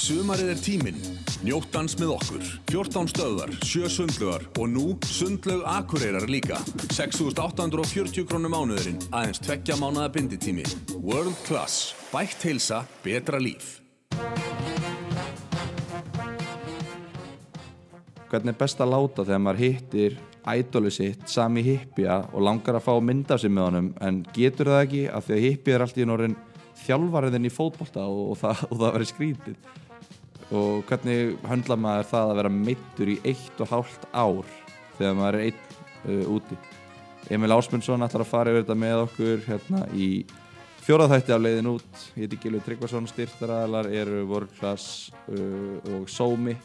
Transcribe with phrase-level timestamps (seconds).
[0.00, 1.00] Sumarið er tíminn.
[1.44, 2.44] Njóttans með okkur.
[2.70, 6.56] 14 stöðar, 7 sundlugar og nú sundlaug akureyrar líka.
[6.88, 10.64] 6.840 krónum mánuðurinn, aðeins tveggja mánuða binditími.
[11.04, 11.92] World Class.
[12.14, 13.76] Bætt heilsa, betra líf.
[18.30, 20.12] hvernig er best að láta þegar maður hittir
[20.46, 24.70] ædoli sitt, sami hippja og langar að fá mynd af sig með honum en getur
[24.70, 26.36] það ekki af því að hippja er alltaf í norðin
[26.84, 29.79] þjálfariðin í fótbolta og, og, það, það verður skrítið
[30.50, 34.48] og hvernig höndla maður það að vera mittur í eitt og hálft ár
[34.98, 35.60] þegar maður er einn
[36.10, 36.58] uh, úti?
[37.30, 40.08] Emil Ásmundsson ætlar að fara yfir þetta með okkur hérna í
[40.80, 42.02] fjóraðhætti af leiðin út.
[42.16, 46.56] Ég heiti Gilvi Tryggvason, styrtaræðalar eru World Class uh, og Sómi.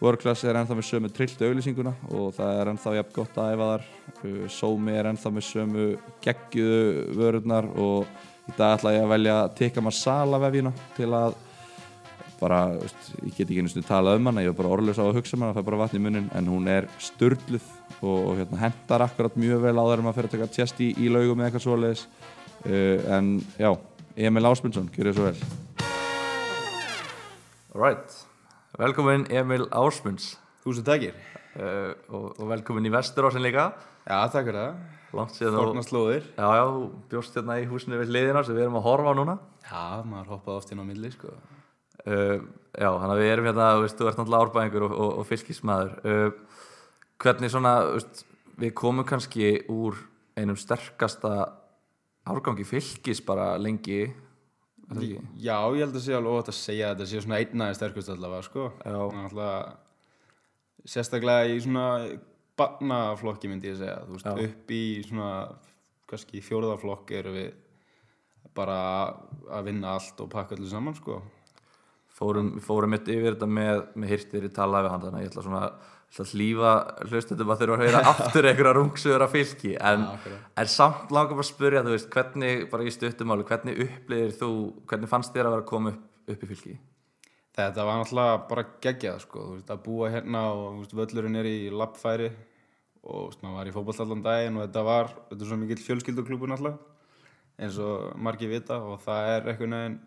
[0.00, 3.66] Workclass er ennþá með sömu trilltu auglýsinguna og það er ennþá jafn gott að æfa
[3.70, 3.82] þar.
[4.22, 5.86] Uh, Sómi er ennþá með sömu
[6.24, 8.08] geggiðu vörurnar og
[8.48, 11.36] í dag ætla ég að velja Tikka Masala vefjuna til að
[12.40, 15.08] bara, veist, ég get ekki einhvern veginn talað um hana ég var bara orðlösa á
[15.10, 17.66] að hugsa um hana, það er bara vatn í munnin en hún er störluð
[18.00, 20.90] og, og hérna, hendar akkurat mjög vel á þeirra maður fyrir að taka tjest í,
[20.96, 22.04] í laugum eða eitthvað svoleiðis.
[22.60, 23.70] Uh, en já,
[24.28, 25.36] Emil Ásmundsson, þér svo vel.
[27.74, 28.16] Alright,
[28.80, 30.32] velkomin Emil Ásmunds.
[30.64, 31.14] Þúsund takkir
[31.56, 33.70] uh, og, og velkomin í Vesturásin líka.
[34.06, 34.82] Já, takk fyrir það.
[35.16, 36.26] Langt síðan Forna slóðir.
[36.36, 36.66] Já, já,
[37.10, 39.40] bjóst hérna í húsinu við hliðina sem við erum að horfa núna.
[39.64, 41.34] Já, maður hoppaði oft inn á milli, sko
[42.06, 45.12] uh, Já, þannig að við erum hérna, þú veist, þú ert náttúrulega árbæðingur og, og,
[45.20, 46.58] og fylgismæður uh,
[47.20, 48.24] Hvernig svona, veist,
[48.60, 49.98] við komum kannski úr
[50.38, 51.34] einum sterkasta
[52.30, 54.04] árgangi fylgis bara lengi?
[54.90, 58.46] Já, ég held að sé alveg ótt að segja þetta sé svona einnaði sterkust allavega,
[58.46, 58.64] sko.
[58.88, 59.76] Alltaf,
[60.88, 61.84] sérstaklega í svona
[62.58, 64.48] barnaflokki myndi ég segja Þú veist, Já.
[64.48, 65.32] upp í svona,
[66.10, 67.52] kannski fjóruðaflokk eru við
[68.56, 68.80] bara
[69.52, 71.20] að vinna allt og pakka allir saman, sko
[72.20, 75.32] fórum, fórum mitt yfir þetta með, með hirtir í tala við hann þannig að ég
[75.32, 75.64] ætla svona
[76.10, 76.72] að hlýfa
[77.06, 80.46] hlustundum að þurfa að heyra aftur einhverja rungsugur af fylki en, akkurat.
[80.58, 84.52] en samt langar bara að spyrja þú veist, hvernig, bara í stuttumáli hvernig upplýðir þú,
[84.90, 86.04] hvernig fannst þér að vera að koma upp,
[86.34, 86.76] upp í fylki?
[87.60, 91.48] Þetta var náttúrulega bara geggjað sko, þú veist, að búa hérna og veist, völlurinn er
[91.50, 92.30] í lappfæri
[93.06, 95.82] og veist, maður var í fótboll allan daginn og þetta var, þetta er svo mikill
[95.86, 96.78] fjölskylduklúbur náttúrulega,
[97.60, 99.98] eins og margir vita og það er einhvern veginn,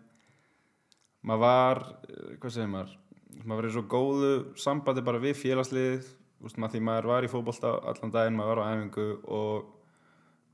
[1.24, 2.96] maður var, eh, hvað segir maður,
[3.44, 7.24] maður var í svo góðu sambandi bara við félagsliðið, þú veist, maður því maður var
[7.24, 9.66] í fótboll allan daginn, maður var á æfingu og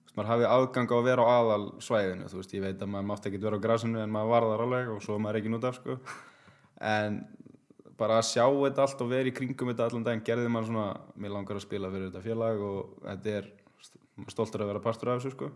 [0.04, 2.92] veist, maður hafði aðgang á að vera á aðal svæðinu, þú veist, ég veit að
[2.94, 5.54] maður mátti ekkert vera á grasinu en maður var þar alveg og svo maður ekki
[5.58, 5.98] út af, sko.
[6.80, 7.20] En
[8.00, 10.94] bara að sjá þetta allt og vera í kringum þetta allan daginn gerði mann svona,
[11.20, 13.50] mér langar að spila fyrir þetta félag og þetta er
[14.16, 15.50] maður stoltur að vera partur af þessu sko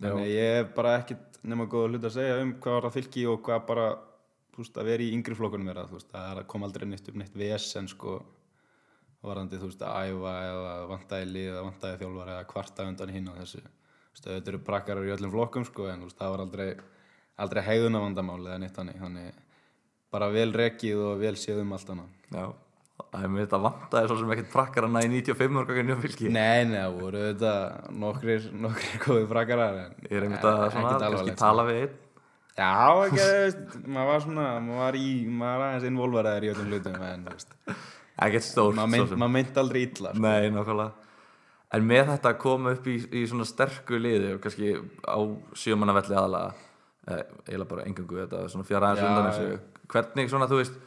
[0.00, 3.26] þannig ég hef bara ekkert nema góða hlut að segja um hvað var að fylki
[3.30, 3.86] og hvað bara
[4.56, 7.08] veist, að vera í yngri flokkunum er að þú veist, það að koma aldrei neitt
[7.10, 8.18] upp neitt vesen sko
[9.26, 13.30] varandi þú veist að æfa eða vantæði lið eða vantæði þjálfar eða kvarta undan hinn
[13.32, 13.62] og þessu.
[14.16, 16.68] Þetta eru prakkarar í öllum flokkum sko en veist, það var aldrei
[17.42, 19.00] aldrei hegðuna vandamál eða neitt þannig.
[19.02, 19.42] Þannig
[20.14, 22.14] bara vel rekið og vel séð um allt annað.
[22.32, 22.46] Já,
[22.96, 26.30] það vantaði svo sem ekkert prakkar að næ 95 orga gennum fylki.
[26.32, 27.52] Nei, nei, það voru þetta
[28.02, 31.96] nokkrir, nokkrir góði frakarar en Ég er einmitt að svona, kannski alvarlegt, tala við einn.
[32.56, 32.72] Já,
[33.04, 37.26] ekki, maður var svona, maður var í, maður var aðeins involveraður í öllum hlutum en,
[38.26, 40.22] Ekkert stórt maður meint aldrei illa sko.
[40.24, 41.06] Nei, nákvæmlega.
[41.76, 44.72] En með þetta að koma upp í, í svona sterku liði og kannski
[45.04, 45.18] á
[45.58, 46.52] sjömannavelli aðalega
[47.10, 49.82] eh, eiginlega bara engangu þetta svona fjara aðeins undan þessu.
[49.92, 50.78] Hvernig svona þú veist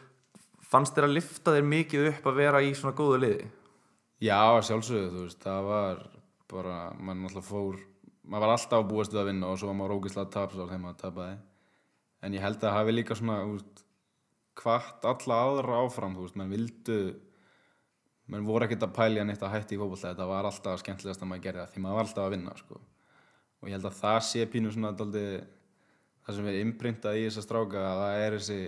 [0.69, 3.51] fannst þér að lifta þér mikið upp að vera í svona góðu liði?
[4.19, 6.01] Já, sjálfsögðu, þú veist, það var
[6.49, 7.79] bara, maður náttúrulega fór
[8.29, 10.81] maður var alltaf að búast við að vinna og svo var maður ógislega tapsár þegar
[10.83, 11.37] maður tapaði
[12.25, 13.83] en ég held að hafi líka svona þú veist,
[14.59, 16.99] hvart alla aðra áfram þú veist, menn vildu
[18.29, 21.31] menn voru ekkert að pælja neitt að hætti í fótbolta þetta var alltaf skemmtilegast að
[21.31, 22.81] maður gerði það því maður var alltaf að vinna sko.
[23.59, 25.25] og ég held að það sé pínu svona daldi,
[26.25, 28.59] það sem er imprintað í þessa stráka að það er þessi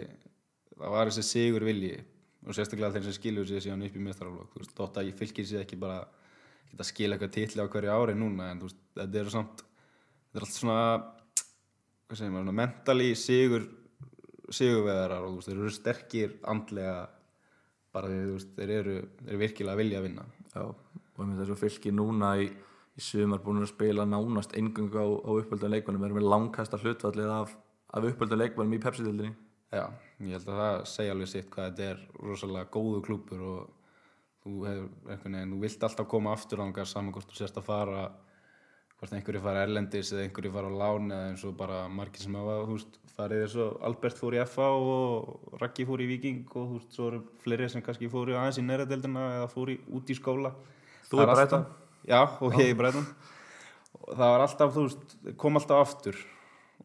[0.81, 1.93] það var þessi sigur vilji
[2.41, 5.19] og sérstaklega þeir sem skilur sér síðan upp í mestrarflokk þú veist, þótt að ég
[5.19, 5.99] fylgir sér ekki bara
[6.71, 9.61] ekki að skila eitthvað titli á hverju ári núna en þú veist, þetta eru samt
[9.61, 10.79] þetta er allt svona
[12.11, 13.67] hvað segir maður, mentali sigur
[14.51, 16.95] sigurveðarar og þú veist, þeir eru sterkir andlega
[17.91, 20.25] bara því þú veist, þeir eru, þeir eru virkilega að vilja að vinna.
[20.51, 22.49] Já, og með þessu fylki núna í,
[22.95, 27.31] í sumar búin að spila nánast engungu á, á uppöldum leikmannum erum við langkasta hlutvallið
[27.35, 27.55] af,
[27.91, 29.33] af uppöldum leikmannum í Pepsi-dildinni
[29.71, 29.85] Já,
[30.19, 33.69] ég held að það segja alveg sitt hvað þetta er rosalega góðu klúpur og
[34.43, 37.67] þú hefur einhvern veginn, þú vilt alltaf koma aftur ángar saman hvort þú sérst að
[37.69, 38.01] fara
[38.99, 42.35] hvort einhverju fara erlendis eða einhverju fara á lán eða eins og bara margir sem
[42.37, 46.41] hafa þú veist, farið eins og Albert fór í FA og Raggi fór í Viking
[46.51, 49.79] og þú veist, svo eru fleiri sem kannski fóru aðeins í næradeldina eða fóru í,
[49.97, 50.51] út í skóla.
[51.09, 51.71] Þú í er alltaf-
[52.11, 53.07] Já, og ég í Breiton
[54.01, 56.21] og það var alltaf, þú veist, kom alltaf aftur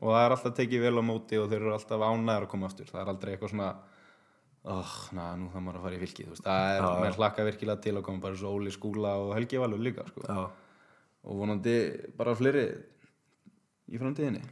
[0.00, 2.68] og það er alltaf tekið vel á móti og þeir eru alltaf ánæður að koma
[2.68, 3.68] aftur það er aldrei eitthvað svona
[4.66, 7.84] oh, na, nú það maður að fara í fylki veist, það er, mér hlakka virkilega
[7.84, 10.46] til að koma bara svo Óli Skúla og Helgi Valur líka sko.
[11.26, 11.76] Og vonandi
[12.18, 12.68] bara fleiri
[13.90, 14.44] í framtíðinni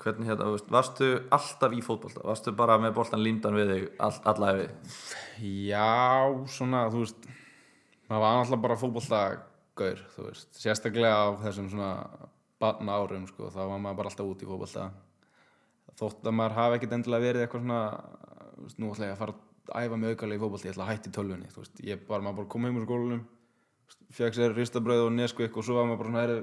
[0.00, 2.22] Hvernig hérna, veist, varstu alltaf í fótbolta?
[2.22, 4.68] Varstu bara með boltan límdan við þig all, alla efi?
[5.66, 7.30] Já, svona, þú veist
[8.10, 11.90] maður var alltaf bara fótboltagaur þú veist, sérstaklega á þessum svona
[12.60, 14.90] barna árum, sko, þá var maður bara alltaf út í fótbolta.
[16.00, 17.82] Þótt að maður hafi ekkert endilega verið eitthvað svona
[18.76, 19.34] nú ætla ég að fara
[19.70, 22.24] að æfa mig aukalega í fótbolta, ég ætla að hætti tölvunni þú veist, ég bara,
[22.24, 23.22] maður bara kom heim úr skólanum
[24.14, 26.40] fekk sér ristabröð og neskvik og svo var maður bara svona,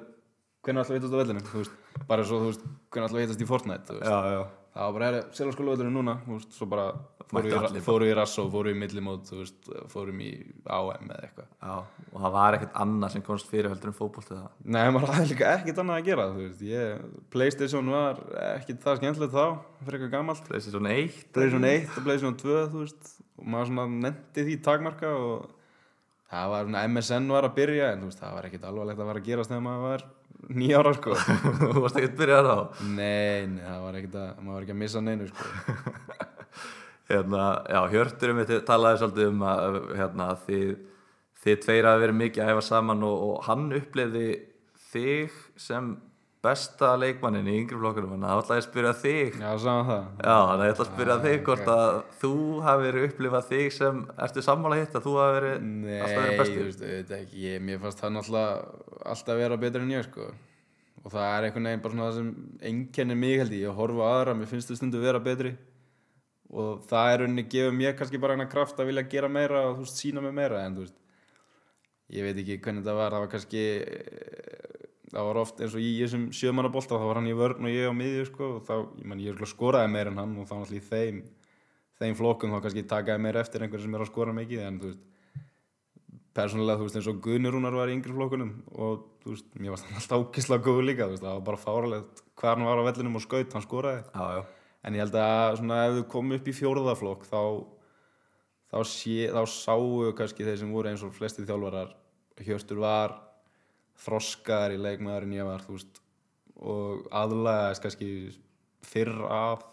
[0.66, 1.76] hvernig ætla að vitast á vellinu, þú veist,
[2.10, 4.12] bara svo, þú veist, hvernig ætla að vitast í Fortnite, þú veist.
[4.12, 4.42] Já, já.
[4.78, 6.88] Það var bara, herri, seljaskólavöldurinn núna þú veist, svo bara
[7.28, 7.84] fóru Mættu í, allir bara.
[7.88, 10.30] fóru í Rasso, fóru í millimót þú veist, fórum í
[10.78, 11.74] AM eða eitthvað Já,
[12.14, 14.48] og það var ekkert annað sem komst fyrir heldur en fótbolta það.
[14.64, 16.28] Nei, maður hafði líka ekkert annað að gera
[16.70, 18.22] ég, Playstation var
[18.54, 19.46] ekkert það skemmtilegt þá,
[19.84, 20.16] fyrir eitthvað
[20.54, 21.22] Þessi svona eitt.
[21.36, 25.50] Playstation 1 og Playstation 2, þú veist og maður svona nefndi því takmarka og
[26.32, 29.22] það var, svona, MSN var að byrja en veist, það var ekkert alvarlegt að vera
[29.22, 30.06] að gerast þegar maður var
[30.50, 31.16] nýja ára, sko
[31.60, 32.58] Þú varst ekkert byrjað á.
[32.88, 35.46] Nei, nei, það var ekkert að, maður var ekki að missa neinu, sko
[37.12, 40.72] Hérna, já, Hjörtur um þetta talaði svolítið um að hérna, þið,
[41.44, 44.28] þið tveir hafi verið mikið að hefa saman og, og hann upplifði
[44.92, 45.94] þig sem
[46.48, 49.38] besta leikmannin í yngri flokkunum þannig að það ætlaði að spyrja þig.
[49.44, 50.04] Já, saman það.
[50.24, 52.34] Já, þannig að ég ætla að spyrja þig hvort að þú
[52.68, 56.34] hafi verið upplifað þig sem ertu sammála hitt að þú hafi verið Nei, alltaf verið
[56.34, 56.68] þú bestur?
[56.68, 60.28] veist, auðvitað ekki, ég, mér fannst það náttúrulega alltaf vera betur en ég, sko.
[61.06, 62.30] Og það er einhvern veginn bara svona það sem
[62.72, 65.54] einkennir mig held ég, ég horfa aðra, mér finnst þau stundu vera betri.
[66.48, 69.78] Og það er rauninni gefur mér kannski bara eina kraft að vilja gera meira og
[69.78, 70.98] þú veist, sína mig meira, en þú veist,
[72.16, 73.64] ég veit ekki hvernig það var, það var kannski,
[75.12, 77.92] það var oft eins og í þessum sjömannabolta, þá var hann í vörn og ég
[77.92, 80.84] á miðju, sko, og þá, ég man, ég skoraði meira en hann og þá náttúrulega
[80.84, 81.22] í þeim,
[82.02, 84.92] þeim flokkum þá kannski takaði meira eftir einhver sem er að skora mikið, en þú
[84.92, 85.06] veist,
[86.38, 89.74] persónulega, þú veist, eins og Guðni Rúnar var í yngri flokkunum og þú veist, mér
[89.74, 92.88] varst hann alltaf ókislega góður líka, veist, það var bara fáralegt hvað hann var á
[92.92, 94.04] vellinum og skaut, hann skoraði.
[94.12, 94.44] Já, já,
[94.84, 97.42] en ég held að svona ef þú komið upp í fjórðaflokk þá
[98.72, 101.96] þá, sé, þá sáu kannski þeir sem voru eins og flesti þjálfarar
[102.38, 103.16] Hjörtur var
[104.04, 106.02] þroskaðar í leikmaður en ég var, veist
[106.58, 108.10] og aðlagaðist kannski
[108.88, 109.66] fyrr af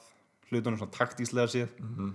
[0.50, 1.74] hlutunum svona taktíslega séð.
[1.80, 2.14] Mhm.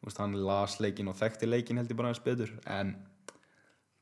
[0.00, 2.94] þú veist, hann las leikin og þekkti leikin held ég bara aðeins betur en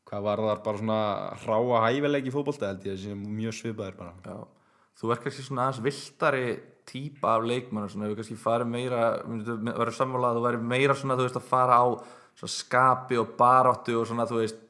[0.06, 1.00] hvað var þar bara svona
[1.42, 4.14] hráa hæfileiki í fótbolta held ég sem mjög svipaðir bara.
[4.24, 4.46] Já.
[4.94, 9.02] Þú er kannski svona aðeins viltari típa af leikmann svona, ef við kannski farið meira
[9.26, 11.86] verður sammála að þú væri meira svona, þú veist, að fara á
[12.46, 14.67] skapi og baráttu og svona, þú veist,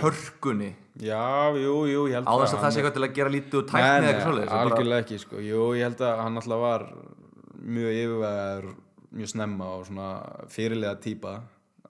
[0.00, 0.74] hörkunni.
[1.00, 3.54] Já, jú, jú, ég held á þess að það sé eitthvað til að gera lítið
[3.60, 5.36] og Nei, tækni eða nei, eitthvað það bara- algjörlega ekki sko.
[5.40, 6.82] Jú, ég held að hann alltaf var
[7.60, 8.66] mjög yfirvegaður
[9.10, 10.08] mjög snemma og svona
[10.52, 11.32] fyrirlega típa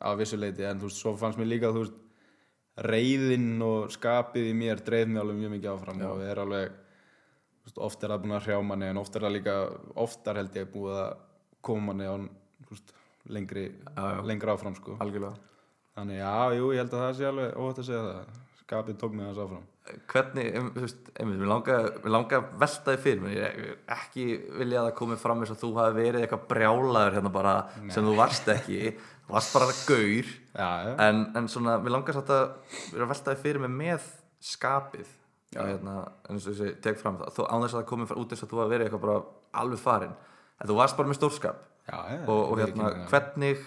[0.01, 1.99] af vissu leiti en þú veist, svo fannst mér líka þú veist,
[2.81, 7.67] reyðinn og skapið í mér dreif mér alveg mjög mikið áfram og er alveg þú
[7.69, 9.57] veist, oft er það búin að hrjá manni en oft er það líka,
[10.01, 11.13] oftar held ég búið að
[11.61, 12.95] koma manni á þú veist,
[13.29, 13.67] lengri,
[14.25, 14.97] lengra áfram sko.
[15.99, 18.41] Þannig já, jú, ég held að það sé alveg óvægt að segja það.
[18.61, 19.69] Skapið tók mig þess áfram.
[20.13, 23.39] Hvernig, em, þú veist, einmitt, mér langar mér langar að velta þig fyrir mér.
[23.39, 24.27] Ég ekki
[24.61, 27.55] vilja að það komi fram eins og þú hafi verið eitthvað brjálaður hérna bara
[27.91, 28.93] sem þú varst ekki,
[29.27, 30.31] þú varst bara gaur.
[30.55, 32.45] Já, já, en, en svona, mér langar satt að
[32.93, 34.07] vera að velta þig fyrir mig með
[34.53, 35.17] skapið.
[35.51, 38.43] Hérna, eins og þessi tek fram það, þó án þess að það komi út eins
[38.45, 39.23] og þú hafi verið eitthvað bara
[39.59, 40.13] alveg farin
[40.61, 41.97] en þú varst bara með stórskap já,
[42.29, 43.65] og, og hérna, hvernig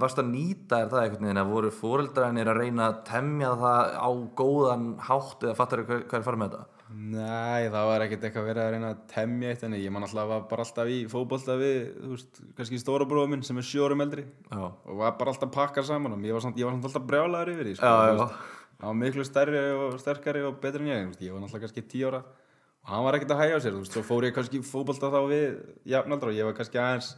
[0.00, 3.90] varst að nýta þér það einhvern veginn að voru fóreldrarnir að reyna að temja það
[4.00, 4.10] á
[4.40, 6.70] góðan hátt eða fattar hvað, hvað er farið með þetta?
[6.94, 10.28] Nei, það var ekkert eitthvað verið að reyna að temja eitt en ég man alltaf
[10.30, 14.04] var bara alltaf í fótbolta við, þú veist, kannski stóra bróða minn sem er sjórum
[14.04, 16.86] eldri Já, og var bara alltaf pakkað saman og ég var samt, ég var samt
[16.90, 18.28] alltaf brjálaður yfir því, sko, Já, já.
[18.78, 21.84] hann var miklu stærri og sterkari og betri en ég, veist, ég var alltaf kannski
[21.90, 24.60] tíu ára og hann var ekkert að hægja sér, þú veist, svo fór ég kannski
[24.62, 25.46] í fótbolta þá við
[25.96, 27.14] jafnaldra og ég var kannski aðeins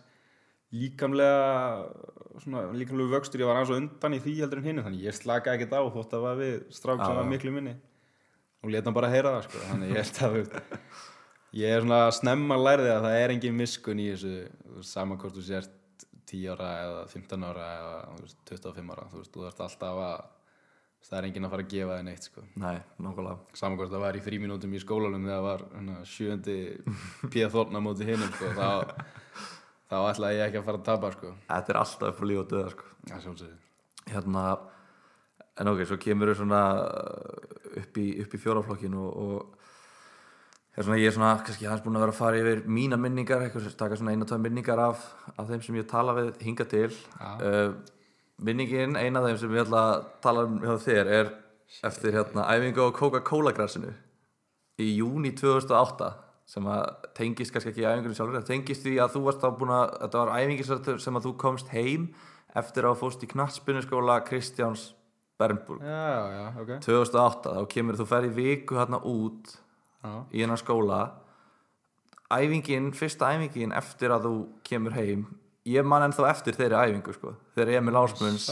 [0.73, 1.85] líkamlega
[2.45, 5.17] svona líkamlega vöxtur, ég var aðeins og undan í því heldur en hinn, þannig ég
[5.17, 7.75] slakaði ekkert á þótt að við strák sem var miklu minni.
[8.65, 9.65] Og leta hann bara heyra það sko.
[9.71, 10.39] þannig ég held að
[11.57, 15.19] ég er svona snemma lærði að það er engin miskun í þessu þú veist, sama
[15.21, 19.33] hvort þú sért 10 ára eða 15 ára eða þú veist, 25 ára þú veist,
[19.37, 20.25] þú ert alltaf að
[21.07, 22.43] það er enginn að fara að gefa þið neitt sko.
[22.59, 23.59] Nei, nákvæmlega.
[23.61, 26.57] Saman hvort það var í fríminútum í skólanum þegar það var hana, sjöndi
[27.33, 28.67] píða þorna móti hinnum sko þá,
[29.91, 31.35] þá ætlaði ég ekki að fara að tapa sko.
[31.51, 32.91] Þetta er alltaf upp á líf og döða sko.
[33.07, 33.59] Já, sjálfsögðu.
[34.07, 34.47] Hérna
[35.57, 40.85] En ok, svo kemur þau svona uh, upp í, upp í fjóraflokkin og, og er
[40.85, 43.71] svona, ég er svona kannski hans búin að vera að fara yfir mína minningar eitthvað,
[43.81, 46.91] taka svona eina, tvær minningar af, af þeim sem ég tala við hinga til.
[47.41, 47.73] Uh,
[48.45, 51.33] minningin, eina af þeim sem ég ætla að tala um hjá þér er
[51.89, 53.95] eftir hérna æfingu á Coca-Cola græsinu
[54.77, 56.13] í júni 2008
[56.47, 56.83] sem að
[57.19, 59.87] tengist kannski ekki í æfingunni sjálfur það tengist því að þú varst þá búin að
[60.05, 60.67] þetta var æfingi
[61.03, 62.09] sem að þú komst heim
[62.57, 64.89] eftir að fóst í knattspinnuskóla Kristjáns
[65.41, 66.71] Bernburg Já, já, ok.
[66.87, 69.57] 2008 þá kemur þú ferð í viku hérna út
[70.07, 70.13] Já.
[70.31, 71.01] í hennar skóla.
[72.31, 74.37] Æfingin, fyrsta æfingin eftir að þú
[74.67, 75.27] kemur heim
[75.67, 78.47] ég man ennþá eftir þeirri æfingu sko þegar Emil Ásmunds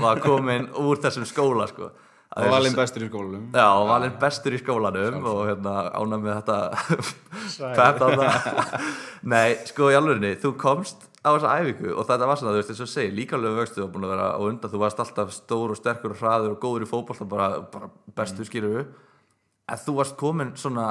[0.00, 1.90] var komin úr þessum skóla sko
[2.30, 3.46] Og valinn bestur í skólanum.
[3.50, 8.28] Já, og valinn bestur í skólanum og hérna ánæg með þetta þarna.
[9.32, 12.70] Nei, sko í alvörinni, þú komst á þessa æfingu og þetta var svona, þú veist,
[12.72, 15.74] eins og segir líkamlega vöxtu og búin að vera á undan, þú varst alltaf stór
[15.74, 18.48] og sterkur og hraður og góður í fótbolta bara, bara bestu mm.
[18.48, 18.84] skýrðu
[19.68, 20.86] en þú varst komin svona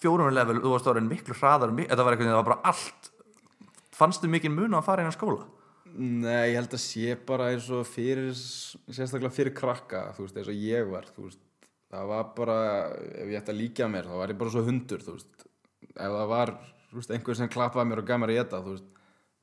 [0.00, 3.10] fjórum level, þú varst orðin miklu hraðar þetta var eitthvað, það var bara allt
[4.00, 5.44] fannstu mikið mun á að fara inn á skóla
[5.98, 10.50] Nei, ég held að sé bara eins og fyrir, sérstaklega fyrir krakka, þú veist, eins
[10.52, 11.40] og ég var, þú veist,
[11.90, 12.56] það var bara,
[13.10, 15.46] ef ég ætti að líka mér, þá var ég bara svo hundur, þú veist,
[15.90, 16.52] ef það var,
[16.90, 18.90] þú veist, einhver sem klappaði mér og gaf mér að geta, þú veist,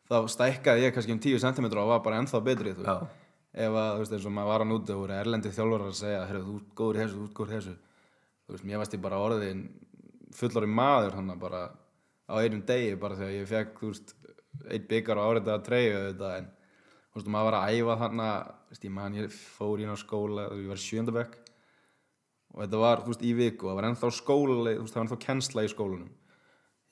[0.07, 3.17] þá stækkaði ég kannski um 10 cm og var bara ennþá betri, þú veist,
[3.57, 6.23] ef að, þú veist, eins og maður var að og voru erlendi þjálfarar að segja,
[6.29, 7.75] herru, þú ert góður í þessu, þú ert góður í þessu,
[8.47, 9.65] þú veist, mér varst ég bara orðin
[10.37, 11.65] fullori maður, hann bara
[12.27, 14.16] á einum degi, bara þegar ég fekk, þú veist,
[14.71, 18.29] eitt byggar á árið að treyja þetta en þú veist, maður var að æfa þarna
[18.69, 21.37] veist, ég man, ég fór inn á skóla ég var í sjöndabæk
[22.53, 25.05] og þetta var, þú veist, í viku, það var ennþá skóla þú veist, það var
[25.05, 26.09] ennþá kennsla í skólanum.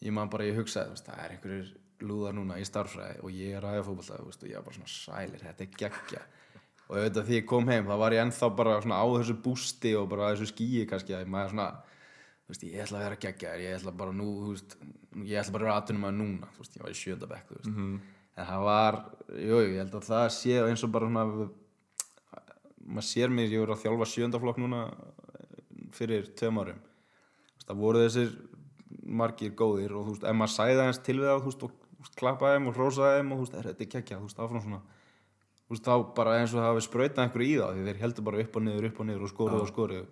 [0.06, 1.72] Ég man bara, ég hugsaði, þú veist, það er einhverjir
[2.06, 4.66] lúðar núna í starfræði og ég er að æfa fótbolta, þú veist, og ég var
[4.68, 6.24] bara svona sælir þetta er geggja.
[6.86, 9.06] Og ég veit að því ég kom heim, þá var ég ennþá bara svona á
[9.16, 11.70] þessu bústi og bara þessu skýi kannski að maður svona
[12.52, 14.76] veist, ég ætla að vera geggjaður, ég ætla bara nú, þú veist,
[15.26, 17.56] ég ætla bara að vera aðtunum að núna, þú veist, ég var í sjöndabæk, þú
[17.58, 17.70] veist,
[18.36, 18.98] en það var,
[19.42, 21.48] jú, ég held að það sé eins og bara svona,
[22.86, 24.82] maður sér mér, ég voru að þjálfa sjöndaflokk núna
[25.96, 26.84] fyrir tveim árum,
[27.66, 28.36] það voru þessir
[29.06, 32.14] margir góðir og þú veist, ef maður sæði aðeins til við það, þú veist, og
[32.20, 34.82] klappaði þeim og hrósaði þeim og þú veist, er þetta geggjað, þú veist, áfram svona,
[35.66, 38.28] þú veist, þá bara eins og það hafi sprautað einhverju í það, því þeir heldur
[38.28, 40.06] bara upp og niður, upp og niður og skoruðu og skoruðu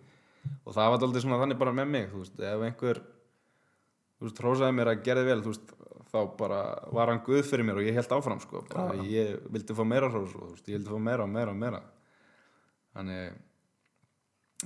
[0.64, 4.44] og það var aldrei svona þannig bara með mig þú veist, ef einhver þú veist,
[4.44, 5.74] hrósaði mér að gerði vel þú veist,
[6.14, 6.60] þá bara
[6.94, 10.12] var hann guð fyrir mér og ég held áfram sko, bara ég vildi fá meira
[10.12, 11.82] hrós og þú veist, ég vildi fá meira og meira og meira.
[12.94, 13.40] Þannig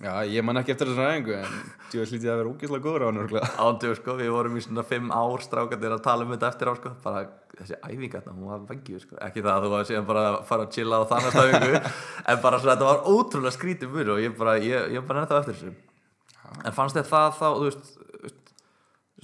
[0.03, 1.53] já, ég man ekki eftir þessar æfingu en
[1.93, 4.63] ég vil hlítið að vera úkislega góður á hann örgulega Ándu, sko, við vorum í
[4.63, 7.19] svona fimm ár strákandir að tala um þetta eftir á, sko, bara
[7.57, 10.37] þessi æfinga þarna, hún var vengið, sko, ekki það að þú var síðan bara að
[10.49, 11.81] fara að chilla á þannig æfingu,
[12.33, 15.39] en bara svona þetta var ótrúlega skrítið mjög og ég bara, ég, ég bara nefndi
[15.41, 15.71] eftir þessu.
[16.63, 18.43] En fannst þér það þá, þú veist, þú veist,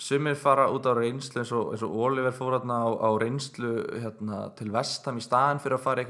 [0.03, 3.73] sumir fara út á reynslu eins og, eins og Oliver fór hérna á, á reynslu
[3.93, 6.07] hérna, til vestam í staðin fyrir að fara í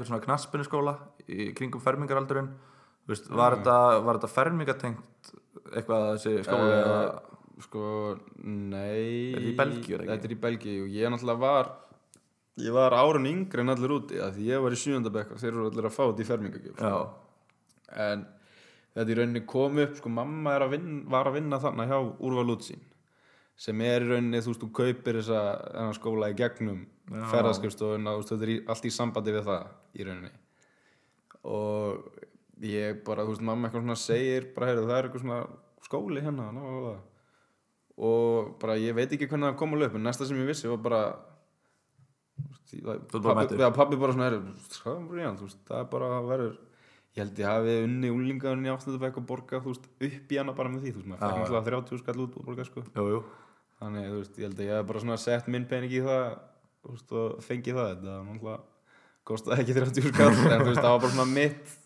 [3.04, 5.32] þú veist, var þetta, var þetta fermingatengt
[5.74, 6.98] eitthvað þessi skóli eða?
[7.62, 7.82] sko,
[8.42, 9.32] nei.
[9.34, 11.72] Þetta er í Belgíu, þetta er í Belgíu og ég náttúrulega var
[12.60, 15.52] ég var árun yngri en allir úti af því ég var í sjöndabekk og þeir
[15.52, 16.96] eru allir að fá þetta í fermingagjöf Já,
[18.06, 18.26] en
[18.94, 22.54] þetta í rauninni kom upp sko mamma að vinna, var að vinna þarna hjá Úrval
[22.54, 22.82] útsýn
[23.58, 26.80] sem er í rauninni, þú veist, þú kaupir þessa skóla í gegnum
[27.30, 30.32] ferðarskjöfstofuna, þú veist, þetta er allt í sambandi við það í rauninni.
[31.44, 32.23] Og
[32.62, 35.40] ég bara, þú veist, mamma eitthvað svona segir bara, heyrðu, það er eitthvað svona
[35.84, 36.96] skóli hérna ná, ná, ná.
[38.08, 40.82] og bara, ég veit ekki hvernig það kom upp en næsta sem ég vissi var
[40.84, 41.02] bara
[43.22, 44.38] bara pabbi, bara svona, er
[44.74, 46.54] það er bara að verður
[47.14, 50.72] ég held ég hafi unni úlingaðunni áttundabæk og borga, þú veist, upp í hana bara
[50.72, 52.82] með því, þú veist, maður fæk náttúrulega 30 skall út og borga, sko.
[52.90, 53.20] Jú, jú.
[53.78, 56.24] Þannig, þú veist, ég held ég hef bara svona sett minn pening í það
[56.90, 58.58] veist, og fengið það þetta náttúrulega
[59.24, 61.76] kostaði ekki 30 skall en þú veist, það var bara svona mitt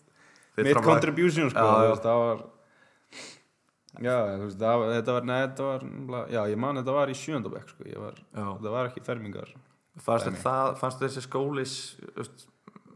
[0.67, 2.43] mitt contribution, sko Já, veist, það var
[3.99, 7.17] já, veist, það þetta var, neða, þetta var náttúrulega- já, ég man þetta var í
[7.17, 9.55] sjöndabæk, sko, ég var þetta var ekki fermingar
[9.99, 11.73] Fannst það, fannst þessi skólis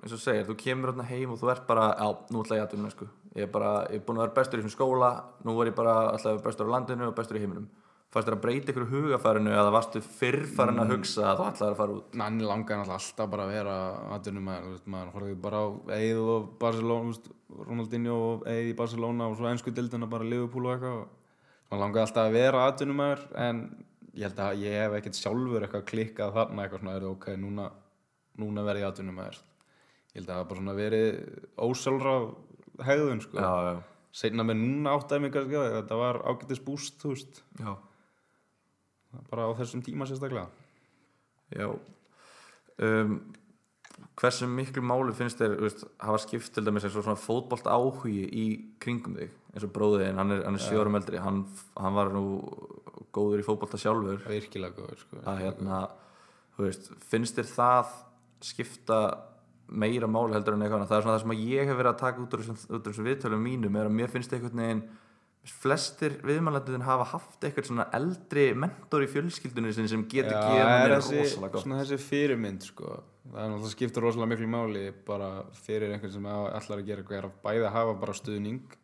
[0.03, 2.65] eins og segir, þú kemur hérna heim og þú ert bara, já, nú ætla ég
[2.67, 3.07] að sko.
[3.35, 6.11] ég er bara, ég er búin að vera bestur í skóla nú er ég bara
[6.11, 7.69] alltaf bestur á landinu og bestur í heiminum
[8.13, 11.79] fannst þér að breyta ykkur hugafærinu eða varstu fyrrfærin að hugsa að þú ætlaði að
[11.79, 12.17] fara út?
[12.21, 13.77] Manni langaði alltaf bara að vera
[14.15, 15.67] aðdunum maður, maður horfði bara á
[15.97, 17.15] Eið og Barcelona,
[17.69, 20.99] Ronaldinho og Eið í Barcelona og svo ennsku dildina bara Liverpool og eitthvað
[21.71, 23.63] maður langaði alltaf að vera aðdunum maður en
[24.13, 27.65] ég held að ég hef ekkert sjálfur eitthvað klikkað þarna eitthvað svona, ok, núna,
[28.43, 31.09] núna verði ég aðdunum maður ég held að það bara svona verið
[31.65, 32.13] ósjálfra
[32.85, 33.47] hegðun, sko.
[34.13, 37.01] Seinna með núna áttæmi þetta var ágætis búst,
[39.29, 40.47] bara á þessum tíma sérstaklega.
[41.53, 41.69] Já.
[42.81, 43.17] Um,
[44.17, 48.23] hversu miklu máli finnst þér veist, hafa skipt til dæmis eins og svona fótbolt áhugi
[48.25, 48.45] í
[48.81, 51.43] kringum þig eins og bróðin, hann er, er sjórum eldri hann,
[51.77, 52.23] hann var nú
[53.13, 54.23] góður í fótbolta sjálfur.
[54.25, 55.83] Virkilega góður, sko að hérna,
[56.57, 57.93] veist, finnst þér það
[58.43, 58.99] skipta
[59.73, 62.23] meira máli heldur en eitthvað það er svona það sem ég hef verið að taka
[62.23, 64.83] út úr þessum, viðtölum mínum er að mér finnst einhvern veginn
[65.43, 70.69] flestir viðmælandin hafa haft eitthvað svona eldri mentor í fjölskyldunni sinni sem getur það er
[70.71, 72.93] mér rosalega gott svona þessi fyrirmynd sko.
[73.33, 75.29] það skiptur rosalega miklu máli bara
[75.65, 78.77] fyrir einhvern sem ætlar að gera eitthvað er að bæði að hafa bara stuðning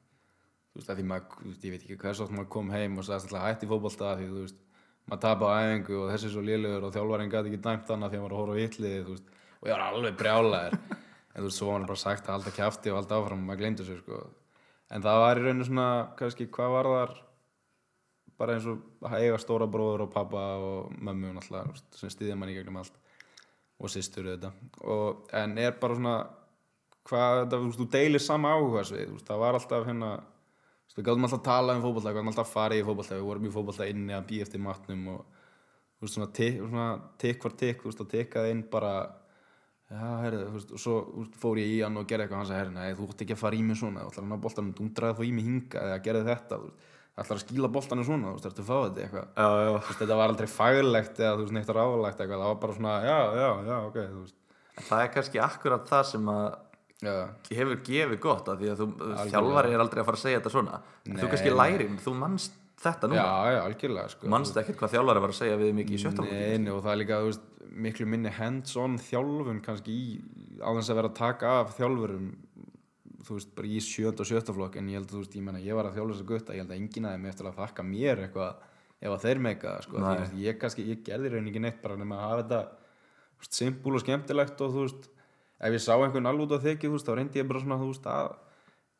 [0.70, 3.30] þú veist að því maður, ég veit ekki hvers oft maður kom heim og sagðist
[3.30, 4.60] alltaf hætti fótbolta því þú veist,
[5.10, 8.20] maður tapa á æfingu og þessi svo lélugur og þjálfarinn gæti ekki dæmt annað því
[8.20, 10.78] að maður veist, og ég var alveg brjálæður
[11.34, 13.48] en þú veist, svo var hann bara sagt að halda kjafti og halda áfram og
[13.48, 14.22] maður gleymdi sér sko.
[14.89, 17.13] En það var í rauninu svona, kannski, hvað var þar?
[18.39, 22.13] Bara eins og að eiga stóra bróður og pappa og mömmu náttúrulega, þú veist, sem
[22.13, 22.96] stiðja mann í gegnum allt.
[23.79, 24.51] Og systur þetta
[24.91, 26.15] og, en er bara svona
[27.08, 30.10] hvað, þetta, þú deilir sama áhuga svið, það var alltaf hérna
[31.00, 33.27] við gáðum alltaf að tala um fótbolta, við gáðum alltaf að fara í fótbolta við
[33.29, 35.19] vorum í fótbolta inni að býja eftir matnum og
[36.00, 36.88] þú veist, svona, svona
[37.22, 38.93] tikk var tikk, þú veist, að tikkaði inn bara
[39.89, 42.50] já, herrðu, þú veist, og svo veist, fór ég í hann og gerði eitthvað hann
[42.50, 44.43] sagði, herrðu, nei, þú ætti ekki að fara í mig svona þú ætlar að ná
[44.46, 46.72] boltanum, þú draði þá í mig hinga eða gerði þetta, þú
[47.19, 49.27] ætlar að skíla boltanum svona þú veist, ertu að fá þetta eitthvað?
[49.34, 52.62] Já, já, veist, þetta var aldrei faglegt eða þú veist, neitt ráðlegt eitthvað, það var
[52.63, 54.38] bara svona, já, já, já, ok, þú veist.
[54.79, 56.50] Það er kannski akkurat það sem að
[57.00, 58.88] hefur gefið gott af því að þú,
[59.31, 60.79] þjálfari er aldrei að fara að segja þetta svona.
[61.08, 61.60] En þú kannski nei.
[61.60, 65.40] lærir, þú manst þetta núna já, já, algjörlega, sko manst ekkert hvað þjálfari var að
[65.40, 66.60] segja við mikið í sjötta flokki.
[66.64, 67.48] Nei, og það er líka, veist,
[67.86, 70.06] miklu minni hands-on þjálfun kannski í,
[70.64, 72.30] á þess að vera að taka af þjálfurum,
[73.28, 75.62] þú veist, bara í sjönda og sjötta flokk, en ég held, þú veist, ég menna,
[75.63, 77.86] ég var að þjálfa þess að gutta, ég held að enginn aðeim eftir að þakka
[77.86, 78.68] mér eitthvað,
[79.00, 82.00] ef að þeir meika sko, því, veist, ég kannski, ég gerði raunin ekki neitt bara
[82.00, 82.62] nema að hafa þetta,
[83.60, 85.10] simpul og skemmtilegt og, þú veist,
[85.60, 87.80] ef ég sá einhvern alveg út á þykju, þú veist, þá reyndi ég bara svona,
[87.80, 88.34] þú veist, að,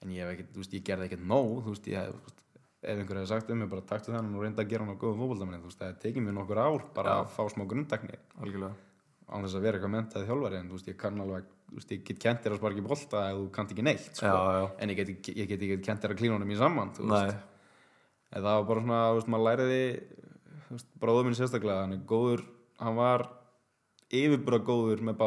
[0.04, 2.38] en ég hef ekkert, þú veist, ég gerði ekkert nóg, þú veist, ég hef,
[2.82, 5.02] ef einhver hefði sagt um mig bara taktu þannig og reynda að gera hann á
[5.02, 8.76] góðum fótboltamenni þú veist, það tekið mér nokkur ár bara að fá smá grunddækni algjörlega.
[9.30, 11.92] Án þess að vera eitthvað mentað þjálfari en þú veist, ég kann alveg, þú veist,
[11.94, 14.26] ég get kent þér að sparka í bolta ef þú kannt ekki neitt, sko.
[14.26, 14.64] Já, já.
[14.80, 17.06] en ég get, ekki- ég get ekki kent þér að klína honum í saman, þú
[17.06, 17.44] Nei, veist.
[18.34, 19.84] En það var bara svona, veist, maður læriði
[21.04, 22.46] bróður minn sérstaklega hann er góður,
[22.80, 23.28] hann var
[24.10, 25.20] yfirbúra góður með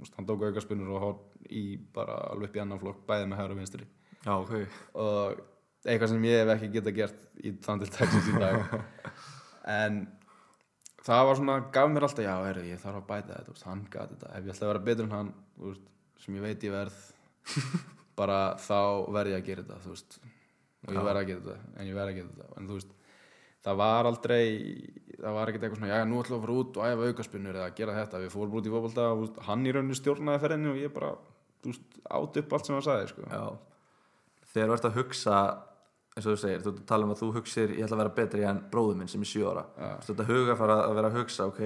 [0.00, 3.38] veist, hann tók aukaspinnur og hótt í bara alveg upp í annan flokk, bæði með
[3.38, 3.86] hægur og vinstri.
[4.26, 4.54] Já, ok.
[4.98, 5.38] Og
[5.86, 8.62] eitthvað sem ég hef ekki geta gert í þann til Texas í dag.
[9.66, 9.96] En
[11.02, 13.80] það var svona, gaf mér alltaf já, heru, ég þarf að bæta þetta, veist, hann
[13.90, 14.28] gaf þetta.
[14.30, 15.32] Ef ég ætla að vera betur en hann,
[15.64, 15.88] veist,
[16.22, 17.00] sem ég veit ég verð
[18.20, 18.78] bara þá
[19.16, 20.20] verð ég að gera þetta, veist.
[20.86, 22.60] Og ég verð að gera þetta, en ég verð að gera þetta.
[22.60, 22.94] En þú veist,
[23.66, 24.46] það var aldrei
[25.16, 27.70] það var ekkert eitthvað svona, já, nú við að fara út og æfa aukaspinnur eða
[27.78, 30.92] gera þetta, við fórum út í fótbolta og hann í rauninu stjórnaði ferðinni og ég
[30.94, 31.14] bara,
[31.64, 33.30] þú veist, át upp allt sem hann sagði, sko.
[34.52, 35.38] Þegar þú ert að hugsa
[36.16, 38.44] eins og þú segir, þú tala um að þú hugsir ég ætla að vera betri
[38.48, 39.88] en bróður minn sem er 7 ára Já.
[40.06, 41.62] Þú ert að huga fara að vera að hugsa ok,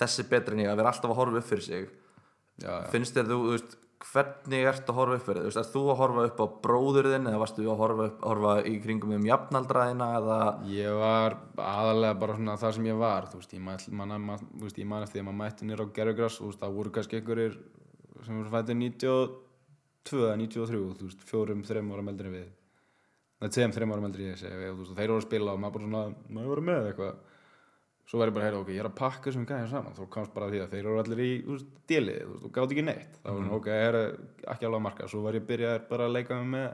[0.00, 2.88] þessi betri en ég að vera alltaf að horfa upp fyrir sig já, já.
[2.90, 6.26] finnst þér þú, þú veist, hvernig ert að horfa upp fyrir þig, þú að horfa
[6.30, 10.40] upp á bróður þinn eða varstu að horfa, upp, horfa í kringum um jafnaldraðina eða
[10.72, 15.22] Ég var aðalega bara svona það sem ég var, þú veist, ég man, eftir því
[15.22, 17.58] að maður mætti nýra á gerðugræs, þú veist, það voru kannski einhverjir
[18.26, 22.55] sem voru fættir 92 eða 93, þú veist, fjórum, þreim ára meldri við.
[23.36, 25.58] Það er tveim, þreim ára meldri ég segi og þú þeir voru að spila og
[25.60, 27.16] maður bara svona, maður voru með eitthvað.
[28.06, 30.46] Svo ég bara, heyra, ok, ég er að pakka þessum gæðin saman, þá komst bara
[30.46, 31.56] að því að þeir eru allir í, þú
[31.90, 33.16] délið, þú gátt ekki neitt.
[33.18, 33.98] Það var svona, ok, ég er
[34.52, 36.68] ekki alveg að marka, svo var ég byrjaði bara að leika með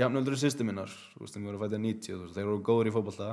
[0.00, 2.94] jafnöldru sýstu minnar, þú veist, þeim voru fættið 90, þú veist, þeir voru góður í
[2.96, 3.30] fótbolta.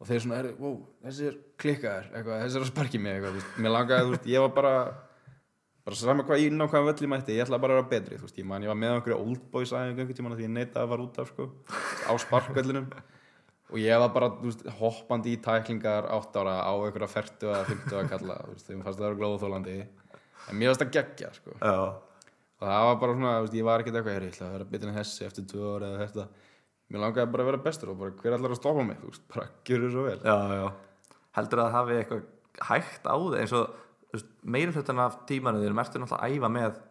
[0.00, 3.76] Og þeir svona, wow, þessi er klikkaðar, þessi er að sparki mig, eitthvað, þú mér
[3.76, 4.74] langaði, þú veist, ég var bara,
[5.84, 8.24] bara saman hvað á hvaða völl ég mætti, ég ætla bara að vera betri, þú
[8.28, 10.54] veist, ég man, ég var með okkur old boys aðeins einhvern tímann af því ég
[10.54, 11.46] neitaði að fara út af, sko,
[12.08, 12.86] á sparkvellinum.
[13.74, 17.66] Og ég var bara, þú veist, hoppandi í tæklingar átt ára á einhverja fertu eða
[17.68, 19.76] fymtu að kalla, þú veist, þeim fannst það vera glóðþólandi,
[20.48, 21.56] en mér fannst það geggja, sko.
[21.60, 21.76] Já,
[22.54, 24.56] og það var bara svona, þú veist, ég var ekkert eitthvað "Heyrðu, ég ætla að
[24.56, 26.26] vera betur en þessi eftir tvö ára eða þetta.
[26.92, 29.24] Mér langaði bara að vera bestur og bara hver allar að stoppa mig, þú veist,
[29.34, 30.20] bara gjörðu svo vel.
[30.24, 30.66] Já, já.
[31.34, 32.22] heldur að það hafi eitthvað
[32.68, 33.83] hægt á þig eins og
[34.42, 36.82] meira hlutan af tímanu þér ertu náttúrulega að æfa með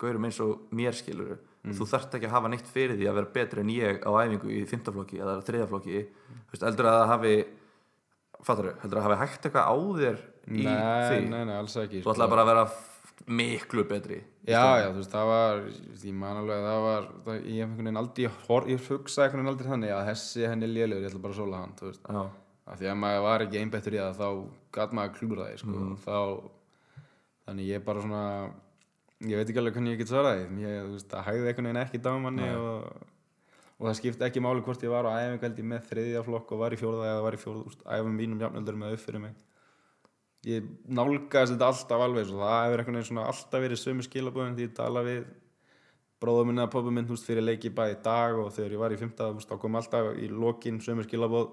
[0.00, 3.32] gaurum eins og mér skilur þú þarft ekki að hafa neitt fyrir því að vera
[3.34, 6.02] betri en ég á æfingu í fymtaflokki eða þriðaflokki
[6.52, 7.36] veist, heldur að það hafi
[8.46, 10.76] fattar heldur að hafi hægt eitthvað á þér í nei,
[11.08, 11.22] því?
[11.32, 12.66] nei, nei, ekki þú ætlaði bara að vera
[13.26, 15.62] miklu betri Já, já, þú veist, það var,
[16.06, 19.24] ég man alveg að það var, það, ég hef einhvern veginn aldrei, hor, ég hugsaði
[19.24, 21.88] einhvern veginn aldrei þannig að þessi henni lélugur, ég ætla bara að sóla hann, þú
[21.88, 22.04] veist.
[22.66, 24.28] Af því að maður var ekki einbettur í það, þá
[24.76, 26.20] gat maður klúra því, sko, þá,
[27.46, 28.22] þannig ég bara svona,
[29.24, 31.70] ég veit ekki alveg hvernig ég get svarað því, ég, þú veist, það hægði einhvern
[31.70, 33.06] veginn ekki dámanni og,
[33.76, 36.76] og það skipti ekki máli hvort ég var á æfingaldi með þriðja flokk og var
[36.76, 39.34] í fjórða eða var í fjórða, þú veist, æfum mínum jafnöldur með upp fyrir mig.
[40.46, 44.54] Ég nálgast þetta alltaf alveg og það hefur einhvern veginn svona alltaf verið sömu skilabóðin
[44.58, 45.24] því ég tala við
[46.22, 48.94] bróðum minna, pappa minn, þú veist, fyrir leiki bæði í dag og þegar ég var
[48.94, 51.50] í fymta, þú veist, þá kom alltaf í lokin sömu skilabóð,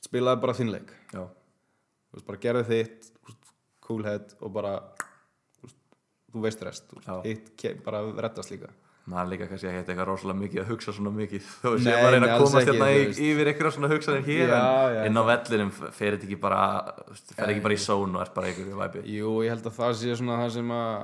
[0.00, 3.12] spilaði bara þinn leik, já, þú veist, bara gerði þitt,
[3.86, 4.74] cool head og bara,
[6.32, 6.92] þú veist rest,
[7.24, 8.70] hitt bara reddast líka.
[9.10, 11.46] maður líka kannski að heita eitthvað rosalega mikið að hugsa svona mikið.
[11.62, 14.52] Þú veist, ég var að reyna að komast hérna í- yfir eitthvað svona hugsanir hér
[14.52, 16.60] Já, en já, inn á vellinum fer þetta ekki bara
[17.34, 19.96] fer ekki bara í són og er bara einhverju væpi Jú, ég held að það
[19.98, 20.94] sé svona það sem að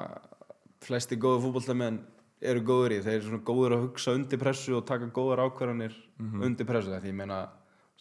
[0.87, 1.99] flesti góðu fútboltamenn
[2.39, 5.97] eru góður í, þeir eru svona góður að hugsa undir pressu og taka góðar ákvarðanir
[6.23, 7.41] undir pressu, því ég meina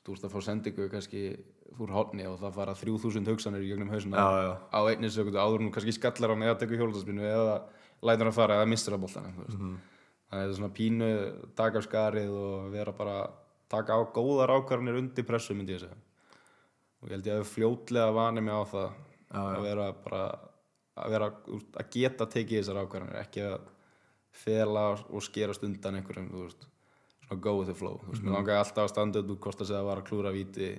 [0.07, 1.23] veist að fá sendingu kannski
[1.83, 4.53] úr hotni og það fara 3000 hugsanir í gegnum hausuna Já, já.
[4.73, 7.59] á einni sekundu áður þú kannski skallar hann eða tekur hjólastaspinu eða
[8.07, 9.77] lætur hann fara eða mistur að boltan mm
[10.27, 11.09] þannig að þetta er svona pínu
[11.55, 13.15] taka af skarið og vera bara
[13.71, 15.99] taka á góðar ákvarðanir undir pressu myndi ég segja.
[17.01, 18.89] Og ég held ég að fljótlega vani mig á það
[19.27, 20.21] Já, að vera bara
[20.97, 23.57] að vera að geta tekið þessar ákvarðanir ekki að
[24.37, 28.83] fela og skerast undan einhverjum svona go with the flow þú veist, mér langaði alltaf
[28.85, 30.69] að standa upp hvort að segja að var að klúra víti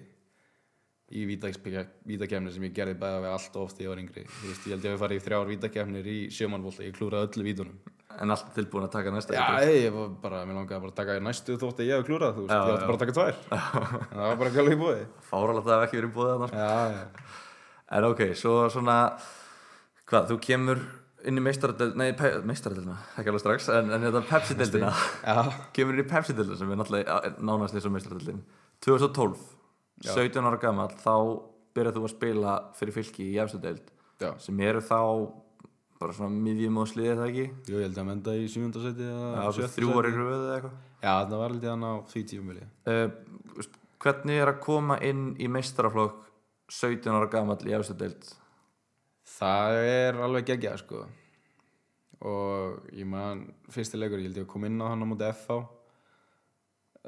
[1.09, 4.25] í vítakefni sem ég gerði bæða við allt of því ég var yngri.
[4.29, 7.47] Þú veist, ég held ég að farið í þrjár vítakefnir í sjömanbólta ég klúraði öllu
[7.49, 7.79] vítunum.
[8.18, 9.75] En alltaf tilbúin að taka næsta Já, víti.
[9.85, 12.33] ég var bara, mér langaði bara að taka í næstu þótt að ég hef klúrað,
[12.35, 12.87] þú veist, ég átti já.
[12.88, 13.37] bara að taka tvær.
[14.12, 16.64] Það var bara ekki alveg í búið fáralegt að það hef ekki verið búið þarna.
[16.64, 17.37] Já, já,
[17.99, 18.97] en ok, svo svona
[20.09, 20.83] hvað, þú kemur
[21.29, 25.38] inn í meistaradel nei, pe meistaradelina, ekki alveg strax en, en þetta Pepsi-deldina já,
[25.77, 28.42] kemur inn í Pepsi-deldina sem er náttúrulega nánast eins og meistaradeldin
[28.87, 29.40] 2012,
[30.04, 31.14] 17 ára gammal þá
[31.76, 34.32] byrjað þú að spila fyrir fylki í efstu deild já.
[34.42, 34.98] sem eru þá
[35.98, 37.46] bara svona miðjum og sliðið það ekki?
[37.66, 40.76] Jú, ég held að menda í sjúndasæti Já, svo þrjú ári röðu eða eitthvað.
[41.02, 43.06] Já, það var litið hann á því tíumili uh,
[43.56, 46.28] veist, Hvernig er að koma inn í meistaraflokk
[46.70, 48.28] 17 ára gamall í efstu deild?
[49.38, 51.00] Það er alveg geggjað, sko.
[52.28, 55.26] Og ég man fyrsti leikur, ég held ég að koma inn á hann á móti
[55.32, 55.58] FH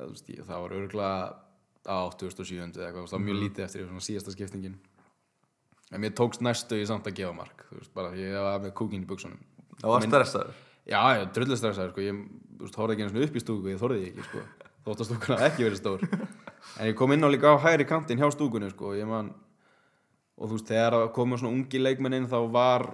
[0.01, 1.50] ég, það var örgulega
[1.89, 4.77] á 2007 eða eitthvað, það var mjög lítið eftir svona síðasta skiptingin.
[5.91, 8.77] En mér tókst næstu í samt að gefa mark þú veist, bara ég var með
[8.79, 9.41] kúkin í buksunum
[9.81, 10.59] Það var stressaður?
[10.91, 12.19] Já, já, drullu stressaður, sko, ég
[12.61, 14.43] þú veist, horfði ekki einu svona upp í stúku, ég þorði ekki, sko.
[14.87, 16.05] Þótt að stúkuna ekki verið stór.
[16.77, 19.31] En ég kom inn á líka á hægri kantinn hjá stúkunni, sko, og ég man
[20.41, 22.87] og þú veist, þegar það komu svona ungi leikmenn inn þá var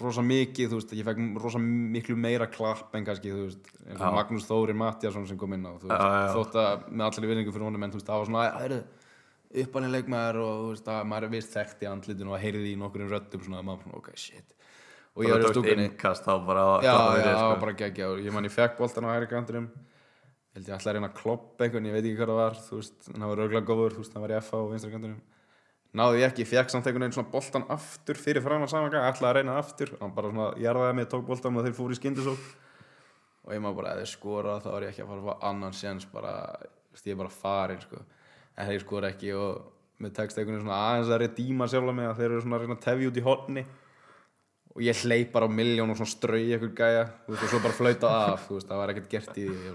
[0.00, 4.16] rosa mikið, þú veist, ég fekk rosa miklu meira klapp en kannski, þú veist, og
[4.18, 6.28] Magnús Þórir Mattiasson sem kom inn á, þú veist, Já, já.
[6.36, 8.80] þótt að með allir virðingu fyrir honum, en þú veist, það var svona, að, heyrðu,
[9.64, 12.78] uppalinn leikmaður og þú veist, að maður er vist þekkt í andlitinu og heyrði í
[12.84, 14.56] nokkurinn röddum svona, að maður svona, ok, shit.
[15.16, 15.88] Og ég tókst stúkunni
[16.86, 17.56] já, já, sko.
[17.64, 19.66] bara geggja og ég man ég fekk boltan á hægri kantinum.
[19.74, 22.56] Ég held ég ætla að reyna að kloppa einhvern, ég veit ekki hvað það var
[22.62, 24.92] þú veist, en það var örgulega góður, þú veist, það var í FA á vinstra
[24.94, 25.18] kantinum
[25.96, 29.10] náði ég ekki, fekk samt einhvern veginn svona boltan aftur fyrir fram að saman gæði,
[29.10, 29.94] ætlaði að reyna aftur.
[30.00, 32.44] Hann bara svona jarðaði mig, tók boltan og þeir fóru í skyndisók
[33.40, 35.76] og ég maður bara, ef þeir skora þá er ég ekki að fara að annan
[35.76, 36.32] séns bara,
[37.00, 38.02] ég er bara farin sko.
[38.56, 42.06] en þeir skora ekki og með text einhvern veginn svona aðeins að redíma sjálfa mig
[42.08, 43.64] að þeir eru svona að að tefja út í hotni
[44.70, 48.12] og ég hleyp bara á miljón og svona strauði einhver gæja og svo bara flauta
[48.30, 49.74] af það var ekkert gert í því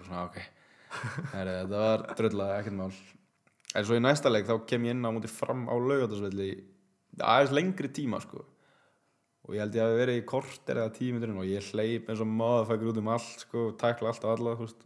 [3.76, 6.50] en svo í næsta leik þá kem ég inn á múti fram á laugardagsvelli
[7.20, 8.44] aðeins lengri tíma sko.
[9.46, 12.22] Og ég held ég að verið í korter eða tíu minnurinn og ég hleyp eins
[12.24, 14.86] og maðurfækur út um allt sko, tækla allt og alla þú veist.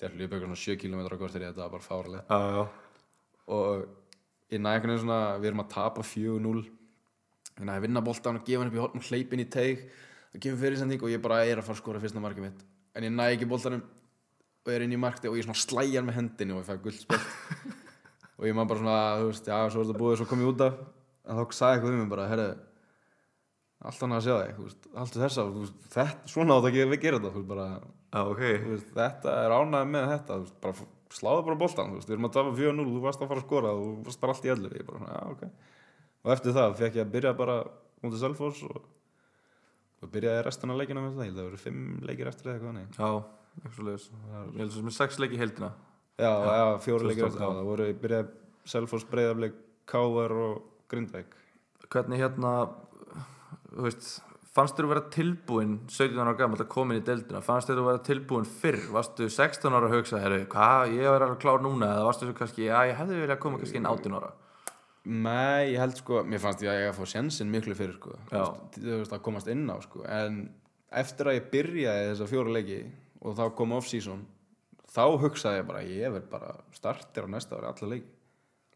[0.00, 2.62] Þetta hljópa eitthvað svona 7 km á korter þetta var bara fárlega já,
[3.52, 3.82] og
[4.48, 8.40] ég næði einhvern veginn svona við erum að tapa 4-0 ég næði að vinna boltan
[8.40, 9.84] og gefa hann upp í horn og hleypin í teig.
[10.30, 12.64] Og gefa fyrirsending og ég bara er að fara að skora fyrsta markið mitt.
[12.96, 13.84] En ég næði ekki boltanum
[14.64, 16.80] og er inn í markti og ég svona slæja hann með hendinni og ég fæ
[16.84, 17.76] guldspelt
[18.40, 20.50] og ég maður bara svona, þú veist, já, svo er þetta búið svo kom ég
[20.54, 20.82] út af.
[21.28, 22.50] En þá sagði eitthvað um mig bara, herru
[23.80, 25.58] allt annað að sjá þig, þú veist, allt þess að
[25.94, 28.42] þetta, svona átt ekki að við gera þetta, þú veist, bara já, ok.
[28.64, 32.10] þú veist, þetta er ánægð með þetta þú veist, bara sláðu bara boltan, þú veist,
[32.10, 34.44] við erum að tafa 4-0 þú varst að fara að skora, þú varst bara allt
[34.44, 35.42] í ellu ég bara, já, ok.
[36.20, 37.56] Og eftir það fekk ég að byrja bara
[38.04, 38.88] mútið Selfoss og,
[40.04, 42.58] og byrjaði restina leikina með það, ég held að það voru fimm leikir eftir eða
[42.58, 43.10] eitthvað, nei Já,
[43.56, 45.72] eitthvað svo leiðis Ég held sem er sex leiki í heildina
[46.20, 50.58] já, já, fjóra leikir 2012, eftir það, voru byrjaði Selfoss, Breiðaflik, Kávar og
[50.92, 51.38] Grindvæk
[51.90, 52.52] Hvernig hérna,
[53.70, 54.10] þú veist
[54.50, 57.38] Fannst þér að vera tilbúin 17 ára gammal að koma inn í deildina?
[57.44, 58.80] Fannst þér að vera tilbúin fyrr?
[58.90, 61.92] Varstu 16 ára að hugsa, herru, hvað, ég er alveg klár núna?
[61.94, 64.32] Eða varstu svo kannski, já, ég hefði viljað koma kannski inn 18 ára?
[65.06, 68.18] Nei, ég held sko, mér fannst ég að ég að fá sjensin miklu fyrir sko,
[68.74, 70.42] þú veist, að komast inn á sko, en
[70.98, 72.80] eftir að ég byrjaði þessa fjóra leiki
[73.22, 74.26] og þá kom off-season,
[74.90, 78.10] þá hugsaði ég bara, ég verð bara startir á næsta ári alla leiki.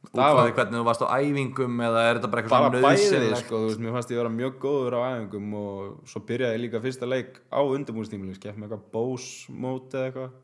[0.05, 2.83] Út frá því hvernig þú varst á æfingum Eða er þetta bara eitthvað bara svona
[2.85, 3.41] bæði nauðsynlegt?
[3.41, 6.63] sko, þú veist, mér fannst ég vera mjög góður á æfingum og svo byrjaði ég
[6.65, 10.37] líka fyrsta leik á undirbúinstímili, skepp með eitthvað Bose mót eða eitthvað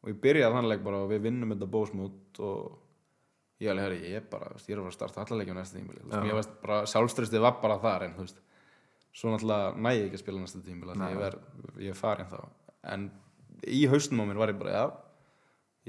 [0.00, 2.60] og ég byrjaði þann leik bara og við vinnum þetta Bose mót og
[3.62, 5.78] ég alveg, herri, ég er bara, ég er að fara að starta alla leikjum næsta
[5.78, 8.44] tímili, þú veist, mér veist bara sjálfströstið var bara þar en þú veist
[9.14, 11.40] svo náttúrulega næ ég ekki að spila næsta því ég,
[11.86, 12.40] ég er farin þá
[12.94, 13.10] en
[13.66, 14.86] í haustum á mér var ég bara, já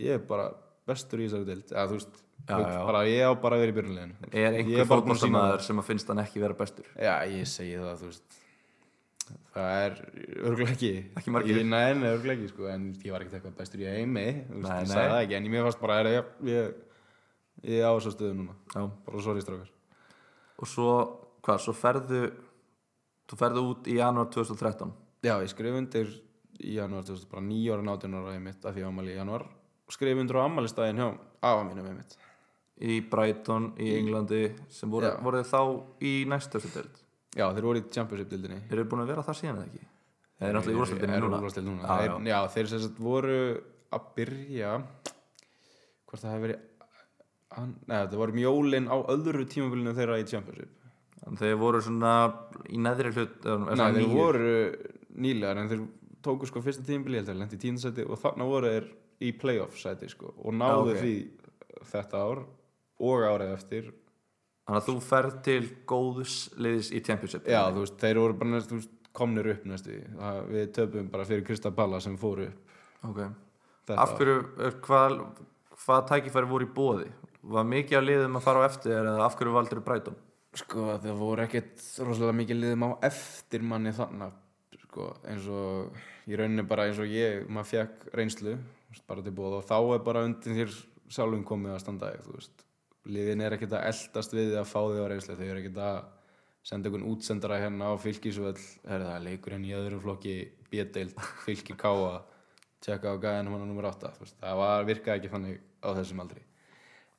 [0.07, 0.49] ég er bara
[0.87, 2.83] bestur í þessari dild eða þú veist, Já, þú veist, já.
[2.89, 6.21] bara ég á bara að vera í byrjunleginu Er einhver fótboltamaður sem að finnst hann
[6.23, 6.87] ekki vera bestur?
[6.97, 8.37] Já, ég segi það, þú veist.
[9.53, 9.93] Það er
[10.49, 10.89] örgulega ekki.
[11.21, 11.59] Ekki margir.
[11.61, 12.65] Ég, Nei, nei, örgulega ekki, sko.
[12.71, 15.35] En ég var ekkert eitthvað bestur í heimi Þú veist, ég sagði það ekki.
[15.37, 16.73] En ég mér fannst bara, er, ég, ég,
[17.75, 18.55] ég á þessu stöðu núna.
[18.73, 18.81] Já.
[19.05, 19.69] Bara sorry, strákar.
[20.57, 20.89] Og svo,
[21.45, 22.23] hvað, svo ferðu
[23.31, 24.91] Þú ferðu út í janúar 2013
[25.23, 26.09] Já, ég skrif undir
[26.59, 27.43] í janúar, þú veist, bara
[28.19, 29.45] ára einmitt Af því ég ámæli í janúar.
[29.91, 31.07] Skrif undir á ammælistæðin hjá
[31.41, 32.17] afa mínum einmitt.
[32.81, 35.61] Í Brighton, í Englandi sem voru, voru þá
[36.01, 37.01] í næstöfstu deild
[37.37, 39.83] Já, þeir voru í Championship-dildinni Eru búin að vera það síðan eða ekki?
[40.41, 41.37] Þeir eru náttúrulega í úrstældinni Er núna.
[41.37, 41.83] úrvalsdeild núna.
[41.85, 42.39] Já, þeir, já.
[42.55, 43.37] þeir sem sagt voru
[43.93, 44.71] að byrja
[46.09, 46.67] Hvort það hefur verið
[47.51, 50.71] Nei, það voru mjólin á öðru tímabilinu þeirra í Championship.
[51.27, 52.11] En þeir voru svona
[52.71, 54.53] í neðri hlut eða Nei, svona þeir voru
[55.25, 55.81] nýlegar en þeir
[56.25, 58.87] tóku sko fyrsta að lendi í tíndasæti og þarna voru þeir
[59.21, 61.01] í playoff sæti sko og náðu Já, ok.
[61.01, 61.15] því
[61.91, 62.43] þetta ár
[63.01, 63.91] og árið eftir.
[64.61, 68.53] Þannig að þú ferð til góðs liðis í Championship Já, þú veist, þeir voru bara
[68.53, 69.95] næst, þú veist, komnir upp næstu
[70.51, 72.75] við töpum bara fyrir Krista Balla sem fóru upp.
[73.09, 73.23] Ok.
[73.89, 75.17] Þetta Af hverju, eh, hvað,
[75.81, 77.09] hvað tækifæri voru í bóði?
[77.41, 80.19] Var mikið að liðum að fara á eftir eða af hverju valdur Brighton?
[80.61, 84.37] Sko, það voru ekkert rosalega mikið liðum á eftir manni þannig
[84.91, 88.57] sko, eins og í rauninni bara eins og ég, maður fekk reynslu
[89.07, 90.73] bara til bóð og þá er bara undir þér
[91.11, 92.11] sjálfum komið að standa
[93.09, 95.37] liðin er ekkert að eldast við því að fá þig á reynslu.
[95.37, 95.99] Þau eru ekkert að
[96.69, 98.67] senda einhvern útsendara hérna á fylkisvöll.
[98.85, 100.35] Er það leikur henni í öðrum flokki
[100.69, 102.21] B-deild, fylki káa
[102.81, 105.89] tjekka á gæðinum hann á nummer 8 þú veist, það var, virkaði ekki þannig á
[105.97, 106.41] þessum aldri.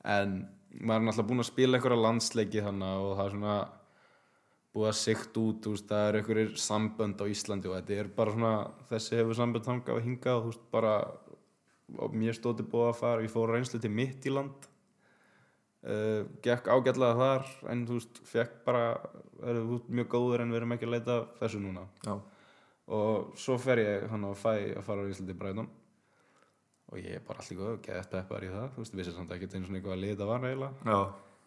[0.03, 0.33] En
[0.73, 3.57] maður er náttúrulega búinn að spila einhverja landsleiki þannig og það er svona
[4.73, 8.33] búið að sikt út, veist, það er einhverjir sambönd á Íslandi og þetta er bara
[8.33, 8.53] svona
[8.89, 10.93] þessi hefur sambönd þangað og hingað og þú veist, bara
[12.01, 14.65] og mér stóti búið að fara, ég fór á reynslu til mitt í land
[15.85, 18.85] uh, gekk ágætlega þar en þú veist, fekk bara
[19.43, 21.85] er, þú ert mjög góður en við erum ekki að leita þessu núna.
[22.07, 22.15] Já,
[22.97, 25.69] og svo fer ég hann og fæ að fara á reynslu til Bræðum
[26.93, 29.51] og ég er bara allir góð, geðt peppar í það þú veist, vissi samt ekki
[29.53, 30.89] einu svona eitthvað að lita var eiginlega.
[30.89, 30.99] Já,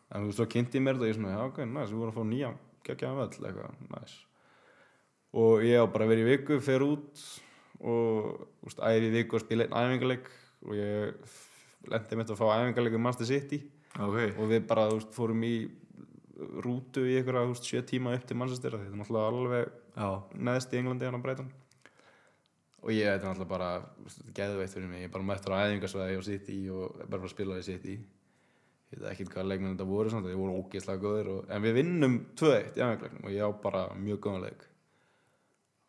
[0.07, 1.99] En þú veist, svo kynnti ég mér þetta og ég svona, já, ok, næs, við
[1.99, 2.51] vorum að fá nýja
[2.87, 4.17] geggjaðan völl, eitthvað, næs.
[5.37, 7.25] Og ég á bara að vera í viku, fer út
[7.83, 10.31] og, þú veist, æfi í viku og spila einn æfingarleik
[10.67, 11.35] og ég
[11.93, 13.61] lendi mitt að fá æfingarleik um Master City.
[13.97, 14.21] Ok.
[14.37, 15.57] Og við bara, veist, fórum í
[16.65, 20.81] rútu í einhverja, sjö tíma upp til Manchester, þetta er náttúrulega alveg Já, neðst í
[20.81, 21.49] Englandi hann á Brighton.
[22.85, 23.71] Og ég, þetta er náttúrulega bara,
[24.37, 27.33] geðveitt fyrir mig, ég er bara mættur á æfingarsvæði og City og er bara að
[27.33, 27.97] spila í
[28.93, 32.17] ég veit ekkert hvaða leikmenn þetta voru þeir voru ógeðslega góðir og, en við vinnum
[32.39, 34.65] 2-1 í afengleiknum og ég á bara mjög góðan leik.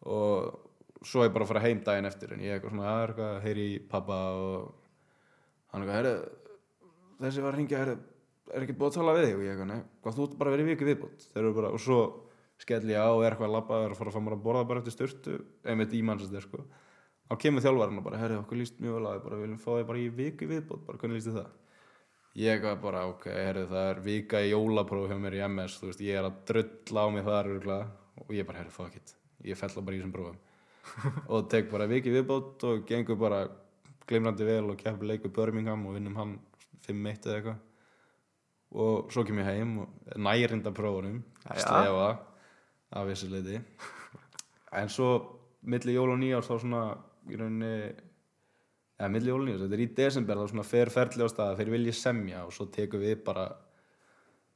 [0.08, 2.92] Og svo er ég bara að fara heim daginn eftir en ég er eitthvað svona
[2.92, 4.70] aðra eitthvað að heyri í pappa og
[5.74, 6.16] hann eitthvað, herru
[7.22, 7.98] þessi var að ringja, herru
[8.54, 9.36] er ekki búið að tala við þig?
[9.36, 12.00] Og ég eitthvað, nei, hvað þú bara verið viku viðbútt þeir eru bara, og svo
[12.58, 14.68] skell ég á og er eitthvað að labba, er að fara að mér að borða
[14.72, 16.64] bara eftir styrtu, einmitt í mannsastir sko.
[17.28, 19.70] Þá kemur þjálfarinn og bara, herru, okkur líst mjög vel að þig bara, viljum fá
[19.76, 21.52] þig bara í viku viðbútt bara, hvernig líst þið það?
[22.38, 25.91] Ég eitthvað bara, ok, herru, það er vika í jólapróf hjá mér í MS, þú
[25.91, 29.60] veist, ég er að drulla á mig þar og ég bara, herru, fuck it, ég
[29.60, 30.38] fell bara í þessum prófum.
[31.34, 33.41] Og tek bara viki viðbót og gengur bara
[34.08, 36.38] glimrandi vel og keppur leiku Birmingham og vinnum hann
[36.88, 37.58] 5-1 eða eitthvað.
[38.80, 42.08] Og svo kem ég heim og nærinda prófunum, slefa
[42.95, 43.60] af þessu leiti
[44.71, 45.12] en svo
[45.67, 46.82] milli jól og nýjárs þá svona
[47.28, 47.73] í rauninni
[48.98, 51.96] eða milli jólun þetta er í desember, þá svona fer ferli á stað þeir vilja
[51.98, 53.48] semja og svo tekum við bara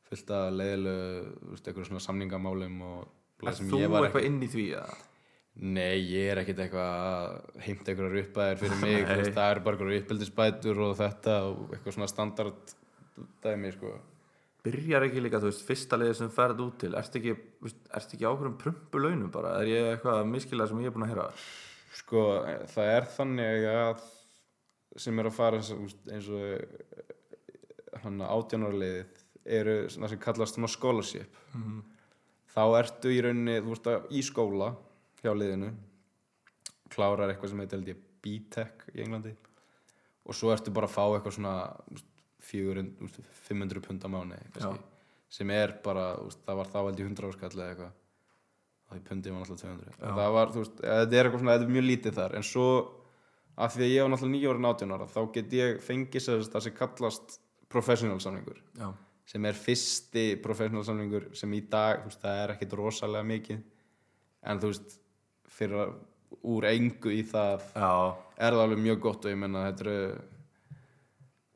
[0.09, 3.09] fullt af leiðilegu þú veist, eitthvað svona samningamálum og
[3.41, 4.99] Er þú eitthvað inn í því að
[5.51, 9.63] Nei, ég er ekkert eitthvað að heimta einhverjar uppæðir fyrir mig, þú veist, það eru
[9.65, 12.75] bara einhverjar uppbyldisbætur og þetta og eitthvað svona standard
[13.43, 13.91] dæmi, sko.
[14.63, 17.35] byrjar ekki líka, þú veist, fyrsta leiði sem ferð út til ertu ekki,
[17.99, 21.27] ekki ákveðum prumpu launum bara, er ég eitthvað miskilega sem ég er búin að heyra?
[21.99, 22.25] Sko,
[22.71, 24.07] það er þannig að
[24.97, 26.63] sem er að fara eins og,
[28.03, 31.35] hann átjánarleiðið eru svona sem kallast svona scholarship.
[32.51, 34.75] Þá ertu í rauninni, þú veist, að- í skóla
[35.23, 35.71] hjá liðinu,
[36.91, 39.35] klárar eitthvað sem heitir B-Tech í Englandi.
[40.27, 41.53] Og svo ertu bara að fá eitthvað svona
[41.87, 42.05] þú veist,
[42.41, 44.37] 400, þú veist, 500 pund á mánu
[45.31, 47.91] sem er bara, veist, það var þá held ég 100 áskall eða eitthvað.
[48.91, 51.53] Og því pundi var náttúrulega 200 og það var, þú veist, þetta er eitthvað svona,
[51.55, 52.35] þetta er mjög lítið þar.
[52.35, 52.65] En svo,
[53.57, 56.65] af því að ég var náttúrulega nýjóra 18 ára, þá get ég fengið sér það
[56.67, 57.37] sem kallast
[57.71, 58.87] professional samningur já,
[59.31, 63.61] sem er fyrsti professional samningur sem í dag, veist, það er ekkit rosalega mikið
[64.51, 64.97] en þú veist,
[65.51, 65.95] fyrir að
[66.47, 67.91] úr engu í það já,
[68.39, 69.97] er það alveg mjög gott og ég menna þetta eru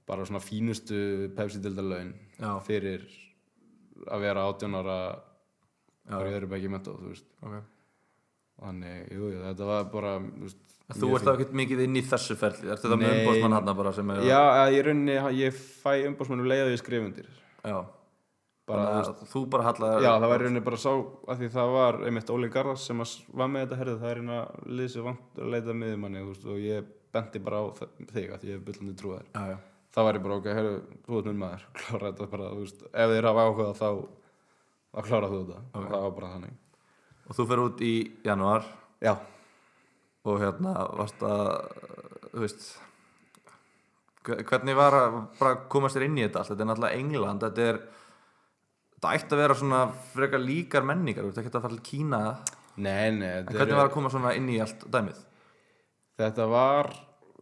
[0.06, 0.98] bara svona fínustu
[1.38, 2.52] pepsi-dildalaun Já.
[2.66, 3.06] fyrir
[4.12, 4.98] að vera 18 ára
[6.06, 6.18] Já.
[6.20, 7.56] og ég eru ekki þú veist ok
[8.56, 12.36] þannig, jú, þetta var bara þú, veist, Þú ert þá ekkert mikið inn í þessu
[12.38, 12.70] ferli.
[12.70, 13.20] Ertu það með Nei.
[13.24, 17.02] umbóðsmann hann bara sem er Já, að ég rauninni, ég fæ umbásmannu leiða ég skrif
[17.08, 17.30] undir.
[17.66, 17.80] Já.
[18.70, 21.72] bara, Þannig þú bara hallaði Já, það var í rauninni bara sá að því það
[21.76, 25.52] var einmitt Óli Garðars sem var með þetta herðið, það er lið sem vant að
[25.54, 27.66] leita miður manni veist, og ég benti bara á
[28.14, 29.58] þig að ég er byllandi trúðar já, já.
[29.96, 30.74] það var ég bara ok, herru,
[31.06, 33.90] þú ert minn maður klára þetta bara, þú veist, ef þið hafa áhuga þá,
[34.96, 35.62] þá klára þú þetta.
[35.76, 36.58] Og það var bara þannig.
[37.26, 37.94] Og þú fer út í
[38.26, 38.68] janúar?
[39.06, 39.14] Já,
[40.26, 41.50] og hérna varst að
[42.34, 42.66] þú veist
[44.26, 47.68] hve- hvernig var að komast þér inn í þetta allt, þetta er náttúrulega England þetta
[47.70, 47.80] er
[48.96, 49.82] þetta ætti að vera svona
[50.16, 52.22] frekar líkar menningar, ert ekki að til Kína.
[52.76, 55.20] En nei, nei þetta hvernig var að koma svona inn í allt dæmið?
[56.20, 56.90] Þetta var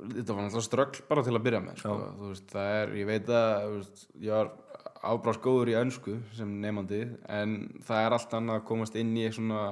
[0.04, 1.96] þetta var náttúrulega ströggl bara til að byrja með sko.
[2.28, 4.52] veist, það er, ég veit að veist, ég var
[5.04, 9.26] ábrás góður í önsku sem nefandi, en það er allt annað að komast inn í
[9.36, 9.64] svona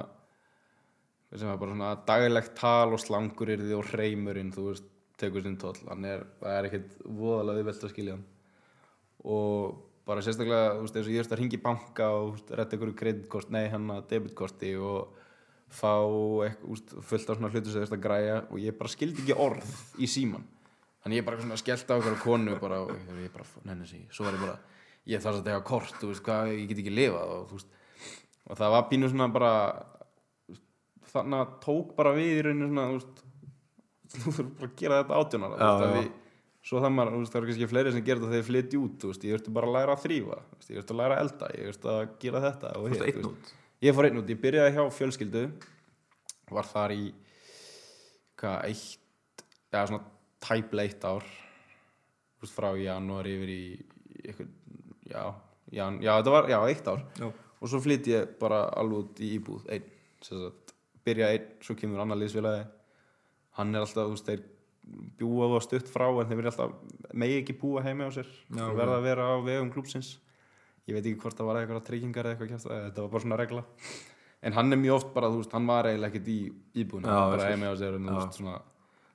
[1.32, 4.90] sem er bara svona daglegt tal og slanguryrði og hreimurinn þú veist,
[5.20, 8.28] tekur sinn tóll hann er, það er ekkert voðalega auðvelt að skilja hann.
[9.22, 12.76] Og bara sérstaklega, þú veist, eins og ég veist að ringi í banka og retta
[12.76, 15.20] ykkur kreditkort, nei hann að debitkorti og
[15.72, 18.92] fá eitthvað, úst, fullt af svona hlutu sem þú veist að græja og ég bara
[18.92, 19.70] skildi ekki orð
[20.02, 20.44] í síman
[21.02, 24.26] þannig ég bara svona skellt á ykkur konu bara, og ég, bara, nenni sig, svo
[24.26, 24.58] var ég bara
[25.08, 27.72] ég þarf að tega kort, þú veist, hvað, ég get ekki lifað og þú veist,
[28.42, 29.54] og það var pínu svona bara
[31.12, 32.86] þannig að tók bara við í rauninu svona,
[34.12, 35.92] þú þurfum bara að gera þetta átjónara Já, já.
[35.96, 36.10] við,
[36.62, 39.36] svo það maður, það eru kannski fleiri sem þetta þegar þið flytji út, veist, ég
[39.36, 42.02] þurfti bara að læra að þrýfa ég þurfti að læra að elda, ég þurfti að
[42.24, 45.44] gera þetta Þú veist hitt, einn út Ég fór einn út, ég byrjaði hjá fjölskyldu
[46.52, 47.06] var þar í
[48.38, 50.04] hvað, eitt eða svona
[50.42, 51.24] tæplega eitt ár
[52.42, 53.62] veist, frá janúar yfir í
[54.22, 54.52] eitthvað,
[55.10, 55.24] já,
[55.80, 57.26] jan, já, þetta var, já, eitt ár Já.
[57.32, 59.88] og svo flytt ég bara alveg út í íbúð einn,
[60.22, 60.61] sem sagt,
[61.06, 62.66] byrja einn svo kemur annar liðsfélagi.
[63.58, 64.44] Hann er alltaf, þú veist, þeir
[65.20, 68.28] bjúa það stutt frá en þeir vilja alltaf megi ekki búa heimi á sér.
[68.50, 70.16] Já, verða að vera á vegum klúpsins
[70.88, 73.38] ég veit ekki hvort það var eitthvað tryggingar eða eitthvað kjæft þetta var bara svona
[73.38, 73.62] regla.
[74.42, 76.38] En hann er mjög oft bara, þú veist, hann var eiginlega ekkert í
[76.82, 77.52] íbúinu, Já, hann var bara skil.
[77.54, 78.54] heimi á sér en, þú veist, svona,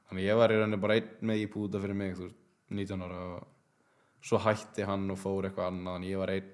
[0.07, 2.37] þannig ég var í rauninni bara einn með íbúð út af fyrir mig, þú veist,
[2.77, 6.47] 19 ára og svo hætti hann og fór eitthvað annað en ég var einn,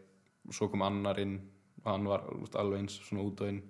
[0.49, 1.35] svo kom annar inn
[1.83, 3.61] og hann var þú veist, alveg eins svona út og inn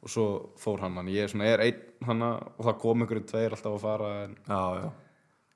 [0.00, 0.26] og svo
[0.60, 3.82] fór hann, þannig ég svona er einn hann og það kom einhverju tveir alltaf að
[3.84, 4.88] fara en, já, já,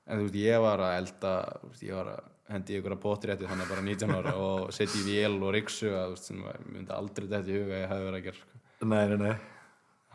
[0.05, 3.49] en þú veist, ég var að elda veist, ég var að hendi ykkur að bótrétti
[3.49, 6.93] þannig bara 19 ára og setja í vél og ryksu að, veist, sem ég myndi
[6.93, 8.63] aldrei þetta í huga að ég hefði verið að gera sko.
[8.85, 9.35] nei, nei, nei.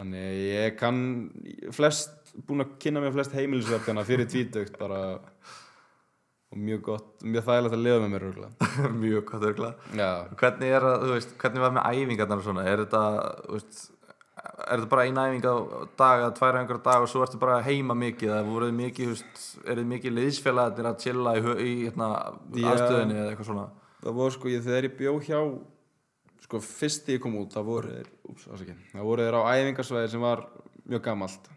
[0.01, 1.01] Þannig ég kann
[1.77, 5.01] flest, búin að kynna mér flest heimilisverkana fyrir tvítugt bara
[6.51, 8.25] og mjög gott, mjög þægilegt að lifa með mér
[9.03, 9.73] mjög gott örgla
[10.41, 13.03] hvernig er að, þú veist, hvernig var með æfingarnar og svona, er þetta,
[13.45, 13.83] þú veist
[14.61, 15.57] er þetta bara ein æfing á
[15.99, 19.13] dag eða tvær æfingar á dag og svo ertu bara heima mikið eða voruð mikið,
[19.15, 22.11] veist, er þið mikið liðsfélagarnir að chilla í, í hérna,
[22.73, 23.69] aðstöðinni eða eitthvað svona?
[24.01, 25.41] Það voru sko, ég, þegar ég bjó hjá
[26.45, 29.43] sko, fyrst þegar ég kom út, það voru þeir úps, ásakið, það voru þeir á
[29.55, 30.45] æfingarsvæði sem var
[30.91, 31.51] mjög gamalt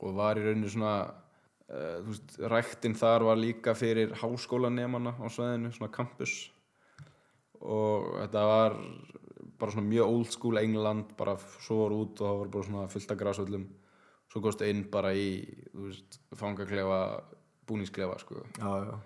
[0.00, 5.26] og var í rauninni svona uh, þú veist, ræktinn þar var líka fyrir háskólanemana á
[5.30, 6.36] svæðinu, svona campus.
[7.60, 8.76] Og þetta var
[9.60, 12.88] bara svona mjög old school England, bara svo voru út og það var bara svona
[12.94, 13.68] fullt af græsvöllum
[14.30, 15.28] svo góðstu inn bara í
[16.38, 17.00] fangaklefa
[17.66, 18.44] búningsklefa sko.
[18.58, 18.98] Já, já,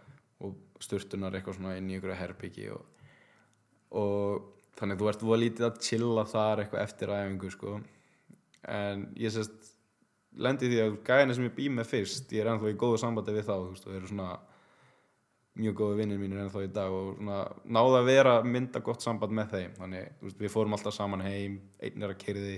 [0.45, 3.07] og sturtunar eitthvað svona inn í einhverju herbyggi og,
[4.01, 7.79] og þannig þú ert voða lítið að chilla þar eitthvað eftir æfingu sko.
[8.75, 9.73] En ég sérst
[10.41, 13.35] lendi því að gæðina sem ég bý með fyrst ég er ennþá í góðu sambandi
[13.37, 14.31] við þá þú veist, og eru svona
[15.55, 17.41] mjög góðu vinnir mínir ennþá í dag og svona
[17.77, 19.75] náða að vera að mynda gott samband með þeim.
[19.79, 22.57] Þannig veist, við fórum alltaf saman heim einn er að kerði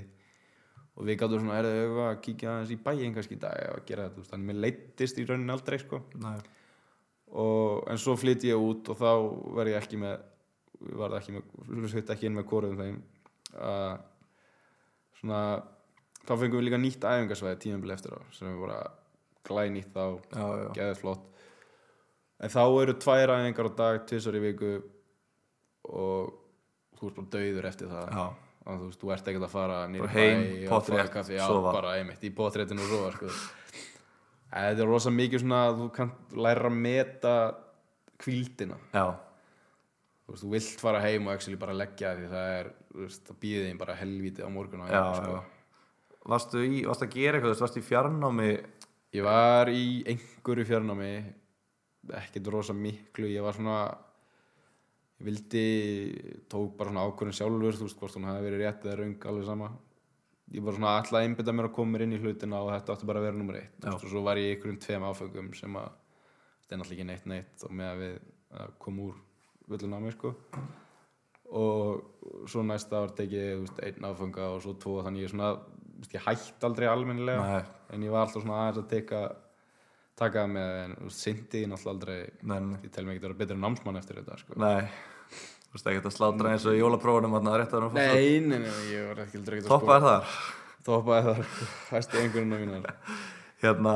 [0.97, 3.85] og við gáttum svona, er það að kíkja aðeins í bæinn kannski í dag og
[3.89, 6.01] gera þetta, þannig mér leittist í rauninni aldrei sko.
[7.37, 9.11] Og, en svo flytti ég út og þá
[9.59, 10.17] verð ég ekki með
[10.97, 12.99] var það ekki með, ekki inn með kóruðum þeim.
[13.61, 13.93] Að
[15.21, 15.41] svona
[16.23, 18.81] þá fengum við líka nýtt æfingarsvæði tímabili eftir á sem er bara
[19.47, 20.05] glænýtt þá.
[20.33, 21.33] Já, já, geðið flott
[22.41, 24.73] en þá eru tvær æfingar á dag tvisar í viku
[25.87, 26.35] og
[26.97, 28.25] þú ert bara dauður eftir það já,
[28.67, 31.75] og þú veist, þú ert ekkert að fara Bara heim, bæ fá kaffi, já, sofa.
[31.77, 33.31] bara einmitt, í potréttinu og sofa sko.
[34.57, 37.35] En þetta er rosa mikið svona að þú kannt læra að meta
[38.23, 39.07] kvíldina já,
[40.25, 43.67] þú, veist, þú vilt fara heim og bara leggja því það er, þú það býði
[43.69, 45.37] þín bara helvíti á morgun og já, sko.
[45.37, 45.53] já.
[46.27, 48.51] Varstu, í, varstu að gera eitthvað, þú veist, varstu í fjarnámi
[49.17, 51.11] ég var í einhverju fjörnámi
[52.21, 53.29] ekkert rosa miklu.
[53.31, 53.79] Ég var svona
[55.17, 55.65] ég vildi,
[56.53, 59.47] tók bara svona ákvörðin sjálfur þú veist hvort hún hafi verið rétt eða raung alveg
[59.49, 59.71] sama.
[60.55, 62.95] Ég var svona alltaf að einbytta mér að koma mér inn í hlutina og þetta
[62.95, 63.79] átti bara að vera nummer eitt.
[63.83, 63.93] Já.
[63.95, 65.89] og svo var ég í einhverjum tveim áfengum sem að
[66.61, 68.19] þetta er náttúrulega ekki neitt neitt og með að við
[68.61, 69.17] að koma úr
[69.73, 70.35] völlun á mig sko.
[71.57, 75.51] Og svo næsta ár tekið ég, veist, einn áfenga og svo tvo þannig ég svona,
[75.97, 77.43] veist, ég hætti aldrei almennilega.
[77.43, 79.21] Nei, en ég var alltaf svona aðeins að teka
[80.17, 83.39] taka með en syndi ég náttúrulega aldrei nei, nei, ég tel mig ekki að vera
[83.43, 84.57] betri námsmann eftir þetta sko.
[84.63, 84.89] nei.
[85.67, 89.09] Þú veist, ekki að slátra eins og jólaprófunum þarna rétt að nei, nei, nei, ég
[89.11, 90.37] var ekki aldrei ekki Toppaði þar.
[90.87, 91.49] Toppaði þar,
[91.91, 92.87] hæsti einhverjum af mínar
[93.61, 93.95] Hérna,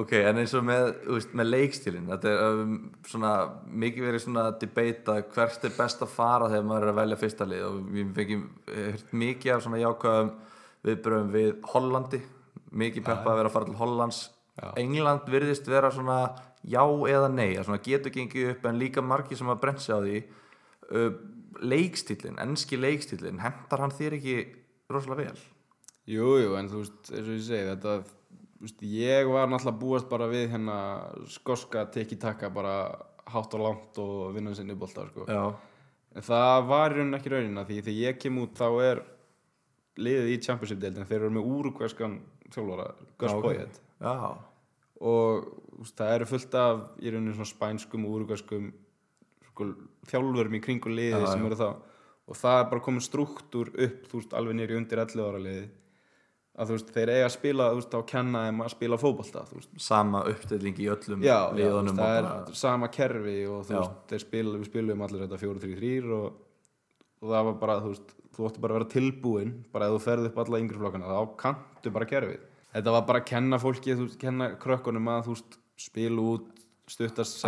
[0.00, 2.74] ok, en eins og með, veist, með leikstílinn Þetta er um,
[3.08, 3.32] svona,
[3.84, 7.48] mikið verið svona debata hvert er best að fara þegar maður er að velja fyrsta
[7.48, 10.32] lið og við fengjum hört mikið af svona jákvæðum
[10.84, 12.22] viðbröðum við Hollandi
[12.74, 14.22] mikið peppa að vera að fara til Hollands
[14.54, 14.68] Já.
[14.78, 16.18] England virðist vera svona
[16.62, 19.98] já eða nei, svona getur gengið upp en líka margir sem að brent sig á
[19.98, 20.20] því
[20.94, 21.16] uh,
[21.64, 24.36] leikstílinn, enski leikstílinn hentar hann þér ekki
[24.92, 25.42] rosalega vel?
[26.14, 27.96] jú, jú, en þú veist, eins og ég segi þetta,
[28.62, 30.78] veist, ég var náttúrulega búast bara við hérna
[31.34, 32.76] skoska teki-taka bara
[33.34, 35.26] hátt og langt og vinna sinni bólta sko.
[36.14, 39.00] En það var í rauninni ekki raunina því þegar ég kem út þá er
[39.98, 42.20] liðið í Championship-deildin þeir eru með úrukvæskan
[42.54, 43.34] þjálfara, Gus.
[43.42, 44.14] Poyet já,
[45.04, 45.46] og
[45.78, 48.72] veist, það eru fullt af í rauninni svona spænskum og úrugvæskum
[49.50, 49.70] sko,
[50.10, 51.46] þjálfurum í kringu liði Já, sem já.
[51.50, 51.68] eru þá.
[52.24, 55.66] Og það er bara komin struktúr upp þú veist, alveg nýri undir 11 ára liði
[56.54, 58.98] að þú veist, þeir eiga að spila þú veist, á að kenna þeim að spila
[59.02, 63.36] veist, sama uppstilling í öllum já, já liðunum veist, það og er bara, sama kerfi
[63.50, 63.78] og þú Já.
[63.80, 66.38] veist, þeir spila, við spilum allir þetta 4-3-3 og,
[67.24, 70.02] og það var bara, þú veist, þú ætti bara að vera tilbúinn bara ef þú
[70.06, 73.94] ferð upp alla yngri flokkana þá kanntu bara kerfið þetta var bara að kenna fólki,
[73.96, 75.36] þú kenna krökkunum að þú
[75.84, 76.50] spila út
[76.90, 77.38] stuttast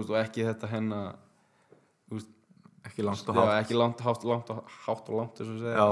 [0.00, 1.00] veist, og ekki þetta henna
[2.10, 2.30] þú veist,
[2.90, 5.76] ekki langt og já, hátt ekki langt, hátt, langt, og- hátt og langt að segja
[5.76, 5.84] Já.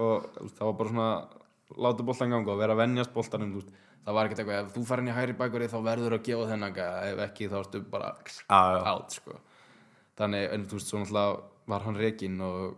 [0.00, 1.10] og þú það var bara svona
[1.84, 2.80] láta boltan ganga og vera að
[3.54, 3.70] þú veist,
[4.04, 6.74] það var ekkert eitthvað, ef þú farin í hæri bækveri þá verður að gefa þennan
[7.12, 8.10] ef ekki þá ertu bara
[8.48, 8.80] Já, já.
[8.94, 9.36] out sko.
[10.18, 12.74] þannig, en þú veist, svo náttúrulega var hann rekin og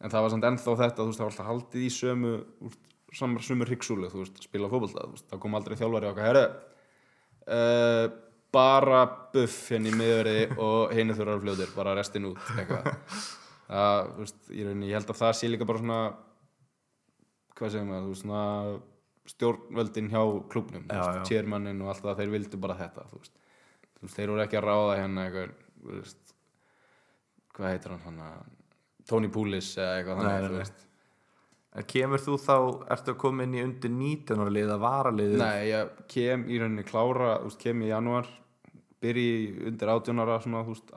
[0.00, 2.32] en það var samt ennþá þetta, þú veist, það var alltaf haldið í sömu
[3.16, 6.44] samar sömu hryggsúlu, þú veist, spila veist, það kom aldrei þjálfari okkar, herru
[7.46, 8.06] uh,
[8.52, 9.02] bara
[9.32, 12.90] buff henni í miðverði og henni þurrar fljóðir, bara restin út eitthvað.
[13.72, 16.00] Það, þú veist, ég, rauninni, ég held að það sé líka bara svona
[17.56, 18.42] hvað segir maður, þú veist, svona
[19.32, 20.84] stjórnvöldin hjá klubnum,
[21.28, 23.36] chairmannin og allt það, þeir vildu bara þetta, þú veist,
[23.96, 26.34] þú veist þeir voru ekki að ráða hérna eitthvað, þú veist
[27.52, 28.56] hvað heitir hann hann
[29.08, 30.84] Tony Poulis eða eitthvað þannig, þú veist
[31.72, 32.54] En kemur þú þá,
[32.92, 35.38] ertu að koma inn í undir 19 ára lið að vara liðið?
[35.40, 38.28] Nei, ég kem í rauninni klára, veist, kem í janúar
[39.02, 40.92] byrji undir 18 ára svona, veist,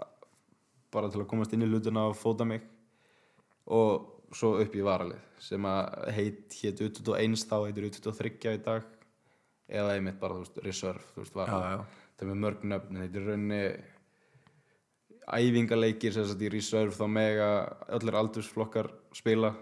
[0.91, 2.65] bara til að komast inn í hlutina og fóta mig.
[3.71, 8.83] Og svo upp í varalið sem að heit hétt 21 þá heitir 23 í dag.
[9.71, 11.71] Eða einmitt bara, veist, reserve þú veist, Já, varalið.
[11.71, 13.61] já, það er með mörg nöfn, þetta er rauninni
[15.25, 17.47] æfingaleikir sem sagt í reserve þá mega
[17.95, 19.53] allir aldursflokkar spila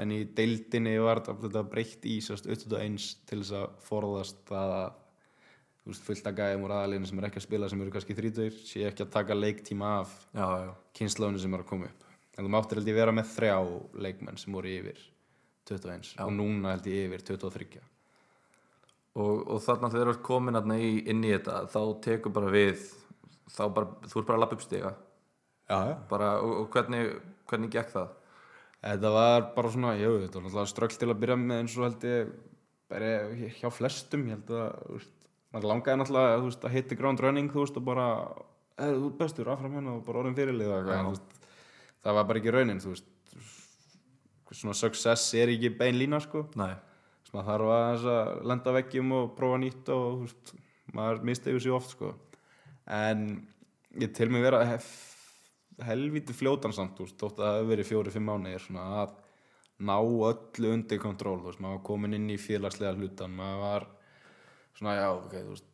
[0.00, 2.98] en í deildinni var þetta- breytt í sérst 21
[3.28, 4.74] til þess að forðast að
[5.86, 8.56] veist, fullt að gæðum úr aðalinu sem er ekki að spila sem eru kannski þrítur
[8.64, 10.14] sé ekki að taka leiktíma af
[10.96, 13.56] kynslaunum sem er að koma upp en þú máttir held ég vera með þrjá
[14.06, 15.00] leikmenn sem voru yfir
[15.70, 16.24] 21 Já.
[16.26, 17.80] og núna held ég yfir 23
[19.20, 22.86] og, og þarna þegar þú ert komin í, inn í þetta þá tekur bara við
[23.50, 24.94] þá bara, þú ert bara að lappa upp stiga
[25.70, 25.94] já, já.
[26.10, 27.14] bara, og, og hvernig,
[27.50, 28.16] hvernig gekk það?
[28.80, 31.84] Þetta var bara svona, jú, þetta var náttúrulega strögl til að byrja með eins og
[31.84, 32.30] held ég
[32.90, 33.10] bara
[33.58, 35.08] hjá flestum, ég held að,
[35.52, 38.06] maður langaði náttúrulega, þú veist, að hitti ground running, þú veist, og bara,
[38.78, 41.36] eða, þú ert bestur, áfram hérna og bara orðin fyrirlið og eitthvað,
[42.00, 43.12] það var bara ekki raunin, þú veist,
[44.50, 49.60] svona success er ekki bein lína, sko, maður þarf að að lenda veggjum og prófa
[49.62, 50.54] nýtt og, þú veist,
[50.96, 52.14] maður misti yfir sig oft, sko,
[52.90, 53.28] en
[54.00, 54.88] ég til mig vera hef,
[55.86, 59.10] helvíti fljótan samt, þú veist, þótt að það hefur verið fjóri-fimm mánuðir svona að
[59.80, 63.82] ná öllu undir kontról, þú veist, maður var komin inn í félagslega hlutan, maður var
[64.76, 65.72] svona, já, ok, þú veist,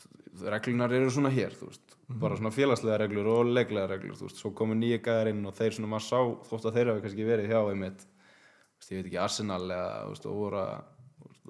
[0.57, 1.87] reglunar eru svona hér, þú veist,
[2.23, 5.55] bara svona félagslega reglur og leiklega reglur, þú veist, svo komin nýja gæðar inn og
[5.57, 8.11] þeir svona maður sá, þótt að þeir hafa kannski verið hjá einmitt, þú
[8.79, 10.75] veist, ég veit ekki, Arsenal eða, þú veist, og voru að,
[11.17, 11.45] þú veist,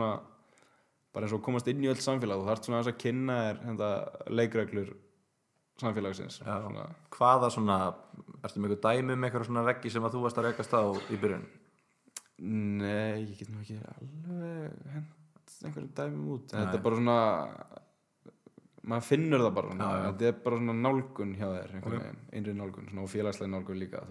[0.00, 0.18] var
[1.14, 2.40] bara eins og komast inn í öll samfélag.
[2.42, 3.90] Þú þarft svona að kynna þér hérna,
[4.40, 4.90] leikreglur
[5.78, 6.40] samfélagsins.
[6.42, 6.58] Já.
[6.64, 7.78] svona, hvaða svona,
[8.42, 10.82] ertu með eitthvað dæmi um eitthvað svona veggi sem að þú varst að rekast á
[10.84, 11.46] í byrjun?
[12.38, 16.52] nei, ég get nú ekki alveg hent einhverjum dæmum út.
[16.52, 17.16] En þetta er bara svona
[18.88, 20.04] maður finnur það bara Já, já.
[20.06, 24.04] þetta er bara svona nálgun hjá þér veginn, einri nálgun, svona og félagslega nálgun líka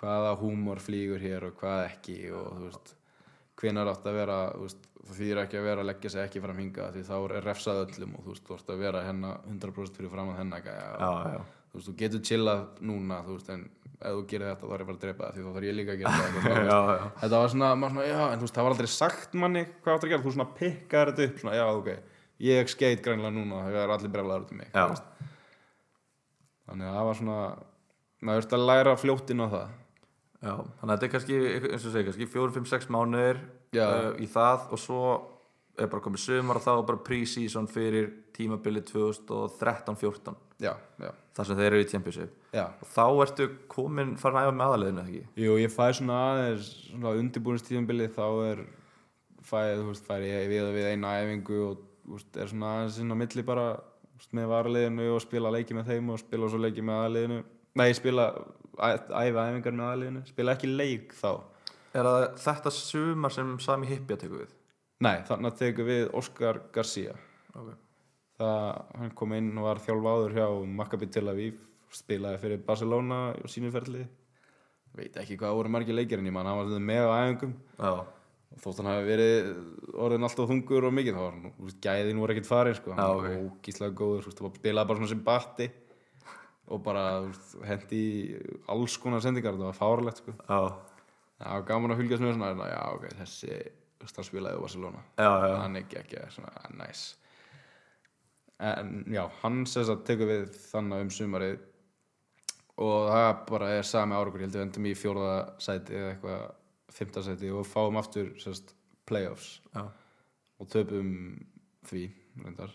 [0.00, 2.64] hvaða húmor flýgur hér og hvað ekki og
[3.60, 6.60] hvenar átt að vera veist, það þýr ekki að vera að leggja sig ekki fram
[6.62, 9.98] hinga því þá er refsað öllum og þú veist, þú ert að vera hérna 100%
[10.00, 11.40] fyrir fram að Já, já,
[11.70, 13.66] þú veist, þú getur chillað núna þú veist, en
[14.04, 15.76] ef þú gerir þetta þá er ég bara að drepa það því þá þarf ég
[15.78, 16.14] líka að gera
[16.46, 17.04] það já, já.
[17.20, 19.94] þetta var svona, maður svona, já, en þú veist, það var aldrei sagt manni hvað
[19.94, 23.62] áttur að gera, þú svona pikkaðir þetta upp svona, já, ok, ég skeit greinlega núna
[23.66, 24.74] það er allir breylaður út um mig
[26.64, 27.38] þannig að það var svona
[28.24, 29.72] maður þurfti að læra fljóttin á það
[30.44, 31.36] Já, þannig að þetta er kannski,
[31.70, 33.38] eins og segja, kannski 4-5-6 mánuðir
[33.72, 33.86] Já.
[33.86, 35.04] uh, í það og svo
[35.80, 41.48] er bara komið sumar og þá er bara pre-season fyrir tímabili 2013-14 já, já, þar
[41.48, 42.36] sem þeir eru í championship.
[42.54, 42.66] Já.
[42.82, 45.42] Og þá ertu komin farin að æfa með aðaliðinu, eða ekki?
[45.44, 48.62] Jú, ég fæ svona aðeins svona undirbúinistíðanbili þá er
[49.44, 51.82] fæ, þú veist, fær ég við við eina æfingu og
[52.12, 53.66] veist, er svona aðeins inn á milli bara
[54.14, 57.42] veist, með varaliðinu og spila leiki með þeim og spila svo leiki með aðaliðinu
[57.74, 58.28] Nei, spila
[58.78, 61.30] æfa æfingar með aðaliðinu spila ekki leik þá
[61.94, 64.54] Er það þetta sumar sem Sami Hippja tekur við?
[65.04, 67.14] Nei, þannig að tekur við Oscar Garcia
[67.54, 67.76] Okay.
[68.40, 70.46] það, hann kom inn og var þjálf áður hjá
[70.80, 71.60] Maccabi Tel Aviv
[71.94, 74.00] spilaði fyrir Barcelona og sínuferli
[74.98, 78.58] veit ekki hvað voru margir leikirinn í mann hann var með á æfingum Já, og
[78.64, 79.48] þótt hann hafi verið
[80.02, 81.54] orðin alltaf þungur og mikið þá var hann,
[81.86, 82.90] gæðin voru ekkert farin sko.
[82.94, 83.54] hann Já, var ok.
[83.54, 85.70] ógíslega góður, og spilaði bara svona sem batti
[86.72, 87.04] og bara
[87.68, 88.02] hendi
[88.72, 90.36] alls konar sendingar, það var fárlegt sko.
[90.48, 93.58] það var gaman að fylgjast með svona, já ok, þessi
[94.04, 95.54] spilaði á Barcelona já, já.
[95.62, 97.04] hann ekki, svona, næs
[98.64, 101.56] en já, hann sess að tekur við þannig um sumarið
[102.84, 106.46] og það bara er sami árakur, ég held við endum í fjórða sæti eða eitthvað,
[106.94, 108.74] fymta sæti og fáum aftur sérst
[109.08, 109.84] playoffs já.
[110.60, 111.12] og töpum
[111.88, 112.06] því
[112.42, 112.72] reyndar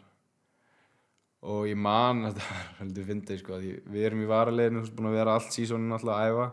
[1.40, 5.12] og ég man þetta var heldur fyndið sko við erum í varaleginu, þú veist, búin
[5.12, 6.50] að vera allt sísónin alltaf að æfa.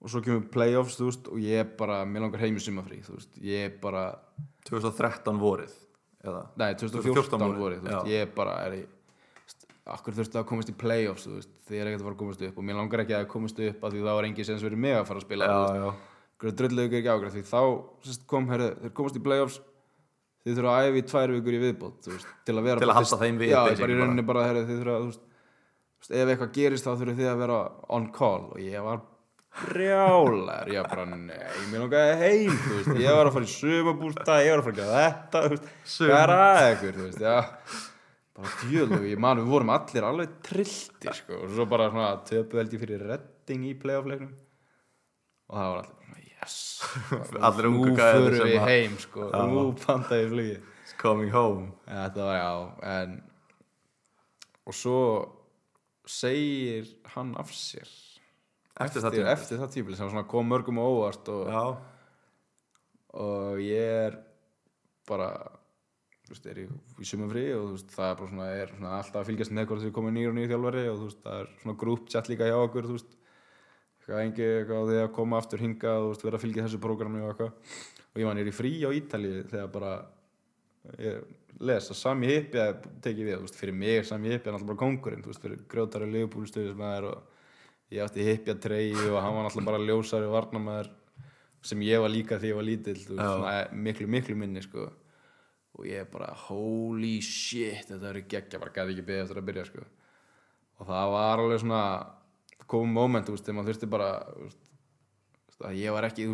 [0.00, 3.18] Og svo kemur playoffs, þú veist, og ég bara mér langar heim í sumafrí, þú
[3.18, 4.04] veist, ég bara
[4.68, 5.74] 2013 vorið
[6.24, 6.46] eða?
[6.60, 8.80] nei, 2014 voru, voru, þú veist, ég bara er í
[9.90, 12.44] akkur þurfti að komast í playoffs, þú veist, þið er ekkert að fara að komast
[12.46, 12.60] upp.
[12.60, 14.96] Og mér langar ekki að komast upp að því þá er engin sem verið mig
[14.96, 15.74] að fara að spila þú veist.
[15.74, 16.08] Já, já,
[16.40, 17.62] Hverju drullu ykkur ekki ágræð því þá
[18.06, 19.58] sérst, kom, herru, þeir komast í playoffs
[20.44, 22.98] þið þurfa að æfa í tvær vikur í viðbót veist, til að vera Til að
[23.00, 25.20] halda þeim við, já, bara í rauninni bara, herru, þið þurfa að,
[26.10, 27.58] ef eitthvað gerist þá þurfa þið að vera
[27.96, 28.44] on call.
[28.54, 29.02] Og ég var
[29.60, 31.36] brjálar ég bara, nei,
[31.72, 35.00] mér langaði heim veist, ég var að fara í sumabústa ég var að fara að
[35.00, 37.38] þetta veist, er veist, já.
[38.40, 42.60] Bara djölu, ég man, við vorum allir alveg trilltir, sko, og svo bara svona töpu
[42.60, 44.30] held ég fyrir redding í playoff-leiknum.
[45.50, 45.99] Og það var allir
[46.42, 46.56] yes.
[47.46, 51.30] Allir ungu nú gæjarnir förum sem við heim, sko, nú pantaði við flugið It's coming
[51.30, 51.68] home.
[51.86, 52.54] Ja, þetta var já,
[52.94, 53.18] en
[54.70, 54.98] og svo
[56.10, 57.88] segir hann af sér
[58.80, 59.32] Eftir það eftir, tímabil.
[59.34, 61.64] eftir það tímbil sem svona kom mörgum á óvart og, Já,
[63.20, 64.16] og ég er
[65.10, 65.28] bara
[66.24, 66.66] þú veist, er í,
[67.02, 69.68] í sumafrí og þú veist, það er bara svona, er svona alltaf að fylgjast með
[69.70, 72.30] hvort þau komið nýr og nýr þjálfari og þú veist, það er svona grúp chat
[72.30, 73.16] líka hjá okkur þú veist,
[74.18, 77.52] engi eitthvað að koma aftur hinga og veist, vera að fylgja þessu prógrami og eitthvað
[78.10, 79.92] og ég man, er í frí á Ítalíu þegar bara
[80.98, 81.20] ég
[81.60, 82.62] les að Sami Hippi
[83.04, 86.72] tekið við, þú veist, fyrir mig er Sami Hippi náttúrulega bara kongurinn, fyrir grjótari liðbúlstöðu
[86.72, 90.30] sem það er og ég átti Hippi að treyju og hann var náttúrulega bara ljósari
[90.32, 90.90] varnamæður
[91.70, 94.88] sem ég var líka þegar ég var lítill veist, miklu, miklu minni sko.
[95.76, 99.84] og ég bara holy shit, þetta eru geggja bara gæti ekki eftir að byrja sko.
[100.80, 101.84] og það var alveg svona
[102.70, 104.08] komum moment, þú veist, þegar maður þurfti bara
[104.40, 104.60] veist,
[105.66, 106.26] að ég var ekki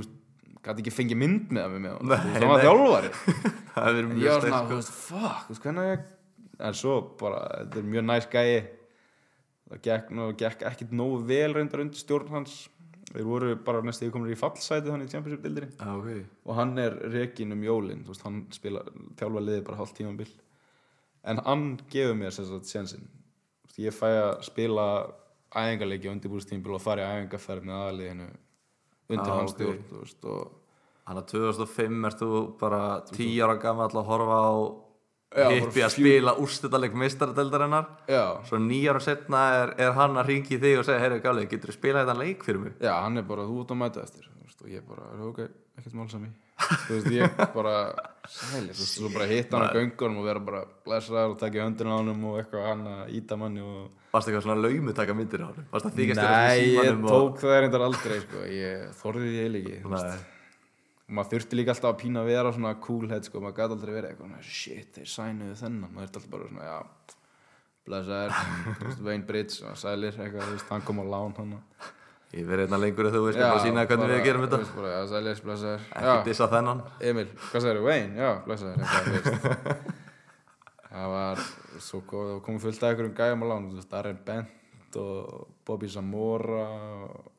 [0.67, 3.11] gæti ekki fengið mynd með það með mig Nei, það var þjálfari.
[3.77, 4.69] Það er En mjög ég var svona, sko.
[4.71, 6.05] þú veist, fuck, þú veist, hvernig ég
[6.67, 8.55] en svo bara, þetta er mjög næs gæi.
[9.67, 10.09] Það gekk,
[10.41, 12.55] gekk ekkit nógu vel reyndar undir stjórn hans.
[13.13, 16.09] Þeir voru bara næstu komur í fallsæti þannig í Championship dildinni Já, ok.
[16.51, 18.83] og hann er rekin um jólin þú veist, hann spila,
[19.21, 20.27] þjálfa liði bara hálft tímabil.
[21.31, 24.89] En hann gefur mér Þú veist, ég fæ að spila
[25.63, 28.29] æfingarleiki og undirbúrstímabil og fara í æfingarferð með aðliðinu
[29.09, 29.59] undir Ah, hans ok.
[29.61, 30.55] stjórn þú og
[31.07, 32.81] Þannig að 2005 ert þú bara
[33.13, 34.55] 10 ára gammal að horfa á
[35.37, 40.27] hippi að fjú- spila úrstættaleg mistaradeldarinnar já, svo nýja ára setna er, er hann að
[40.33, 42.73] ringi þig og segja, heyrðu gálega, getur þú spilað þetta leik fyrir mig?
[42.83, 45.41] Já, hann er bara, þú ert að mæta eftir þú og ég bara, ok,
[45.79, 46.31] ekkert málsami
[46.89, 47.75] þú veist, ég bara
[48.27, 51.59] sæli, þú veist, svo bara hitta hann á göngunum og vera bara blessaður og taka
[51.61, 54.95] í höndin á honum og eitthvað hann að íta manni og Varst eitthvað svona laumi
[54.97, 55.67] taka myndir á hann?
[55.75, 58.47] Varst það þykast Nei, ég símanum tók það reyndar aldrei, sko.
[58.49, 60.17] Ég þorði því eiginlega ekki, Nei.
[61.07, 63.77] og maður þurfti líka alltaf að pína að vera svona cool head, sko, maður gæti
[63.77, 65.93] aldrei verið eitthvað, shit, þeir sænuðu þennan.
[65.93, 66.79] Maður er alltaf bara svona, já
[67.87, 71.55] veist, Wayne Bridge og sælir, eitthvað, hann kom á lán hann.
[72.35, 74.59] Ég verið hérna lengur að þú veist bara sína hvernig við gerum þetta.
[74.75, 75.85] bara, já, sælir, blessaður.
[76.01, 76.83] Ekki dissa þennan.
[77.01, 78.19] Emil, hvað sagður, Wayne?
[78.19, 79.96] Já, blessaður eitthvað, veist.
[81.77, 85.91] Það svo það komið fullt af einhverjum gæjum á lán, þú Darren Bent og Bobby
[85.93, 86.69] Zamora
[87.07, 87.33] og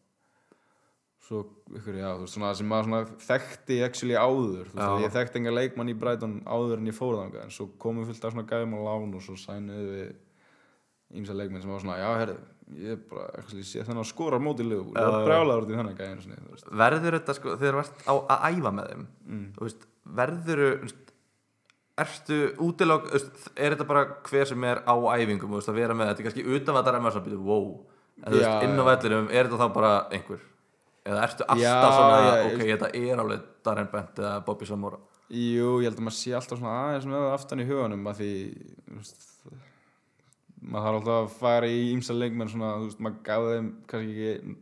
[1.28, 1.42] svo
[1.76, 5.42] ykkur, já, þú veist, svona sem maður svona þekkti actually áður, þú veist, ég þekkti
[5.42, 8.48] enga leikmann í Brighton áður en ég fór þangað, en svo komið fullt af svona
[8.52, 12.38] gæjum á lán og svo sænuðu við ímsa leikmenn sem var svona, já, herðu,
[12.86, 16.00] ég bara, actually, sé þennan að skora móti liðbúl, ég var brjálaður út í þennan
[16.46, 16.72] þú veist.
[16.84, 19.48] Verður þetta sko, þegar þú ert á að æfa með þeim Mm.
[19.58, 19.82] Þú veist,
[20.22, 21.07] verður Ertu
[21.98, 26.22] þú veist, er þetta bara hver sem er á æfingum, veist, að vera með þetta?
[26.22, 27.72] Er kannski utanvættar emma sem býtur, wow.
[28.22, 28.90] En þú veist, inn á já.
[28.92, 30.46] vellinum, er þetta þá bara einhver?
[31.08, 35.00] Eða ertu alltaf Já, svona já, ok, þetta er alveg Darren Bent eða Bobby Samora
[35.28, 38.22] Jú, ég held að maður sé alltaf svona aðeins með það aftan í huganum að
[38.22, 38.32] því
[38.96, 39.26] veist,
[40.62, 44.30] maður þarf alltaf að fara í ímsa leikmenn svona, þú veist, maður gaf þeim kannski
[44.34, 44.56] ekki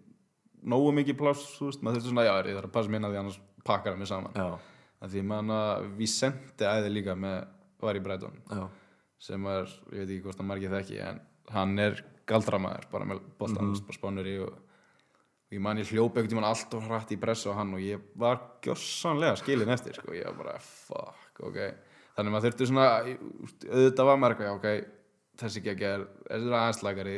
[0.73, 3.21] nógu mikið pláss, þú veist, maður þurfti svona, já, ég þarf að passa minna því
[3.21, 4.37] annars pakkar það mig saman.
[4.37, 4.47] Já,
[5.03, 5.59] að því manna,
[5.97, 7.47] við sendi æði líka með,
[7.83, 8.37] var í Breitón
[9.25, 11.19] sem er, ég veit ekki hvort að margir þekki en
[11.53, 13.35] hann er galdramæður bara með Mhm.
[13.39, 17.11] mm bara spánur í og, og ég man ég hljópa einhvern tímann allt og hrætt
[17.11, 21.39] í pressu á hann og ég var gjössanlega skilin eftir sko, ég var bara fuck,
[21.39, 21.57] ok.
[22.15, 22.87] Þannig maður þurfti svona,
[23.69, 24.17] auðvitað var
[24.47, 24.67] já, ok,
[25.37, 27.15] þessi ekki er þessi er aðeins lagari,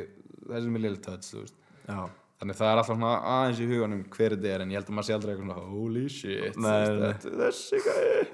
[0.48, 1.56] þessi er með touch, þú veist.
[1.88, 4.90] Já Þannig það er alltaf svona aðeins í huganum hver þetta er en ég held
[4.92, 8.28] að maður sé aldrei eitthvað svona holy shit, þetta er þessi gæi.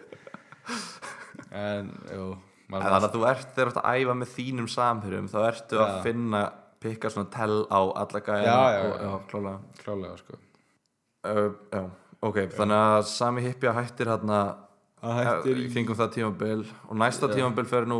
[1.53, 2.25] En, jú,
[2.73, 5.79] En Þannig að þú ert þegar þú ert að æfa með þínum samherjum þá ertu
[5.79, 5.97] að Já.
[6.07, 6.41] finna
[6.83, 8.93] pikka svona tell á alla Já, já, já.
[9.03, 10.39] já, klálega klálega sko.
[11.23, 11.83] Uh, Já,
[12.27, 14.39] ok, þannig að sami hippi hættir hérna
[15.03, 16.59] Það hættir í kringum það tímabil.
[16.87, 17.99] Og næsta tímabil fer nú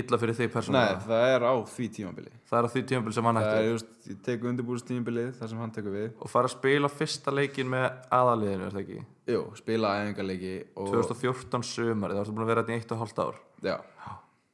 [0.00, 2.32] illa fyrir þig Nei, persónulega það er á því tímabili.
[2.50, 5.62] Það er á því tímabil sem hann Það er just, ég tek undirbúrstímabilið þar sem
[5.64, 6.08] hann tekur við.
[6.18, 7.86] Og fara að spila fyrsta leikin með
[8.18, 9.04] aðaliðinu, er það ekki?
[9.34, 13.02] Jú, spila æfingarleiki og, 2014 sumar, það varstu búin að vera þetta í eitt og
[13.04, 13.40] hálft ár?
[13.64, 13.76] Já,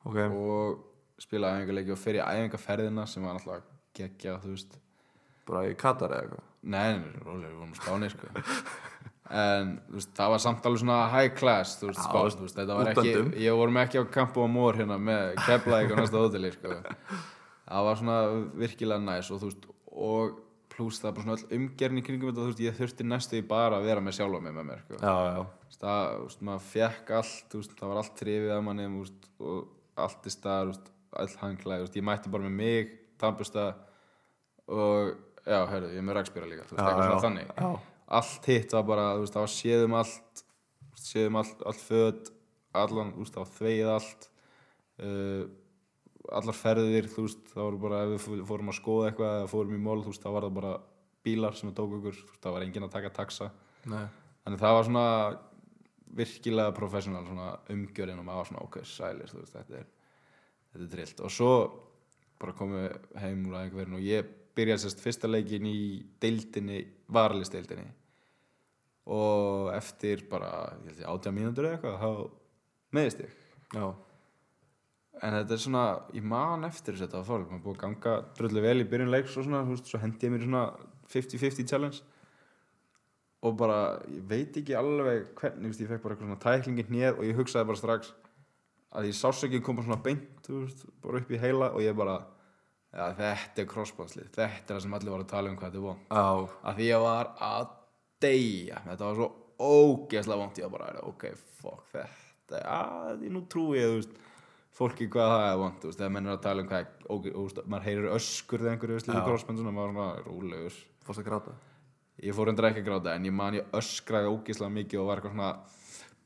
[0.01, 0.79] Ok, og
[1.21, 3.67] spila æfingarleiki og fer í æfingarferðina sem var náttúrulega
[3.97, 4.79] geggja, þú veist.
[5.49, 6.47] Bara í Katar eða eitthvað?
[6.61, 8.31] Nei, nei, rólega, við vorum á Spáni sko.
[9.31, 12.77] En veist, það var samt alveg svona high class Þú veist, Spán, þú veist, þetta
[12.79, 13.35] var ekki útlöndum.
[13.45, 16.79] Ég vorum ekki á Campo Amor hérna með Keflavík á næsta hóteli sko.
[17.71, 18.17] Það var svona
[18.59, 22.43] virkilega næs og þú veist, og pluss það er bara svona öll umgerni kringum þetta,
[22.43, 24.99] þú veist, ég þurfti næstu bara að vera með sjálfa mig með mér sko.
[24.99, 28.65] Já, já, það, þú veist, maður fekk allt, þú veist, það var allt trifið að
[28.67, 28.89] manni,
[29.51, 30.75] og allt í stað,
[31.21, 33.69] all hanglaði, ég mætti bara með mig, tampusta
[34.71, 35.15] og,
[35.45, 36.87] já, hörðu, ég er með rækspýra líka, þú veist,
[37.61, 37.71] Já,
[38.11, 40.45] Allt hitt var bara, þú veist, það var séðum allt,
[40.99, 42.31] séðum allt, allt föt,
[42.83, 44.27] allan, þú veist, það var þveið allt,
[45.07, 45.45] uh,
[46.41, 49.77] allar ferðir, þú veist, það voru bara, ef við fórum að skoða eitthvað eða fórum
[49.77, 50.75] í mól, þú veist, þá var það bara
[51.27, 53.53] bílar sem tók okkur, þú veist, það var enginn að taka taxa.
[53.91, 54.05] Nei.
[54.41, 55.07] Þannig það var svona
[56.21, 59.89] virkilega professional svona umgjörinn og maður var svona ok, sælir, þú veist, þetta er
[60.71, 61.55] þetta er trillt og svo
[62.41, 65.81] bara komum við heim úr aðeinverðin og ég byrjaði sérst fyrsta leikin í
[66.23, 66.83] deildinni,
[67.13, 67.89] varalisteildinni
[69.09, 70.51] og eftir bara,
[70.85, 73.35] átjá mínútur eða eitthvað, þá meðist ég.
[73.75, 73.85] Já,
[75.21, 75.85] en þetta er svona,
[76.17, 79.37] ég man eftir þetta var fórlega, maður búið að ganga dröllu vel í byrjun leiks
[79.37, 80.65] og svona, veist, svo hendi ég mér svona
[81.11, 82.03] 50-50 challenge.
[83.41, 87.15] Og bara, ég veit ekki alveg hvernig, veist, ég fekk bara eitthvað svona tæklingi hnið
[87.15, 88.13] og ég hugsaði bara strax
[88.91, 91.97] að ég sást ekki kom bara svona beint veist, bara upp í heila og ég
[91.97, 92.17] bara
[92.91, 95.81] já, þetta er crossbandslið, þetta er það sem allir var að tala um hvað þetta
[95.81, 96.01] er von
[96.71, 97.77] að því ég var að
[98.23, 98.83] deyja.
[98.89, 102.19] Þetta var svo ógeðslega vont ég var bara, ok, fuck
[102.51, 104.15] þetta að nú trúi ég, þú veist
[104.81, 106.93] fólki hvað það er vont, þú veist, þegar menn er að tala um hvað er,
[107.07, 111.29] óge, þú veist, maður heyrir öskur þegar einhverju slíðu crossbanduna, maður var rólegur fórst að
[111.29, 111.57] gráta?
[112.21, 115.21] Ég fór endur ekki að gráta en ég man ég öskraði ógeðslega mikið og var
[115.21, 115.53] eitthvað svona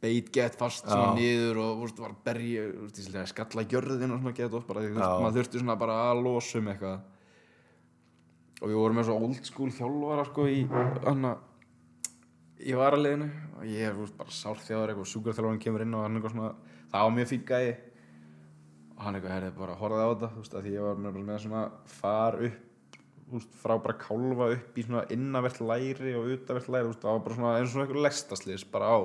[0.04, 3.66] beit gett fast svona niður og þú veist, var að berja þú veist, ég skalla
[3.72, 5.22] gjörðin og svona gett oft bara þú veist, Já.
[5.22, 7.10] maður þurfti svona bara að losa um eitthvað.
[8.62, 10.60] Og við vorum með svo old school þjálfara sko í
[11.10, 11.32] anna
[12.60, 13.26] í varaliðinu
[13.58, 16.34] og ég er þú veist, bara sárþjáður eitthvað og sjúkarþjálfarinn kemur inn og hann eitthvað
[16.36, 16.52] svona
[16.92, 17.74] það var mjög fín gæi.
[18.94, 21.18] Og hann eitthvað herði bara horfði á þetta þú veist, að því ég var með,
[21.26, 22.60] með svona far upp
[23.24, 27.02] þú veist, frá bara kálfa upp í svona innavert læri og utavert læri þú veist,
[27.02, 28.98] það var bara svona eins og svona einhver lestaslis bara á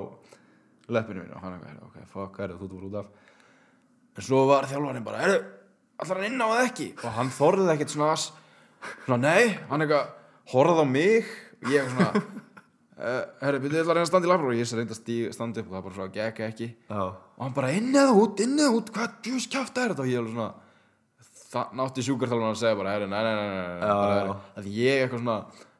[0.89, 1.33] leppinu mínu.
[1.37, 3.09] Og hann eitthvað, ok, fuck, er það, þú ert út af.
[4.19, 5.39] En svo var þjálfarinn bara, herru,
[6.03, 6.87] allar hann inn á það ekki?
[6.99, 8.29] Og hann þorði ekkert svona að-
[9.05, 10.13] svona, nei, hann eitthvað
[10.53, 11.33] horfði á mig.
[11.63, 12.35] Og ég eitthvað svona
[12.99, 15.75] herru, byrjuðu að reyna að standa í lafra og ég reyndi að standa upp og
[15.75, 17.03] það bara svona gekk ekki Já.
[17.05, 20.11] og hann bara inn eða út, inn eða út hvað djús kæft er þetta og
[20.11, 24.35] ég alveg svona nátti sjúkartalun að segja bara herru, nei, nei, nei, nei bara, herru,
[24.59, 25.37] að ég eitthvað svona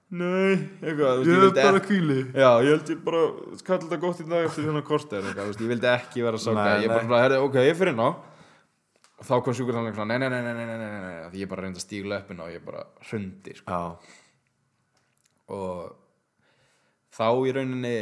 [0.10, 3.22] nei, eitthvað, ég held bara kvíli já, ég held ég bara,
[3.60, 6.42] skall þetta gott í dag eftir því hann að korta þér, ég vildi ekki vera
[6.42, 10.18] svona, ég bara svona, herru, ok, ég fyrir ná og þá kom sjúkartalun eitthvað, nei,
[10.24, 12.64] nei, nei, nei, nei, nei, nei, því ég bara reyndi að stíla öppin og ég
[12.66, 13.82] bara hrundi, sko
[15.50, 15.98] og
[17.16, 17.96] þá í rauninni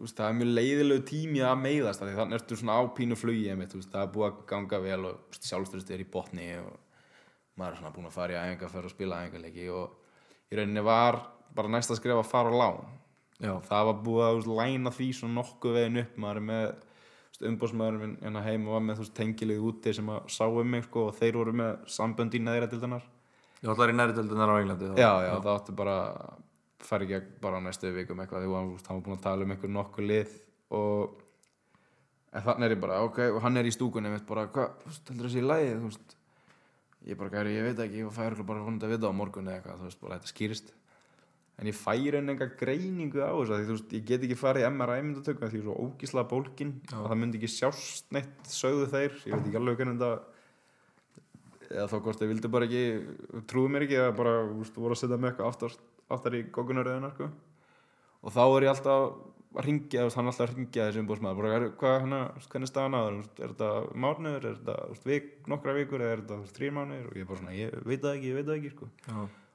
[0.00, 3.50] veist, það er mjög leiðilegu tími að meiðast því þannig ertu svona á pínu flugi
[3.52, 6.72] einmitt, þú veist, það er búið að ganga vel og sjálfstyrst er í botni og
[7.54, 11.20] maður er svona búin að fara í æfingarferð og spila æfingarleiki og í rauninni var
[11.54, 12.82] bara næsta skref að fara á lán.
[13.42, 16.18] Já, það var búið að veist, læna því svona nokkuð veginn upp.
[16.22, 16.66] Maður er með
[17.42, 21.16] umbóðsmaðurinn minn hérna heima var með tengilið úti sem að sá um mig sko, og
[21.18, 23.04] þeir voru með sambönd í neðra til dennar
[23.64, 24.96] ég ætlar í næri deildunar á Englandi þá.
[25.00, 25.96] já, já, það átti bara
[26.84, 29.54] fara í gegn bara næstu vikum eitthvað því hann, hann var búin að tala um
[29.54, 30.34] einhver nokkuð lið
[30.74, 31.20] og
[32.42, 35.44] þannig er ég bara, ok, og hann er í stúkunni bara, hvað, heldur þessi í
[35.44, 35.74] lagi?
[35.78, 36.16] Þú veist,
[37.06, 39.50] ég bara, gæri, ég veit ekki ég færi örugglega bara hún að vita á morgun
[39.50, 40.74] eða eitthvað þú veist, bara þetta skýrist.
[41.54, 44.38] En ég færi henni enga greiningu á þessu af því þú veist, ég get ekki
[44.40, 48.50] farið MRI myndatöku því ég er svo ógísla bólkin og það myndi ekki sjást neitt
[48.50, 53.44] sögðu þeir ég veit ekki alveg hvernig þetta eða þá hvort þeir vildu bara ekki
[53.50, 55.78] trúðu mér ekki eða bara þú veist, voru að setja mig eitthvað aftar,
[56.10, 57.30] aftar í gókunaröðina sko.
[58.24, 59.14] og þá er ég alltaf
[59.54, 63.18] að ringja, hann er alltaf að ringja bara "Herru, hvað, hana, hvernig er staðan aður,
[63.38, 67.20] er þetta mánuður, er þetta vik, nokkra vikur eða er þetta þrír mánuður og ég
[67.20, 68.88] er bara svona, ég veit það ekki, ég veit það ekki sko.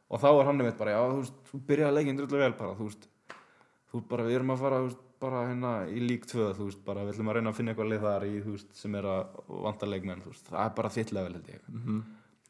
[0.10, 2.54] Og þá er hann einmitt bara, já, þú veist, þú byrjaði að leggja drullu vel
[2.54, 3.08] bara, þú veist,
[3.92, 6.82] þú bara, við erum að fara, þú veist, bara hérna í lík tvö, þú veist,
[6.86, 9.04] bara, við ætlum að reyna að finna eitthvað lið þar í, þú veist, sem er
[9.04, 9.22] að
[9.68, 11.62] vanta leikmenn, þú veist, það er bara þitt level, held ég.
[11.68, 12.00] Mhm.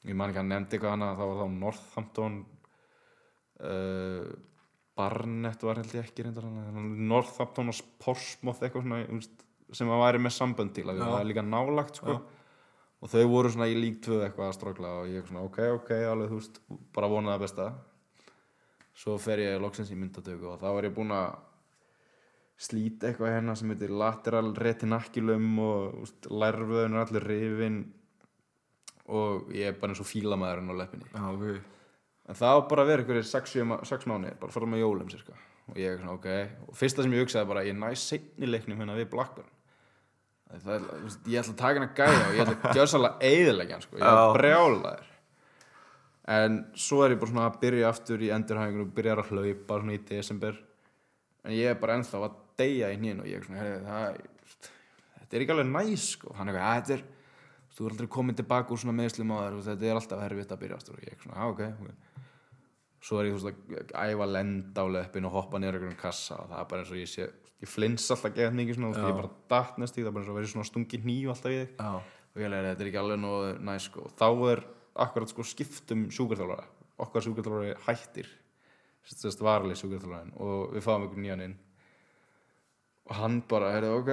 [0.05, 2.45] Ég man ekki að nefndi eitthvað hana, það var þá Northampton,
[3.63, 4.29] uh,
[4.99, 9.21] Barnett var held ég ekki reyndar Northampton og Portsmouth eitthvað svona,
[9.75, 12.17] sem að væri með sambönd til, að það er líka nálagt, sko.
[12.99, 15.91] Og þau voru svona í lík tvö eitthvað að strókla og ég svona, ok, ok,
[16.03, 16.59] alveg, þú veist,
[16.97, 17.67] bara vonaði það besta.
[18.99, 21.37] Svo fer ég loksins í myndatöku og þá var ég búinn að
[22.59, 27.81] slíta eitthvað hérna sem heitir lateral retinaculum og veist, lærvöðun er allir rifin
[29.07, 31.07] og ég er bara eins og fílamaðurinn á leppinni.
[31.13, 31.78] Já, ok.
[32.29, 35.33] En það var bara að vera ykkur 6 mánuðir, bara fara með jólum cirka.
[35.69, 36.27] Og ég er svona, ok,
[36.69, 39.49] og fyrsta sem ég hugsaði bara, ég næ seinni leiknum hérna við Blackburn.
[40.49, 40.85] Það er,
[41.29, 43.97] ég ætla að taka hérna gæja og ég ætla að gjöra sannlega eðilegja hann, sko.
[43.97, 44.13] Ég Já.
[44.13, 45.11] er brjálaður.
[46.39, 49.79] En svo er ég bara svona að byrja aftur í endurhæfingur og byrja að hlaupa
[49.81, 50.57] svona í desember.
[51.45, 54.67] En ég er bara ennþá að deyja í hnýn og ég er svona, herri, það,
[55.21, 56.33] þetta er ekki alveg næs, sko.
[56.37, 57.03] Hann er eitthvað, "Æ, þetta er,
[57.77, 60.53] þú er aldrei komin tilbaka úr svona meðslum á þér, veist, þetta er alltaf herfitt
[60.53, 62.08] að byrja aftur og ég er svona, ok, ok
[63.03, 66.39] svo er ég þú veist að æfa lenda á löppin og hoppa niður einhverjum kassa
[66.41, 67.27] og það er bara eins og ég sé
[67.59, 70.23] ég flins alltaf gett mikið svona, ég er bara datt næst í það er bara
[70.23, 71.71] eins og verið svona stungi hníu alltaf í þig.
[71.79, 71.93] Já.
[72.29, 74.05] og ég leir þetta er ekki alveg nógu næs sko.
[74.07, 74.65] og þá er
[75.05, 76.67] akkurat sko skiptum sjúkarþjálfara
[76.99, 78.29] okkar sjúkarþjálfari hættir
[79.09, 81.57] sérst varlega sjúkarþjálfarin og við fáum einhvern nýjan inn.
[83.09, 84.11] Og hann bara, heyrðu, ok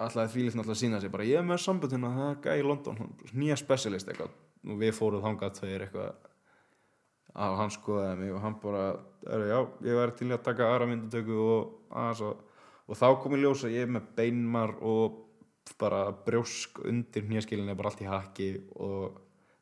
[0.00, 2.62] alltaf því náttúrulega að sína sig bara, ég er með sambund hérna, það er gæði
[2.62, 3.00] í London.
[3.36, 4.32] Nýja specialist eitthvað.
[4.70, 6.29] Og við fóruð þangað tveir eitthvað
[7.34, 8.84] að hann skoðaði mig og hann bara
[9.26, 13.36] er, já, ég væri til að taka aðra myndatöku og aðeins og, og þá kom
[13.36, 15.20] ég ljós að ég er með beinmar og
[15.80, 19.20] bara brjósk undir hnjaskilinni bara allt í haki og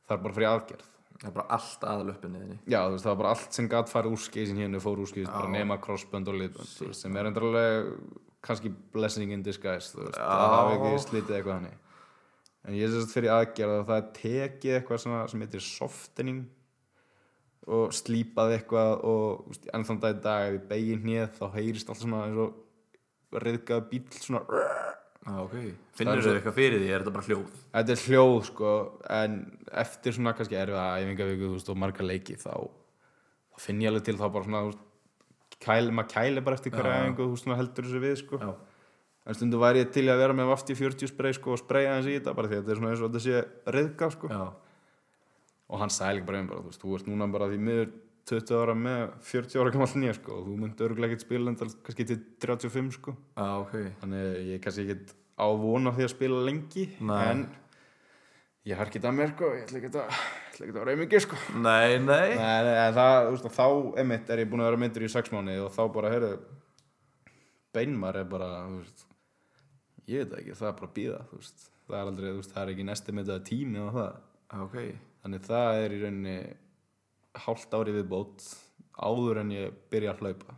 [0.08, 0.86] það er bara fyrir aðgerð.
[1.18, 3.90] Það er bara allt að löppinniðinni Já, þú veist, það var bara allt sem gat
[3.90, 7.28] farið úr skeisin hérna fór úr skeisin, bara nema crossbönd og litbönd, veist, sem er
[7.28, 7.88] endur alveg
[8.46, 11.80] kannski blessing in disguise, þú veist, það hafi ekki slitið eitthvað hannig.
[12.68, 16.44] En ég sést fyrir aðgerð að það er tekið eitthvað sem heitir softening
[17.68, 21.36] og slípað eitthvað og þú veist, enn þann dag í dag ef ég begin hnið
[21.36, 24.44] þá heyrist alltaf svona eins og reyðgað bíl svona
[25.28, 25.54] Já, ok.
[25.98, 27.56] Finnur þau eitthvað fyrir því, er þetta bara hljóð?
[27.74, 28.74] Þetta er hljóð sko
[29.18, 29.34] en
[29.82, 32.54] eftir svona kannski erfiða æfingavíku og marga leiki þá,
[33.52, 34.86] þá finn ég alveg til þá bara svona veist,
[35.58, 38.40] kæl, maður kæli bara eftir hverja æfingu svona heldur þessu við sko.
[38.40, 38.54] Já.
[39.28, 41.98] en stundu væri ég til í að vera með vafti 40 spray sko og spraya
[41.98, 44.32] hans í þetta bara því að þetta er svona eins og þetta sé reyðgaf sko.
[44.32, 44.44] Já,
[45.68, 47.88] og hann sagði líka bara um bara þú veist þú ert núna bara því miður
[48.28, 50.34] 20 ára með 40 ára gammal nýja sko.
[50.36, 53.14] Og þú myndi örgulega ekkert spila en kannski til 35 sko.
[53.38, 53.72] Já, ok.
[54.02, 57.22] Þannig ég er kannski ekkert á vona því að spila lengi Nei.
[57.30, 57.42] en
[58.68, 59.50] ég har ekki það mér sko.
[59.56, 60.20] Ég ætla ekki að,
[60.58, 61.40] ekki að vera einmingi sko.
[61.56, 62.28] Nei, nei.
[62.36, 63.66] Nei, það, veist, þá
[64.04, 66.32] emitt er ég búin að vera myndur í sex mánuði og þá bara, heyrðu
[67.76, 69.04] beinmar er bara, þú veist
[70.08, 71.20] ég veit það ekki, það er bara að býða
[71.88, 74.16] það er aldrei, þú veist, það er ekki næsti myndaða tími og það,
[74.48, 74.76] Já, ok
[75.22, 76.38] þannig það er í rauninni
[77.44, 78.46] hálft ári viðbót
[78.98, 80.56] áður en ég byrja að hlaupa.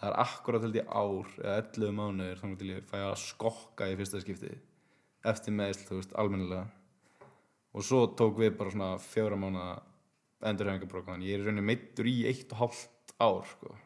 [0.00, 3.90] Það er akkurat held ég ár eða 11 mánuðir þannig til ég fæ að skokka
[3.90, 4.52] í fyrsta skipti
[5.28, 6.66] eftir meðisl, þú veist, almennilega.
[7.76, 9.74] Og svo tók við bara svona fjóra mánuða
[10.40, 13.76] þannig ég er í rauninni meittur í eitt og hálft ár sko.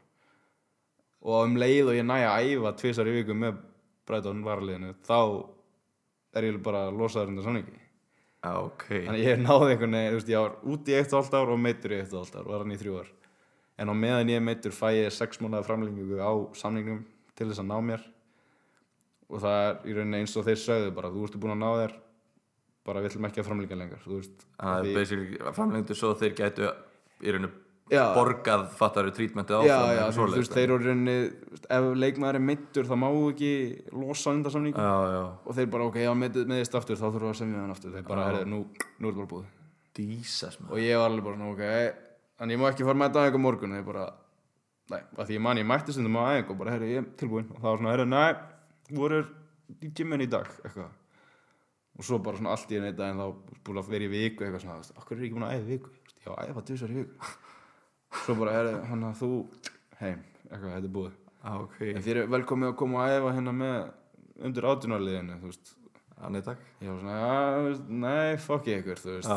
[1.25, 3.59] og um leið og ég næja að æfa tvisar í viku með
[4.07, 5.21] Bræton varaliðinu þá
[6.37, 7.84] er ég bara losaður undan samningi
[8.45, 11.53] Já, ok Þannig ég náði einhvern veginn, veist, ég var út í eitt hálft ár
[11.55, 13.11] og meittur í eitt hálft ár, var hann í þrjú ár.
[13.81, 17.01] En á meðan ég meittur fæ ég sex mánuða framlengingu á samningnum
[17.35, 18.05] til þess að ná mér.
[19.33, 21.71] Og það er í rauninni eins og þeir sögðu bara, þú ertu búin að ná
[21.81, 21.97] þér,
[22.85, 24.47] bara við ætlum ekki að þú veist.
[24.61, 26.69] Það er basically framlengdu svo þeir gætu
[27.25, 28.15] í rauninu Já.
[28.17, 31.17] borgað fattaru trítmenti Já, áfram já, eða þú veist, þeir eru rauninni,
[31.53, 33.51] þú ef leikmaður er meittur þá má ekki
[33.93, 34.81] losa undan samningu.
[34.81, 37.61] Já, já Og þeir bara, ok, já, meitið meðist aftur, þá þurfum við að semja
[37.61, 37.93] hann aftur.
[37.93, 38.31] Þeir bara, Já.
[38.31, 38.63] herrðu, nú,
[38.99, 39.53] nú er bara búið.
[39.95, 41.63] Man og ég var alveg bara ok
[42.43, 44.07] en ég má ekki fara með þetta aðeins á morgun þegar bara,
[44.91, 47.07] nei, að því ég man ég mætti stundum á aðeins og bara, herru, ég er
[47.21, 48.25] tilbúinn og það var svona, herru, næ,
[48.99, 49.21] voru
[49.79, 50.91] í gymmin í dag, eitthvað
[51.95, 54.43] og svo bara svona allt í einu dag en þá búin að vera í viku
[54.43, 56.65] eitthvað svona, þú okkur er ég ekki búin að æfa í viku Þú já, æfa
[56.67, 57.31] tvisar í viku
[58.23, 59.31] svo bara, herru, hann að þú
[60.01, 61.19] heim, eitthvað, þetta er búið.
[61.45, 61.79] Já, ok.
[61.91, 63.77] En þér er velkomið að koma að æfa hérna með
[64.49, 65.75] undir átjunarliðinu, þú veist.
[66.15, 66.65] Þannig takk.
[66.81, 69.29] Ég var svona, já, nei, fuck ég ykkur, þú veist.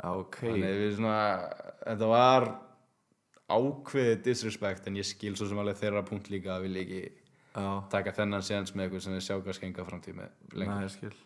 [0.00, 0.40] Já, ok.
[0.48, 1.20] Þannig við svona,
[1.84, 2.48] þetta var
[3.50, 7.00] ákveðið disrespect en ég skil svo sem alveg þeirra punkt líka að vilja ekki
[7.50, 10.76] Já, taka þennan séns með eitthvað sem þið sjá hvað skenga framtíð með lengur.
[10.78, 11.16] næ, ég skil.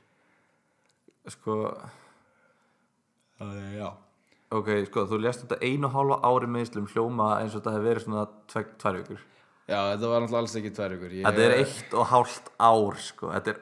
[1.34, 1.56] Sko,
[3.38, 3.88] Þannig, já.
[4.58, 8.06] Ok, sko, þú lést þetta einu hálfa ári meðslum hljóma eins og þetta hefur verið
[8.06, 9.22] svona tvær, tvær vikur
[9.64, 11.12] Já, þetta var náttúrulega alls ekki tvær ykkur.
[11.16, 13.60] Ég, Þetta er eitt og hálft ár, sko Þetta er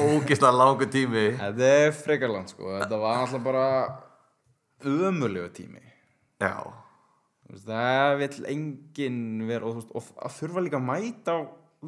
[0.00, 2.70] ógislega langu tími Þetta er frekar land, sko.
[2.72, 3.66] Þetta var náttúrulega bara
[4.88, 5.82] ömulegu tími.
[6.40, 6.54] Já,
[7.48, 11.38] Það vill enginn vera, og, og að þurfa líka að mæta á,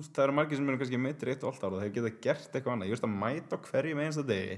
[0.06, 2.54] það eru margir sem eru kannski meitri eitt og allt ára og þeir geta gert
[2.54, 2.88] eitthvað annað.
[2.88, 4.56] Ég veist að mæta á hverjum einsta degi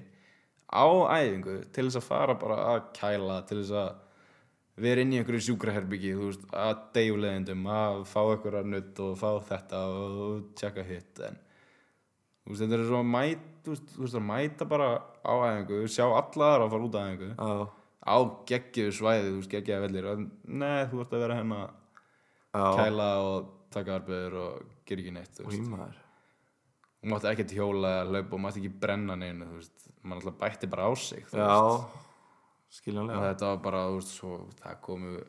[0.72, 0.86] á
[1.20, 3.90] æfingu til þess að fara bara að kæla, til þess að
[4.82, 9.82] vera inn í einhverju sjúkraherbyggi, veist, að deyjulegindum, að fá einhverja nutt og fá þetta
[9.92, 14.18] og tjekka hitt, en þú veist, þetta er svo að mæta, þú veist, þú veist,
[14.18, 14.90] að mæta bara
[15.22, 17.50] á æfingu, sjá alla aðra að fara út á æfingu, já,
[18.02, 18.16] á
[18.52, 22.64] geggjöðu svæði, þú veist, geggjaði vellir, nei, þú ert að vera hérna já.
[22.80, 26.01] kæla og taka arbeður og gera ekki neitt, þú
[27.02, 30.38] veist, Ímaður þú mátti ekkert hjóla eða hlaupa og mátti ekki brenna veist, mann alltaf
[30.38, 31.86] bætti bara á sig, Já, og
[32.70, 33.28] skiljanlega.
[33.32, 35.20] Þetta var bara, veist, svo það komu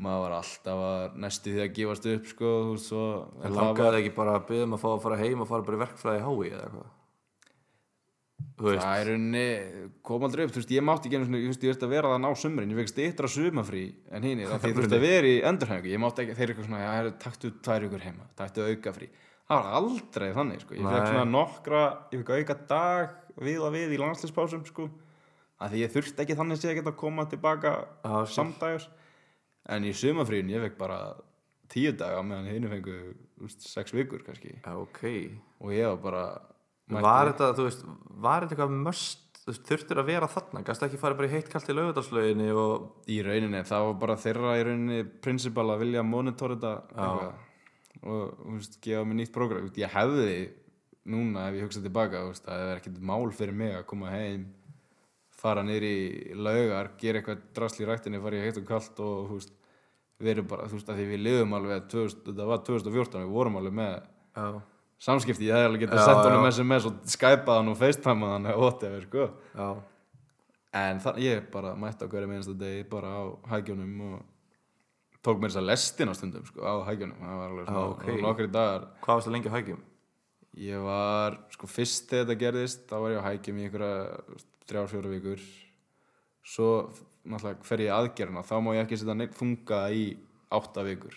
[0.00, 3.04] maður var alltaf að næstu því að gefast upp, sko, þú veist, svo
[3.40, 5.66] En það langaði ekki bara að byggja um að fá að fara heim og fara
[5.66, 6.96] bara í verkfræði hái eða eitthvað?
[8.60, 9.44] Það er rauninni,
[10.04, 12.30] kom aldrei upp, veist, ég mátti ekki einu svona, ég veist, að vera það ná
[12.36, 15.38] sumrin, ég fekk yttra sumafrí en hinn er að því þú veist að vera í
[15.48, 18.66] endurhæfingu, ég mátti ekki, þeir eru eitthvað svona, já, heru, taktu tvær ykkur heima, taktu
[18.66, 19.08] auka frí.
[19.50, 21.80] Það var aldrei þannig, sko, ég fekk svona nokkra,
[22.14, 24.86] ég fekk auka dag við að við í landslispásum, sko,
[25.58, 27.72] að því ég þurfti ekki þannig að geta að koma tilbaka
[28.04, 28.28] skil.
[28.36, 28.86] samdægurs,
[29.74, 31.00] en í sumafrín ég fekk bara
[31.70, 33.00] tíu daga meðan hinn fengu,
[33.42, 35.02] veist, sex vikur kannski, já, ok.
[35.64, 36.24] Og ég var bara,
[36.90, 37.84] Var þetta, þú veist,
[38.22, 40.62] var þetta eitthvað veist, þurftir að vera þarna?
[40.66, 44.18] Gast ekki fara bara í heitt kalt í laugardalslauginni og í rauninni, það var bara
[44.20, 46.74] þeirra í rauninni prinsipal að vilja monitor þetta
[48.00, 49.68] og þú veist, gefa mér nýtt prógram.
[49.76, 50.38] Ég hefði
[51.10, 54.48] núna ef ég hugsa tilbaka veist, það er ekkert mál fyrir mig að koma heim
[55.40, 55.94] fara niður í
[56.36, 59.54] laugar gera eitthvað drasl í rættinni, fara í heitt og kalt og veist,
[60.20, 63.56] erum bara, þú veist, að því við lifum alveg 2000, þetta var 2014 við vorum
[63.60, 63.94] alveg með
[64.36, 64.48] Já,
[65.00, 66.48] samskipti, ég hefði alveg getað Já, sendt honum.
[66.50, 69.28] SMS og skypað hann og facetimeað hann eða whatever, sko.
[69.56, 69.70] Já,
[70.84, 73.22] en þannig ég bara mætti á hverju minnsta degi bara á
[73.54, 74.20] hægjónum og
[75.24, 77.86] tók mér þess að lestin á stundum sko, á hægjónum, það var alveg Já, svona
[77.86, 78.02] ok.
[78.02, 78.20] okay.
[78.24, 79.80] nokkri dagar hvað varst það lengi á hægjum?
[80.58, 84.90] ég var, sko fyrst þegar þetta gerðist þá var ég á hægjum í einhverja þrjár,
[84.90, 85.44] fjóra vikur.
[86.46, 86.68] Svo
[87.24, 88.44] náttúrulega fer ég í aðgerðina.
[88.46, 90.04] Þá má ég ekki setja neitt þunga í
[90.50, 91.16] átta vikur.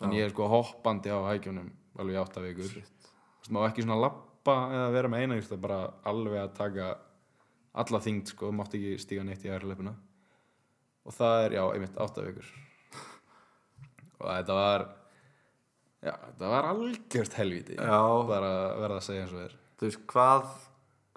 [0.00, 2.70] Þannig ég er sko hoppandi á hægjónum alveg í átta vikur.
[2.72, 5.80] Þú veist, má ekki svona lappa eða vera með eina það bara
[6.10, 6.90] alveg að taka
[7.74, 9.96] alla þyngd sko, mátti ekki stíga neitt í aðræðleipuna
[11.04, 12.50] og það er, já, einmitt átta vikur
[14.20, 14.86] og þetta var
[16.04, 17.76] já, þetta var algjört helvíti.
[17.78, 17.98] Já.
[18.28, 19.56] bara verða að segja eins og er.
[19.74, 20.48] Þú veist, hvað,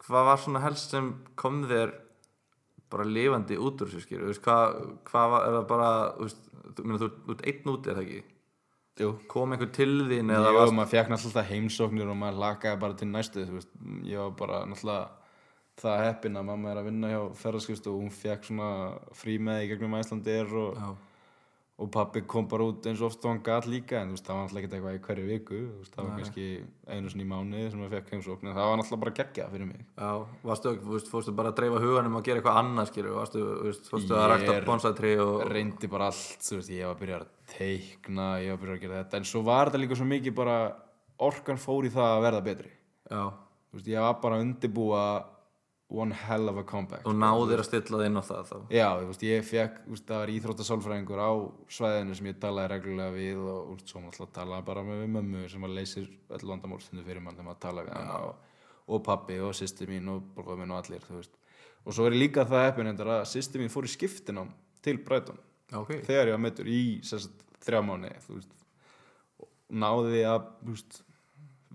[0.07, 1.93] hvað var svona helst sem kom þér
[2.91, 4.79] bara lifandi út úr þessu skýr Þú veist, hvað,
[5.09, 7.99] hvað var, er það bara þú veist, þú, meina, þú, þú ert einn úti, er
[7.99, 8.23] það ekki?
[8.97, 12.81] Jú, Kom einhver til þín eða Jú, varst maður fekk náttúrulega sóknir og maður lakaði
[12.81, 13.73] bara til næstu þú veist,
[14.07, 15.27] ég var bara náttúrulega
[15.77, 18.69] það heppin að mamma er að vinna hjá ferðarskristu og hún fekk svona
[19.13, 20.87] frí með í gegnum Æslandir og, Já,
[21.77, 24.25] og pappi kom bara út eins og oft og hann gat líka en þú veist,
[24.25, 26.45] það var náttúrulega ekkert eitthvað í hverju viku þú veist, það var kannski
[26.89, 29.69] einu sinni í mánuði sem maður fekk heimsókn en það var náttúrulega bara geggjað fyrir
[29.69, 29.83] mig.
[29.93, 30.09] Já,
[30.49, 33.91] varstu, þú veist, fórstu bara að dreifa huganum að gera eitthvað annað skýr Varstu, veist,
[33.93, 37.31] fórstu að Ég rækta bonsatri og reyndi bara allt, veist, ég var að byrja að
[37.53, 40.37] teikna, ég var að byrja að gera þetta en svo var þetta líka svo mikið
[40.41, 40.59] bara
[41.29, 42.73] orkan fór í það að verða betri.
[43.05, 43.23] Já,
[43.85, 45.03] ég var bara að undirbúa
[45.89, 48.55] one hell of a comeback þú náðir að stilla þig inn á það þá.
[48.75, 51.31] Já, veist, ég fekk, veist, það var íþróttasálfræðingur á
[51.77, 55.67] svæðinu sem ég talaði reglulega við og veist, svo náttúrulega talaði bara með mömmu sem
[55.67, 58.53] að leysir öll vandamálstundu fyrir mann þegar maður talaði við hana og,
[58.91, 61.07] og pappi og sýsti mín og bróða mín og allir.
[61.87, 64.51] Og svo er líka það endur að sýsti mín fór í skiptinám
[64.83, 65.39] til Brighton.
[65.71, 66.01] Já, ok.
[66.03, 67.31] Þegar ég var meittur í sérst,
[67.63, 68.11] þrjá mánu,
[69.39, 70.51] og náði að,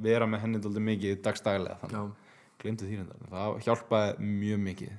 [0.02, 1.96] vera með henni dálítið mikið dagstælega þannig.
[1.98, 2.21] Já,
[2.62, 3.24] glemdi því reyndar.
[3.32, 4.94] Það hjálpaði mjög mikið.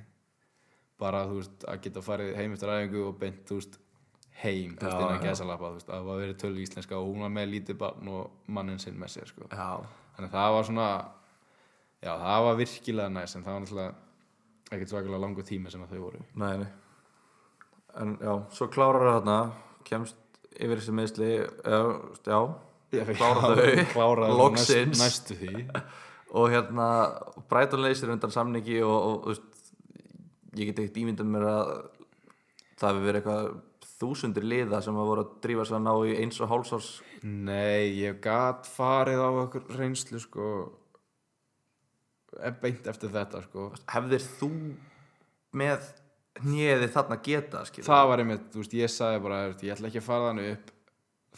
[1.02, 3.80] Bara veist að geta farið heim eftir æfingu og beint veist
[4.42, 5.24] heim þú veist Já, innan já.
[5.30, 8.08] gæsalappa þú veist að það var verið tölu íslenska og hún var með lítið barn
[8.14, 9.48] og mannin sinn með sér sko.
[9.50, 9.68] Já,
[10.16, 10.88] þannig að það var svona
[12.04, 13.94] já það var virkilega næs en það var náttúrulega
[14.74, 16.22] ekkert svakalega langur tími sem að þau voru.
[16.42, 16.70] Nei, nei.
[18.02, 19.38] En já, svo klárar það þarna
[19.86, 20.16] kemst
[20.54, 21.80] yfir þessi meðsli já,
[22.26, 22.40] já,
[23.14, 25.64] klárar þau loksins næst, næstu því
[26.34, 26.88] og hérna
[27.50, 29.62] Brighton leysir undan samningi og, og veist,
[30.58, 31.72] ég get ekkert ímyndað mér að
[32.74, 33.50] það hefur verið eitthvað
[33.94, 36.88] þúsundir liða sem að voru að drífa sig að ná í eins og hálsás
[37.24, 40.48] Nei, ég gat farið á okkur reynslu sko
[42.42, 43.70] e- beint eftir þetta sko.
[43.90, 44.50] Hefðir þú
[45.56, 45.88] með
[46.42, 50.02] hnjeði þarna geta skilur það var einmitt, þú veist, ég sagði bara ég ætla ekki
[50.02, 50.72] að fara þannig upp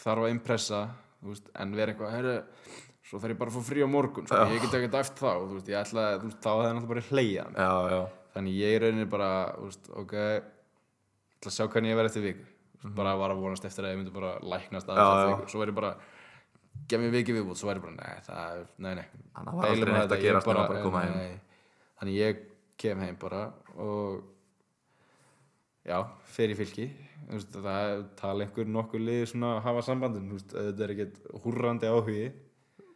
[0.03, 0.82] þarf að impressa,
[1.28, 2.36] veist, en vera eitthvað herru,
[3.07, 5.32] svo þarf ég bara að fá frí á morgun sko, ég get ekki dæft þá,
[5.52, 8.00] veist, ég ætla veist, þá hefði náttúrulega bara hleyja já, já,
[8.34, 9.30] þannig ég í rauninni bara,
[9.62, 10.14] veist, ok
[11.46, 12.44] ætla að sjá hvernig ég verð eftir viku.
[12.76, 15.00] Þú veist, bara var að vonast eftir að ég myndi bara læknast að.
[15.00, 15.34] Já, eftir já.
[15.34, 15.92] viku, svo væri bara
[16.86, 19.04] gef mér vikið viðbútt, svo væri bara, nei, það er, nei, nei.
[19.36, 21.18] Þannig að var aldrei neitt að ég nema bara koma heim.
[21.20, 21.61] nei.
[22.00, 22.42] þannig ég
[22.76, 23.42] kem heim bara
[23.80, 24.24] og
[25.86, 25.98] já,
[26.36, 26.88] fer í fylki.
[27.57, 32.26] Það tala einhver nokkur lið svona að hafa sambandin, þetta er ekkert húrrandi áhugi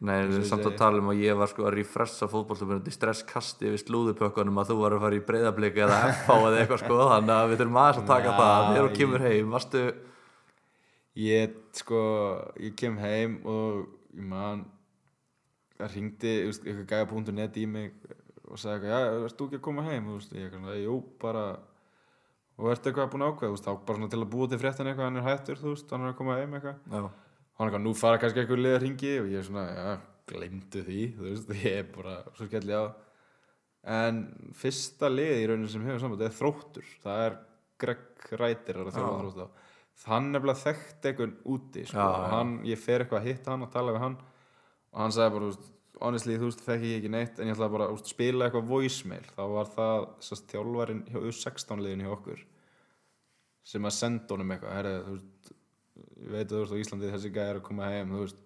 [0.01, 2.87] Nei, við og erum samt að tala um að ég var sko að refressa fótbolltöfunum
[2.89, 6.81] í stresskasti við slúðupökkunum að þú var að fara í breyðabliki eða FH eða eitthvað
[6.81, 8.39] sko þannig að við þurfum aðeins að taka Nei.
[8.39, 9.83] það þegar þú kemur heim, varstu
[11.21, 12.01] ég, sko,
[12.65, 13.77] ég kem heim og
[14.17, 14.65] ég man
[15.77, 17.91] það ringdi, þú veist, eitthvað gæja.net í mig
[18.49, 21.01] og sagði eitthvað, já, erst þú ekki að koma heim, þú veist, ég eitthvað, jú,
[21.21, 21.49] bara
[22.57, 24.89] og ertu eitthvað búin að ákveða, þú veist, þá bara til að búa til fréttin
[24.89, 27.11] eitthvað, hann er hættur, þú veist, hann er að koma heim eitthvað
[27.61, 29.89] Hann eitthvað, nú fara kannski eitthvað lið að ringi og ég er svona, já,
[30.31, 32.85] glemdu því þú veist, ég er bara svo skelli á.
[34.01, 34.23] En
[34.57, 36.95] fyrsta lið í rauninu sem hefur samband er þróttur.
[37.05, 37.37] Það er
[37.81, 39.45] Greg Rætir að á
[40.09, 43.71] hann nefnilega þekkt einhvern úti sko, Já, hann, ég fer eitthvað að hitta hann og
[43.73, 44.17] tala við hann.
[44.91, 45.51] Og hann sagði bara,
[46.01, 49.27] honestly, þú veist, þekki ég ekki neitt en ég ætlaði bara að spila eitthvað voicemail.
[49.35, 52.47] Þá var það sérst þjálfarinn hjá U16 liðin hjá okkur
[53.71, 55.40] sem að senda honum eitthvað herri, þú veist,
[56.21, 58.41] ég veit að þú veist á Íslandi þessi gæði er að koma heim veist.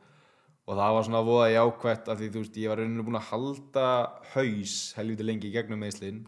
[0.65, 3.27] Og það var svona voða jákvætt af því þú veist ég var rauninni búin að
[3.29, 3.87] halda
[4.33, 6.23] haus helviti lengi í gegnum meðslinn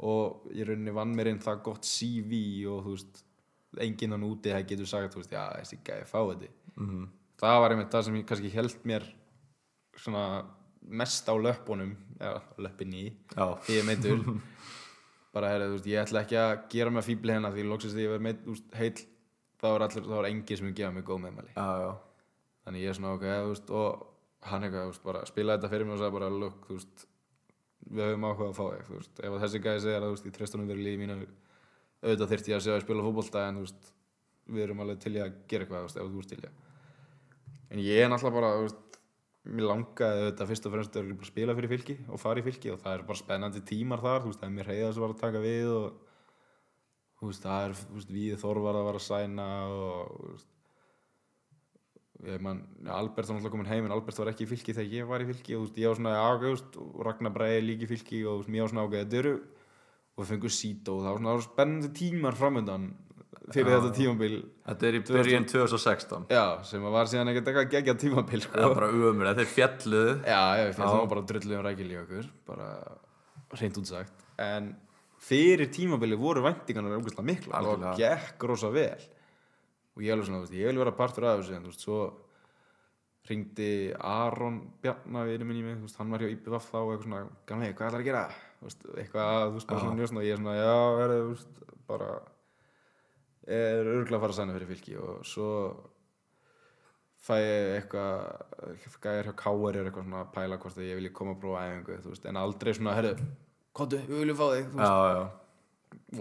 [0.00, 2.40] og ég rauninni vann mér inn það gott CV
[2.72, 3.20] og þú veist
[3.84, 6.48] enginn hann úti það getur sagt þú veist já þessi gæði fá þetta.
[6.80, 7.04] Mhm,
[7.42, 9.06] það var einmitt það sem ég kannski held mér
[10.00, 10.24] svona
[10.80, 13.04] mest á löppunum já löppinni
[13.36, 14.24] já, því ég meitur
[15.34, 18.06] bara herri, veist, ég ætla ekki að gera mig að fíbli hérna því loksist því
[18.06, 18.46] ég verð meitt,
[18.80, 19.04] heill
[19.60, 21.52] þá er allir, þá er engin sem gefa mig góð meðmæli.
[21.54, 21.92] Já,
[22.64, 25.72] þannig ég er svona ok, þú veist, og hann eitthvað, þú veist, bara spilaði þetta
[25.74, 27.06] fyrir mig og sagði bara, look, þú veist
[27.90, 29.14] við höfum áhuga að fá þig, þú veist.
[29.20, 31.16] Ef þessi gæði segir að, þú veist, í trestunum verið líði mínu
[32.00, 33.90] auðvitað þyrfti ég að segja að spila fótbolta en, þú veist,
[34.50, 36.54] við erum alveg til í að gera eitthvað, þú veist, ef þú ert til að.
[37.70, 38.86] En ég er náttúrulega bara, þú veist
[39.50, 42.80] mér langaði auðvitað fyrst og fremst að spila fyrir fylki og fara í fylki og
[42.82, 45.22] það er bara spennandi tímar þar, þú veist, það er mér heiða sem var að
[45.22, 49.46] taka við og þú veist, það er, þú veist, við Þorvar að vara að sæna
[49.68, 50.48] og, þú veist
[52.28, 55.08] ég man, Albert var náttúrulega komin heim en Albert var ekki í fylki þegar ég
[55.08, 57.86] var í fylki og þú veist, ég var svona, þú veist, og Ragnar Bræði líki
[57.86, 60.90] í fylki og þú veist, mér var svona, ok, þetta eru og við fengum sít
[60.92, 62.90] og það var svona, það var spennandi tímar framöndan
[63.50, 64.34] fyrir þetta tímabil.
[64.68, 68.52] Þetta er í byrjun 2016 já, sem að var síðan ekkert eitthvað gegja tímabil, sko.
[68.58, 70.64] Það er bara umur, þetta er fjalluð Já, já,
[75.20, 77.94] fyrir tímabili voru væntingarnar ógeðslega mikla og Algjörlega.
[78.00, 79.06] gekk rosa vel
[79.96, 82.00] og ég alveg svona, veist, ég vil vera partur af þessu en þú veist, svo
[83.28, 87.22] ringdi Aron Bjarnar við minni mig, veist, hann var hjá IPVF þá og eitthvað svona,
[87.50, 88.24] gamlega, hvað ætlar að gera?
[88.64, 92.10] Veist, eitthvað, þú veist, bara svona njósna og ég er svona, já, er veist, bara
[93.50, 95.50] er örgulega að fara sæna fyrir fylki og svo
[97.20, 99.36] fæ ég eitthvað gæjar hjá
[99.82, 101.64] er eitthvað svona pæla hvort að ég vilji koma að prófa
[102.08, 103.30] veist, en aldrei svona, herru,
[103.80, 105.22] kottu, við viljum fá þig já, já,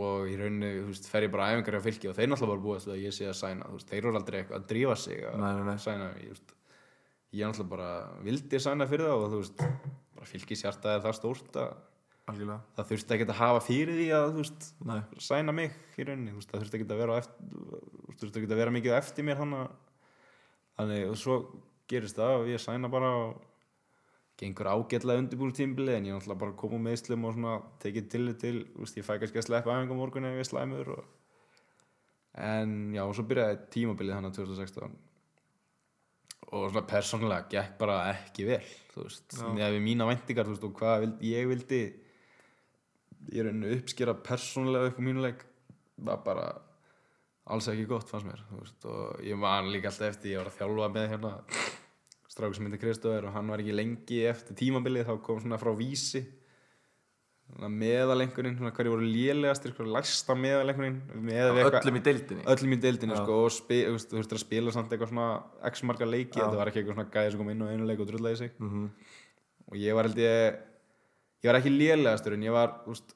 [0.06, 2.54] og í rauninni, þú veist, fer ég bara á æfingar hjá fylki og þeir náttúrulega
[2.56, 5.22] bara búið að ég sé að sæna veist, þeir eru aldrei eitthvað að drífa sig
[5.30, 5.78] að Nei, nei, nei.
[5.86, 6.56] sæna ég, veist,
[7.38, 7.90] ég náttúrulega bara
[8.26, 9.64] vildi sæna fyrir það og þú veist,
[10.20, 11.78] bara fylki sjartaði það stórt að
[12.30, 15.00] algjörlega það þurfti ekkert að hafa fyrir því að veist, Nei.
[15.30, 18.94] sæna mig í rauninni það þurfti ekkert að vera á eftir, ekkert að vera mikið
[18.94, 19.72] á eftir mér þannig
[20.80, 21.38] þannig og svo
[21.90, 23.40] gerist það og ég sæna bara og
[24.40, 28.34] gengur ágætlega undirbúr tímbili en ég náttúrulega bara kom úr meðslum og svona tekið til
[28.40, 30.92] til, þú veist, ég fæ kannski að sleppa æfinga á morgun ef ég er slæmur
[30.96, 31.04] og
[32.40, 34.98] en já, og svo byrjaði tímabilið þannig 2016
[36.50, 38.64] og svona persónulega gekk bara ekki vel
[38.94, 41.82] þú veist, með við mína væntingar þú veist, og hvað vildi, ég vildi
[43.34, 45.44] ég er einu uppskera persónulega upp á mínu leik
[46.00, 46.48] var bara
[47.50, 50.60] alls ekki gott fannst mér veist, og ég man líka alltaf eftir ég var að
[50.62, 51.36] þjálfa með hérna
[52.40, 55.72] strákur sem myndi Kristóður og hann var ekki lengi eftir tímabilið þá kom svona frá
[55.78, 56.24] vísi.
[57.60, 62.44] Meðalengurinn, svona hverju voru lélegastir hverju læsta meðalengurinn með við eitthvað- öllum í deildinni?
[62.54, 65.44] Öllum í deildinni sko, og spi, þú veist, þú veist að spila samt eitthvað svona
[65.72, 68.00] x marga leiki, þetta var ekki eitthvað svona gæði sem kom inn og einu leik
[68.06, 68.52] og drullaði sig.
[68.60, 68.90] Mhm.
[69.72, 70.60] og ég var held ég
[71.44, 73.14] ég var ekki lélegastur en ég var veist,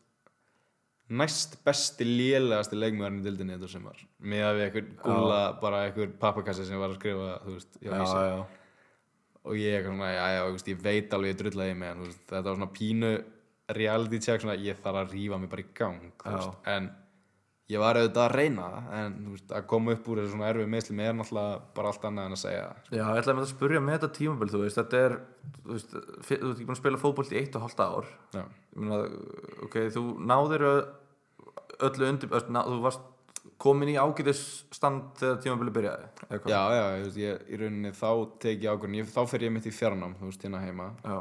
[1.09, 5.80] næst besti lélegasti leikmjöðurinn í deildinni þetta sem var með að við eitthvað gúla bara
[5.91, 8.21] eitthvað pappakassi sem var að skrifa þú veist, já, Vísi.
[8.21, 8.45] já,
[9.44, 12.48] og ég svona, já, já, veist, ég veit alveg ég drullaði mig en veist, þetta
[12.50, 13.14] var svona pínu
[13.78, 16.91] reality check, svona ég þarf að rífa mig bara í gang veist, en
[17.72, 19.14] ég var auðvitað að reyna það en
[19.58, 22.41] að koma upp úr þessu svona erfið meðslum er náttúrulega bara allt annað en að
[22.44, 22.66] segja.
[22.91, 25.16] Já, ég ætlaði með að spurja með þetta tímabil, þú veist, þetta er,
[25.64, 28.12] þú veist, þú ert ekki búin að spila fótbolt í eitt og hálft ár.
[28.36, 29.00] Ég meina,
[29.68, 33.08] ok, þú náðir ö- öllu undir, þú varst
[33.64, 34.41] komin í ágætis
[34.74, 36.54] stand þegar tímabili byrjaði, eða hvað?
[36.54, 38.10] já, já, ég, ég, í rauninni þá
[38.46, 40.89] teki ég ákvörðin, þá fer ég mitt í fjarnám þú veist, hérna heima.
[41.04, 41.18] Já,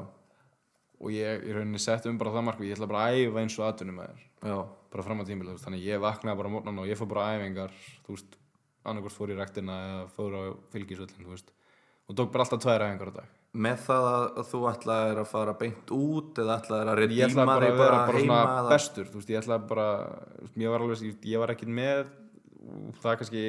[1.03, 3.59] og ég í rauninni sett um bara það markmið, ég ætla bara að æfa eins
[3.59, 4.57] og með þér já,
[4.95, 7.75] bara fram á veist, þannig ég vaknaði bara á morgnan og ég fór bara æfingar,
[8.07, 8.39] þú veist
[8.83, 10.43] annarkvort fór í rektina eða fór á
[10.75, 11.55] fylgisvöllin, þú veist.
[12.11, 15.55] Og tók bara alltaf tvær æfingar á dag með það að, þú ætlaðir að fara
[15.61, 18.69] beint út eða ætlaðir að redíma bara þig að vera bara bara heima eða...
[18.73, 19.89] bestur þú veist, ég ætlaði bara
[20.63, 22.05] ég var alveg, ég, var ekkert með
[23.03, 23.43] það er kannski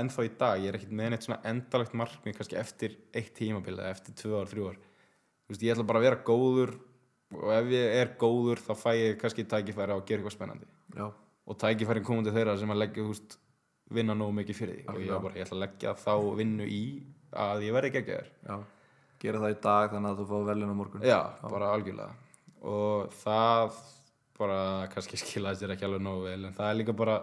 [0.00, 3.76] ennþá í dag, ég er ekkert með neitt svona endalegt markmið kannski eftir eitt tímabil
[3.76, 4.80] eða eftir tvö ár, þrjú ár.
[4.80, 6.74] Þú veist, ég ætla bara að vera góður
[7.36, 10.68] og ef ég er góður þá fæ ég kannski tækifæri á að gera eitthvað spennandi.
[10.96, 13.38] Já, og tækifærin komandi þeirra sem að leggja þú veist,
[13.90, 14.84] vinna nógu mikið fyrir því.
[14.94, 16.84] Og ég, bara, ég ætla að leggja þá vinnu í
[17.46, 18.30] að ég verði geggjaður
[19.20, 21.06] gera það í dag þannig að þú fá velin á morgun.
[21.06, 22.14] Já, bara algjörlega.
[22.70, 23.80] Og það
[24.40, 24.60] bara
[24.94, 27.18] kannski skilaði sér ekki alveg nógu vel en það er líka bara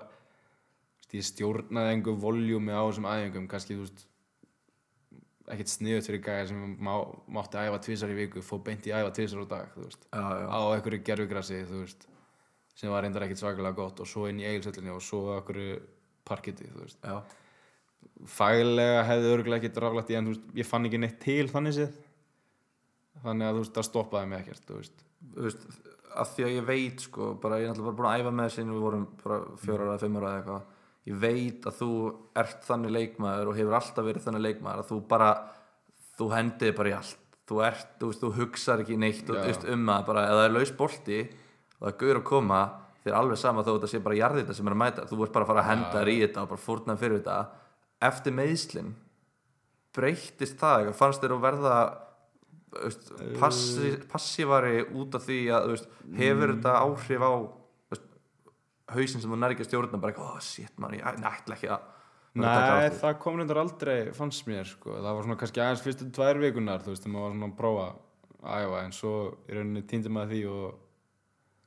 [1.15, 3.49] ég stjórnaði einhver voljúmi á þessum æfingum.
[3.51, 4.05] Kannski þú veist
[5.47, 6.93] ekkert sniðut fyrir gæði sem má,
[7.31, 10.07] mátti æfa tvisar í viku fór beint í æfa tvisar á dag þú veist.
[10.11, 12.07] Já, já, á einhverju gerfugrassi þú veist
[12.77, 15.79] sem var reyndar ekkert svakalega gott og svo inn í eigilsöllinni og svo á einhverju
[16.27, 16.99] parketti þú veist.
[16.99, 17.23] Já,
[18.27, 21.99] faglega hefði örgulega ekkert ráðlagt í en veist, ég fann ekki neitt til þannig séð.
[23.23, 25.05] Þannig að þú veist, það stoppaði mig ekkert þú veist.
[25.35, 25.67] Þú veist,
[26.17, 28.49] að því að ég veit sko, bara ég er náttúrulega bara búin að æfa með
[28.55, 30.73] sinni við vorum bara fjórar eða fimmar eða eitthvað.
[31.07, 31.91] Ég veit að þú
[32.41, 35.29] ert þannig leikmaður og hefur alltaf verið þannig leikmaður að þú bara,
[36.17, 37.23] þú hendið bara í allt.
[37.47, 40.47] Þú ert, þú veist, þú hugsar ekki neitt þú veist, um að bara, ef það
[40.49, 42.61] er laus bolti og það er gaur að koma
[43.07, 45.05] þér er alveg sama þó að þetta sé bara jarðið þetta sem er að mæta.
[45.07, 47.37] Þú ert bara að fara að henda þér í þetta og bara fórnaði fyrir þetta
[48.03, 48.93] eftir meðslin
[49.97, 51.75] breyttist það eitthvað fannst þér að verða
[52.83, 57.33] veist, passi, passívari út af því að veist, hefur þetta áhrif á
[57.93, 58.09] veist,
[58.93, 61.71] hausinn sem þú nær ekki að stjórna bara eitthvað, oh shit man, ég ætla ekki
[61.73, 61.93] að
[62.37, 64.99] Nei, á því." það kom reyndar aldrei, fannst mér sko.
[64.99, 67.57] það var svona kannski aðeins fyrstu tvær vikunar þú veist, þegar maður var svona að
[67.63, 67.87] prófa
[68.47, 69.13] að æfa en svo
[69.47, 70.75] í rauninni týndi maður því og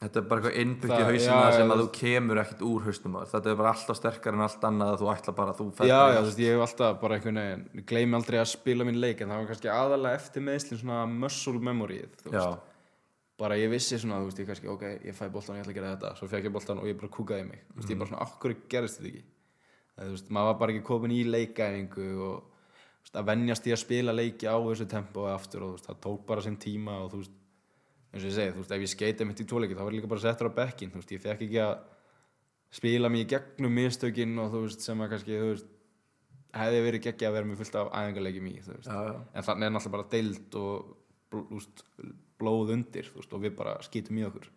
[0.00, 3.16] Þetta er bara eitthvað Það- hausina já, sem já, að þú kemur ekkert úr hausnum
[3.18, 3.26] þér.
[3.34, 5.86] Þetta er bara alltaf sterkar en allt annað að þú ætla bara að þú fer
[5.90, 8.96] já, já, þú veist, ég hef alltaf bara einhvern veginn gleymi aldrei að spila mín
[9.02, 12.58] leik en það var kannski aðalega eftir meðslinn svona muscle memory þú já, veist.
[13.36, 15.78] bara ég vissi svona, þú veist, ég kannski, ok, ég fæ boltan ég ætla að
[15.80, 18.08] gera þetta, svo fekk ég boltan og ég bara kúkaði mig, þú veist, ég bara
[18.08, 19.24] svona, okkur gerist þetta ekki?
[19.96, 22.42] Það, þú veist, maður var bara ekki komin í leikaæfingu og
[23.04, 26.00] veist, að venjast í að spila leiki á þessu tempo aftur og þú veist, það
[26.08, 27.36] tók bara sinn tíma og þú veist,
[28.10, 30.00] eins og ég segi, þú veist, ef ég skeiti mitt í tvoleiki þá var ég
[30.00, 31.74] líka bara settur á bekkin, þú veist, ég fekk ekki að
[32.80, 35.68] spila mig í gegnum mistökin og þú veist, sem að kannski, þú veist
[36.60, 39.18] hefði verið geggja að vera með fullt af æfingarleikjum í, þú veist já, já.
[39.34, 40.96] en þannig er náttúrulega bara deild og
[41.30, 41.84] bl úst,
[42.40, 44.50] blóð undir þú veist, og við bara skýtum í okkur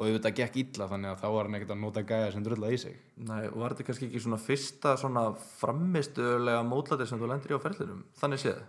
[0.00, 2.44] og við þetta gekk illa þannig að þá var hann ekkert að nota gæja sem
[2.44, 5.24] drulla í sig Nei, og var þetta kannski ekki svona fyrsta svona
[5.60, 8.04] framistuðulega mótlæti sem þú lendir í á ferðlinum?
[8.16, 8.62] Þannig séð.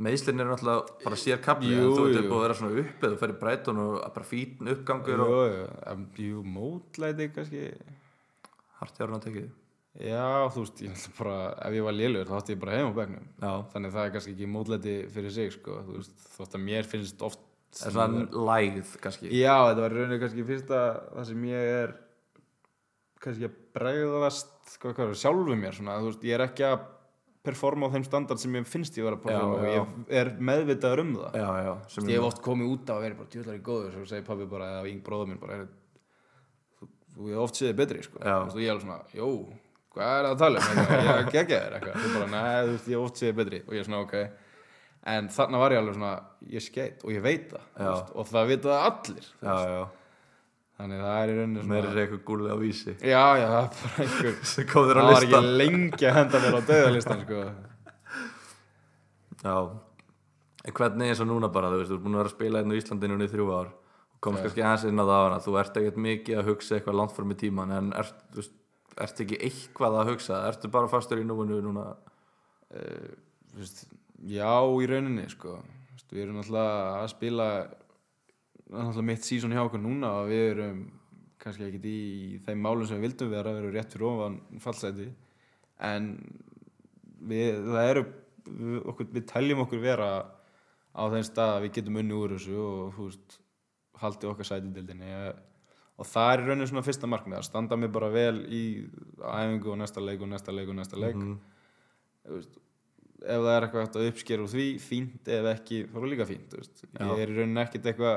[0.00, 3.34] Meðslinn eru náttúrulega bara sér kapli, en þú ert upp að vera svona uppið, ferð
[3.34, 7.64] í breytun og bara fítn uppgangur jú, og jú, em, jú, mótlæti kannski
[8.80, 9.50] hartjárun að tekið.
[10.00, 10.24] já,
[10.54, 11.36] þú veist, ég ætla bara
[11.68, 14.06] ef ég var lélugur þá átti ég bara heim á bekknum Já, þannig að það
[14.06, 17.86] er kannski ekki mótlæti fyrir sig sko, þú veist, þótt að mér finnst oft það
[17.90, 19.28] er svona lægð kannski.
[19.32, 20.80] Já, þetta var í rauninni kannski fyrsta
[21.12, 21.94] það sem ég er
[23.22, 26.82] kannski að bregðast sko, er, sjálfu mér svona, þú veist, ég er ekki að
[27.42, 29.80] performa á þeim standard sem ég finnst ég vera að performa Já, já.
[29.82, 31.38] og ég er meðvitaður um það.
[31.42, 33.96] Já, já, sem ég hef oft komið út á að vera bara djöðlar í góður
[33.96, 35.72] svo segir pabbi bara, eða yng bróður minn bara "Heyrðu,
[36.82, 36.88] þú,
[37.26, 38.22] hefur oft séð þig betri sko.
[38.22, 39.28] Og ég er alveg svona, jó
[39.92, 42.70] hvað er það að tala um, ég er geggja þér eitthvað, þú bara, nei, þú
[42.72, 43.58] veist, ég hef oft séð þig betri.
[43.68, 44.14] Og ég er svona, ok.
[45.12, 46.12] En þarna var ég alveg svona,
[46.54, 49.82] ég skeit og ég veit það og það vita það allir Já, já,
[50.82, 52.94] þannig það er í rauninni meiri svona er eitthvað gúlið á vísi.
[52.98, 55.46] já, já, það er bara einhver á það var listan.
[55.46, 57.42] ekki lengi að henda mér á döðalistan sko.
[59.42, 59.56] Já,
[60.62, 62.62] en hvernig eins og núna bara, þú veist, þú ert búin að vera að spila
[62.62, 65.40] hérna í Íslandinu í þrjú ár og komst kannski aðeins inn á það á hana,
[65.42, 68.54] þú ert ekkert mikið að hugsa eitthvað langt fór með tíman, en ert, veist,
[69.02, 71.88] ert ekki eitthvað að hugsa, ertu bara fastur í núinu núna?
[72.76, 73.12] uh,
[73.58, 73.84] veist,
[74.22, 75.58] já, í rauninni sko.
[76.12, 77.70] Við erum náttúrulega að spila er
[78.72, 80.82] náttúrulega mitt sísón hjá okkur núna og við erum
[81.42, 81.98] kannski ekkert í
[82.46, 85.08] þeim málum sem við vildum vera, við erum rétt fyrir ofan fallseti
[85.82, 86.10] en
[87.28, 88.04] við, það eru
[88.46, 90.10] við, okkur, við teljum okkur vera
[90.92, 93.38] á þeim stað að við getum unni úr þessu og veist,
[94.02, 97.92] haldið okkar sæti dildinni og það er í rauninni svona fyrsta markmið að standa mig
[97.94, 98.64] bara vel í
[99.20, 101.16] æfingu og næsta leik og næsta leik og næsta leik.
[101.18, 101.34] Mhm.
[102.22, 102.60] Þú veist,
[103.22, 106.12] ef það er eitthvað hægt að uppskera úr því fínt, ef ekki, þá er það
[106.12, 108.16] líka fínt ég er í rauninni ekkert eitthvað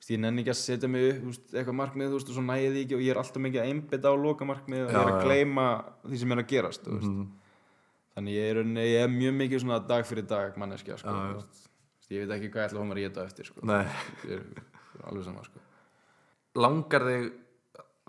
[0.00, 2.30] þú veist, ég nenni ekki að setja mig upp þú veist, eitthvað markmið, þú veist,
[2.32, 4.84] og svo næði því ekki og ég er alltaf mikið að einbytta á loka markmið
[4.86, 5.24] og Já, ég er að já.
[5.26, 5.66] gleyma
[6.06, 7.10] því sem er að gerast veist.
[7.10, 7.26] Mhm.
[8.16, 11.12] þannig ég er, ég er mjög mikið svona dag fyrir dag manneskja sko,
[12.10, 13.60] ég veit ekki hvað ég ætla að mér að geta eftir sko.
[13.60, 14.40] Ég er,
[14.98, 15.60] ég alveg sama sko.
[16.58, 17.30] langar þig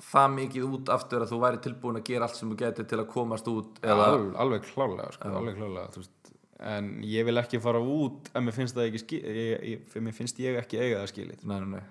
[0.02, 2.98] það mikið út aftur að þú væri tilbúin að gera allt sem þú getur til
[2.98, 6.16] að komast út eða, alveg, alveg klálega, sko, alveg klálega þú veist.
[6.62, 10.40] En ég vil ekki fara út ef mér finnst það ekki ég, ég, mér finnst
[10.44, 11.44] ég ekki eiga það skilið.
[11.46, 11.88] Nei, nei, nei.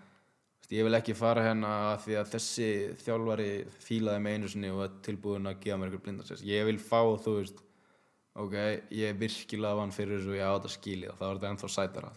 [0.70, 2.68] Ég vil ekki fara hérna því að þessi
[3.02, 3.48] þjálfari
[3.82, 7.00] fílaði mig einu sinni og er tilbúin að gefa mér einhver blindarsess ég vil fá
[7.24, 7.64] þú veist
[8.38, 8.54] ok,
[8.94, 11.50] ég er virkilega vann fyrir þessu og ég á þetta skilið og þá er þetta
[11.50, 12.12] ennþá sætara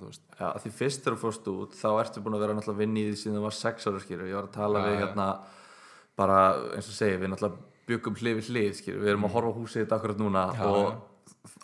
[0.51, 3.01] af því fyrst þegar þú fórst út þá ertu búin að vera náttúrulega að vinna
[3.01, 5.27] í því síðan þú var sex ára skýru, ég var að tala Já, við hérna
[6.21, 6.37] bara
[6.75, 9.57] eins og segja, við náttúrulega byggum hlið við hlið skýru, við erum að horfa á
[9.57, 11.01] húsið þetta akkurat núna Já, og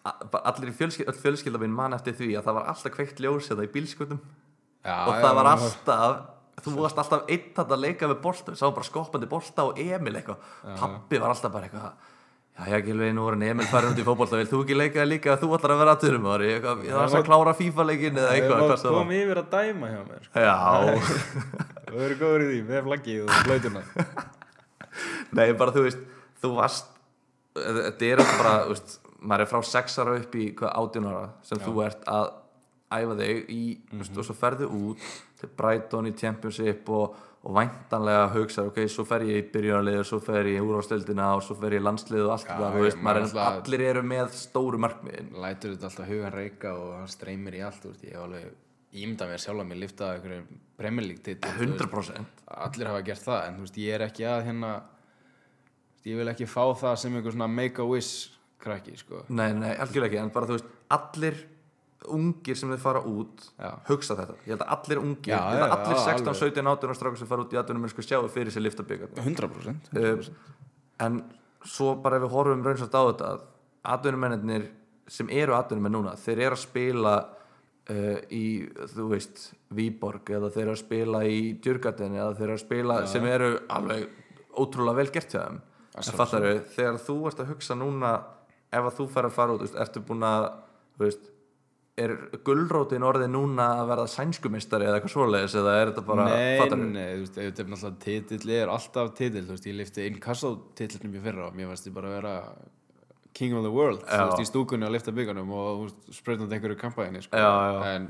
[0.04, 3.48] allir í fjölskyld, öll fjölskylda minn man eftir því að það var alltaf kveikt ljós
[3.52, 6.14] þetta í bílskutum já, og það var alltaf
[6.60, 10.16] þú varst alltaf einn að leika við bolta við sáum bara skoppandi bolta og Emil
[10.20, 10.40] eitthvað.
[10.80, 11.92] Pappi var alltaf bara eitthvað
[12.60, 15.28] já, já, Gilvi, nú hann Emil farin út í fótbolta vil þú ekki leika líka?
[15.36, 18.82] Að þú ætlar að vera aðturum ég þarf að klára FIFA-leikin eða eitthvað hvað það
[18.84, 19.00] það var.
[19.00, 20.36] kom yfir að dæma hjá mér sko.
[20.44, 20.58] Já,
[21.90, 23.82] þú verður góður í því með flaggið og blöytuna
[29.22, 32.30] maður er frá 6 ára upp í hvað 18 ára sem þú ert að
[32.90, 35.10] æfa þig í, þú veist, og svo ferðu út
[35.40, 40.08] til Brighton í Championship og, og væntanlega hugsa, ok, svo fer ég í byrjunarlið og
[40.10, 42.78] svo fer ég í úrvastöldina og svo fer ég í landslið og allt Já, það,
[42.78, 45.30] þú veist, maður er, allir eru með stóru markmiðin.
[45.44, 48.50] Lætur þetta alltaf hugan reyka og hann streymir í allt þú veist, ég hef alveg
[48.90, 53.66] ímynda mér sjálf að mér lifta einhverjum titil 100% allir hafa gert það en þú
[53.68, 54.72] veist, ég er ekki að hérna
[56.10, 59.24] ég vil ekki fá það sem einhver svona make-a-wish krakki, sko.
[59.30, 61.40] Nei, nei, algjörlega ekki, en bara þú veist allir
[62.16, 63.72] ungir sem þeir fara út Já.
[63.90, 66.30] hugsa þetta, ég held að allir ungir Já, ég held að já, allir já, 16,
[66.32, 66.40] alveg.
[66.40, 69.12] 17, 18 og strákur sem fara út í atvinnum sko sjáu fyrir sér lifta byggar
[69.20, 70.30] 100%, uh,
[71.06, 71.20] en
[71.68, 73.34] svo bara ef við horfum raunsvægt á þetta
[73.96, 74.70] atvinnumennir
[75.12, 78.46] sem eru atvinnumenn núna þeir eru að spila uh, í,
[78.96, 83.00] þú veist Víborg eða þeir eru að spila í Djurgatin eða þeir eru að spila
[83.12, 84.08] sem eru alveg
[84.60, 85.60] ótrúlega vel gert hjá þeim.
[86.00, 88.12] En fattar við, þegar þú ert að hugsa núna
[88.72, 90.48] ef að þú fær að fara út, þú veist, ertu búin að
[90.96, 91.30] þú veist,
[92.00, 92.14] er
[92.48, 96.90] gullrótin orðið núna að verða sænskumistari eða eitthvað svoleiðis eða er þetta bara nei, fattarðu?
[96.94, 100.20] nei, þú veist, þetta er náttúrulega titill er alltaf titill, þú veist, ég lifti inn
[100.24, 102.36] kassá titillnum í fyrra og mér varst ég bara að vera
[103.36, 104.28] king of the world, þú Já.
[104.30, 107.98] veist, í stúkunni að lifta byggarnum og, þú spröðnandi einhverju kampæðinni, sko, Já, já.
[107.98, 108.08] en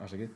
[0.00, 0.32] afsakið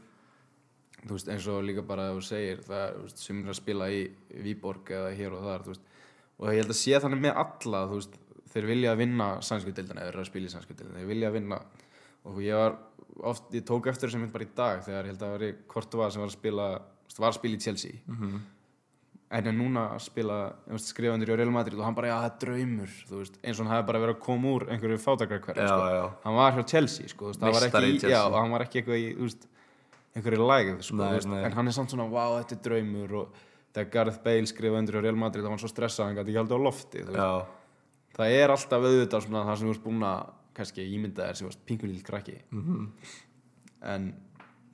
[1.04, 3.52] þú veist, eins og líka bara að þú segir það er, þú veist, sem er
[3.52, 4.04] að spila í
[4.44, 5.90] Víborg eða hér og þar, þú veist
[6.34, 8.16] og ég held að sé þannig með alla, þú veist
[8.54, 11.30] þeir vilja vinna sænsku dildina eða þeir eru að spila í sænsku dildina, þeir vilja
[11.34, 11.60] vinna.
[12.24, 12.76] Og ég var
[13.30, 15.62] oft, ég tók eftir þessu mynd bara í dag þegar ég held að það var
[15.74, 16.68] Kortova sem var að spila,
[17.18, 18.00] var að spila í Chelsea.
[18.06, 18.42] Mhm.
[19.34, 20.34] en er núna að spila
[20.68, 23.38] þú veist, skrifa undir í Real Madrid og hann bara, já, það er draumur veist,
[23.42, 26.10] eins og hann hefði bara verið að koma úr einhverju fátakrækverð, sko.
[26.22, 28.12] hann var hjá Chelsea, sko, veist, það var ekki í í, Chelsea.
[28.14, 29.48] já, hann var ekki eitthvað í, veist
[30.14, 31.08] einhverju lægð, sko,
[31.40, 33.40] en hann er samt svona, wow, þetta er draumur og
[33.74, 36.30] þegar Gareth Bale skrifa undir í Real Madrid þá var hann svo stressað, hann gæti
[36.30, 37.04] ekki haldið á lofti
[38.16, 41.48] það er alltaf auðvitað svona það sem þú ert búin að kannski ímynda þér sem
[41.48, 42.36] varst pinkulíl krakki.
[42.54, 42.84] Mhm.
[43.84, 44.04] en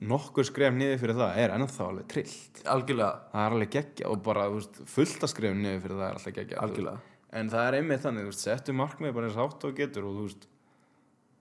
[0.01, 2.61] nokkur skref niður fyrir það er ennþá alveg trillt.
[2.65, 3.17] Algjörlega.
[3.33, 6.33] Það er alveg geggja og bara veist, fullt að skref niður fyrir það er alltaf
[6.37, 7.01] geggja Algjörlega.
[7.33, 10.23] en það er einmitt þannig, veist, settu markmið bara eins hátt og getur og þú
[10.29, 10.47] veist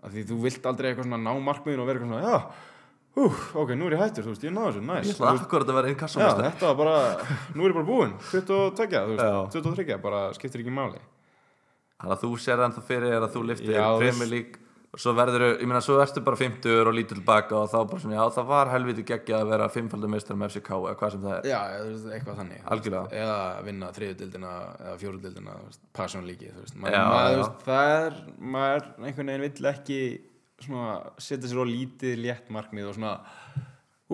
[0.02, 2.38] að því þú vilt aldrei eitthvað svona ná markmiðin og vera eitthvað svona, já,
[3.16, 3.24] hú,
[3.62, 5.78] ok, nú er ég hættur þú veist, ég náðu þessu, næs Ég ætla akkurat að
[5.80, 6.98] vera Já, inkassamestari þetta var bara,
[7.54, 9.32] nú er ég bara búinn 22, þú Já.
[9.44, 11.00] veist, 23 bara skiptir ekki máli
[12.00, 15.68] Þannig að þú sér ennþá fyrir að þú liftir Premier League og svo verður, ég
[15.70, 18.70] meina, svo ertu bara 50 og lítur tilbaka og þá bara svona, já, það var
[18.72, 21.60] helviti geggja að vera fimmfaldar meistar með FCK eða hvað sem það er Já,
[22.16, 23.20] eitthvað þannig Algjörlega.
[23.20, 23.36] Eða
[23.68, 24.50] vinna þriðudildina
[24.80, 25.54] eða fjórudildina
[25.94, 26.74] Passion League þú veist.
[26.82, 27.38] Maður, Já, maður, já.
[27.44, 28.18] veist, Það er
[28.56, 30.00] maður einhvern veginn vill ekki
[30.66, 33.14] svona, setja sér á lítið létt markmið og svona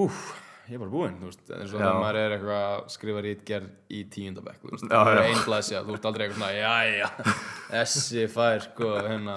[0.05, 0.21] úf,
[0.66, 1.82] ég er bara búinn þú veist, eins og Já.
[1.84, 5.26] þegar maður er eitthvað að skrifa rítgerð í tíundabæk þú veist, það er já.
[5.30, 7.10] einblæsja, þú veist aldrei eitthvað svona jæja,
[7.70, 9.36] þessi fær sko, hérna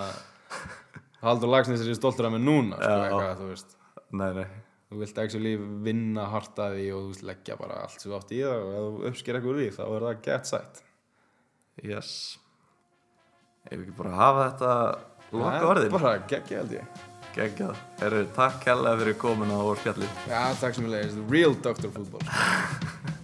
[1.19, 3.73] Haldur Lagsnes er stoltur af mig núna sko, eitthvað, þú veist.
[4.15, 4.45] Nei, nei,
[4.89, 5.53] þú vilt actually
[5.85, 8.69] vinna hart að því og þú veist leggja bara allt þú átt í það og
[8.71, 10.81] ef þú uppsker eitthvað úr því þá er það gett sætt.
[11.83, 12.13] Yes.
[13.67, 14.73] Ef við ekki bara hafa þetta
[15.35, 17.77] loka orðin bara geggja held ég Geggjað.
[18.01, 20.19] Herru, takk kærlega fyrir komin á spjallið.
[20.31, 21.91] Já, takk sem við leiðist, real Dr.
[21.93, 22.25] Football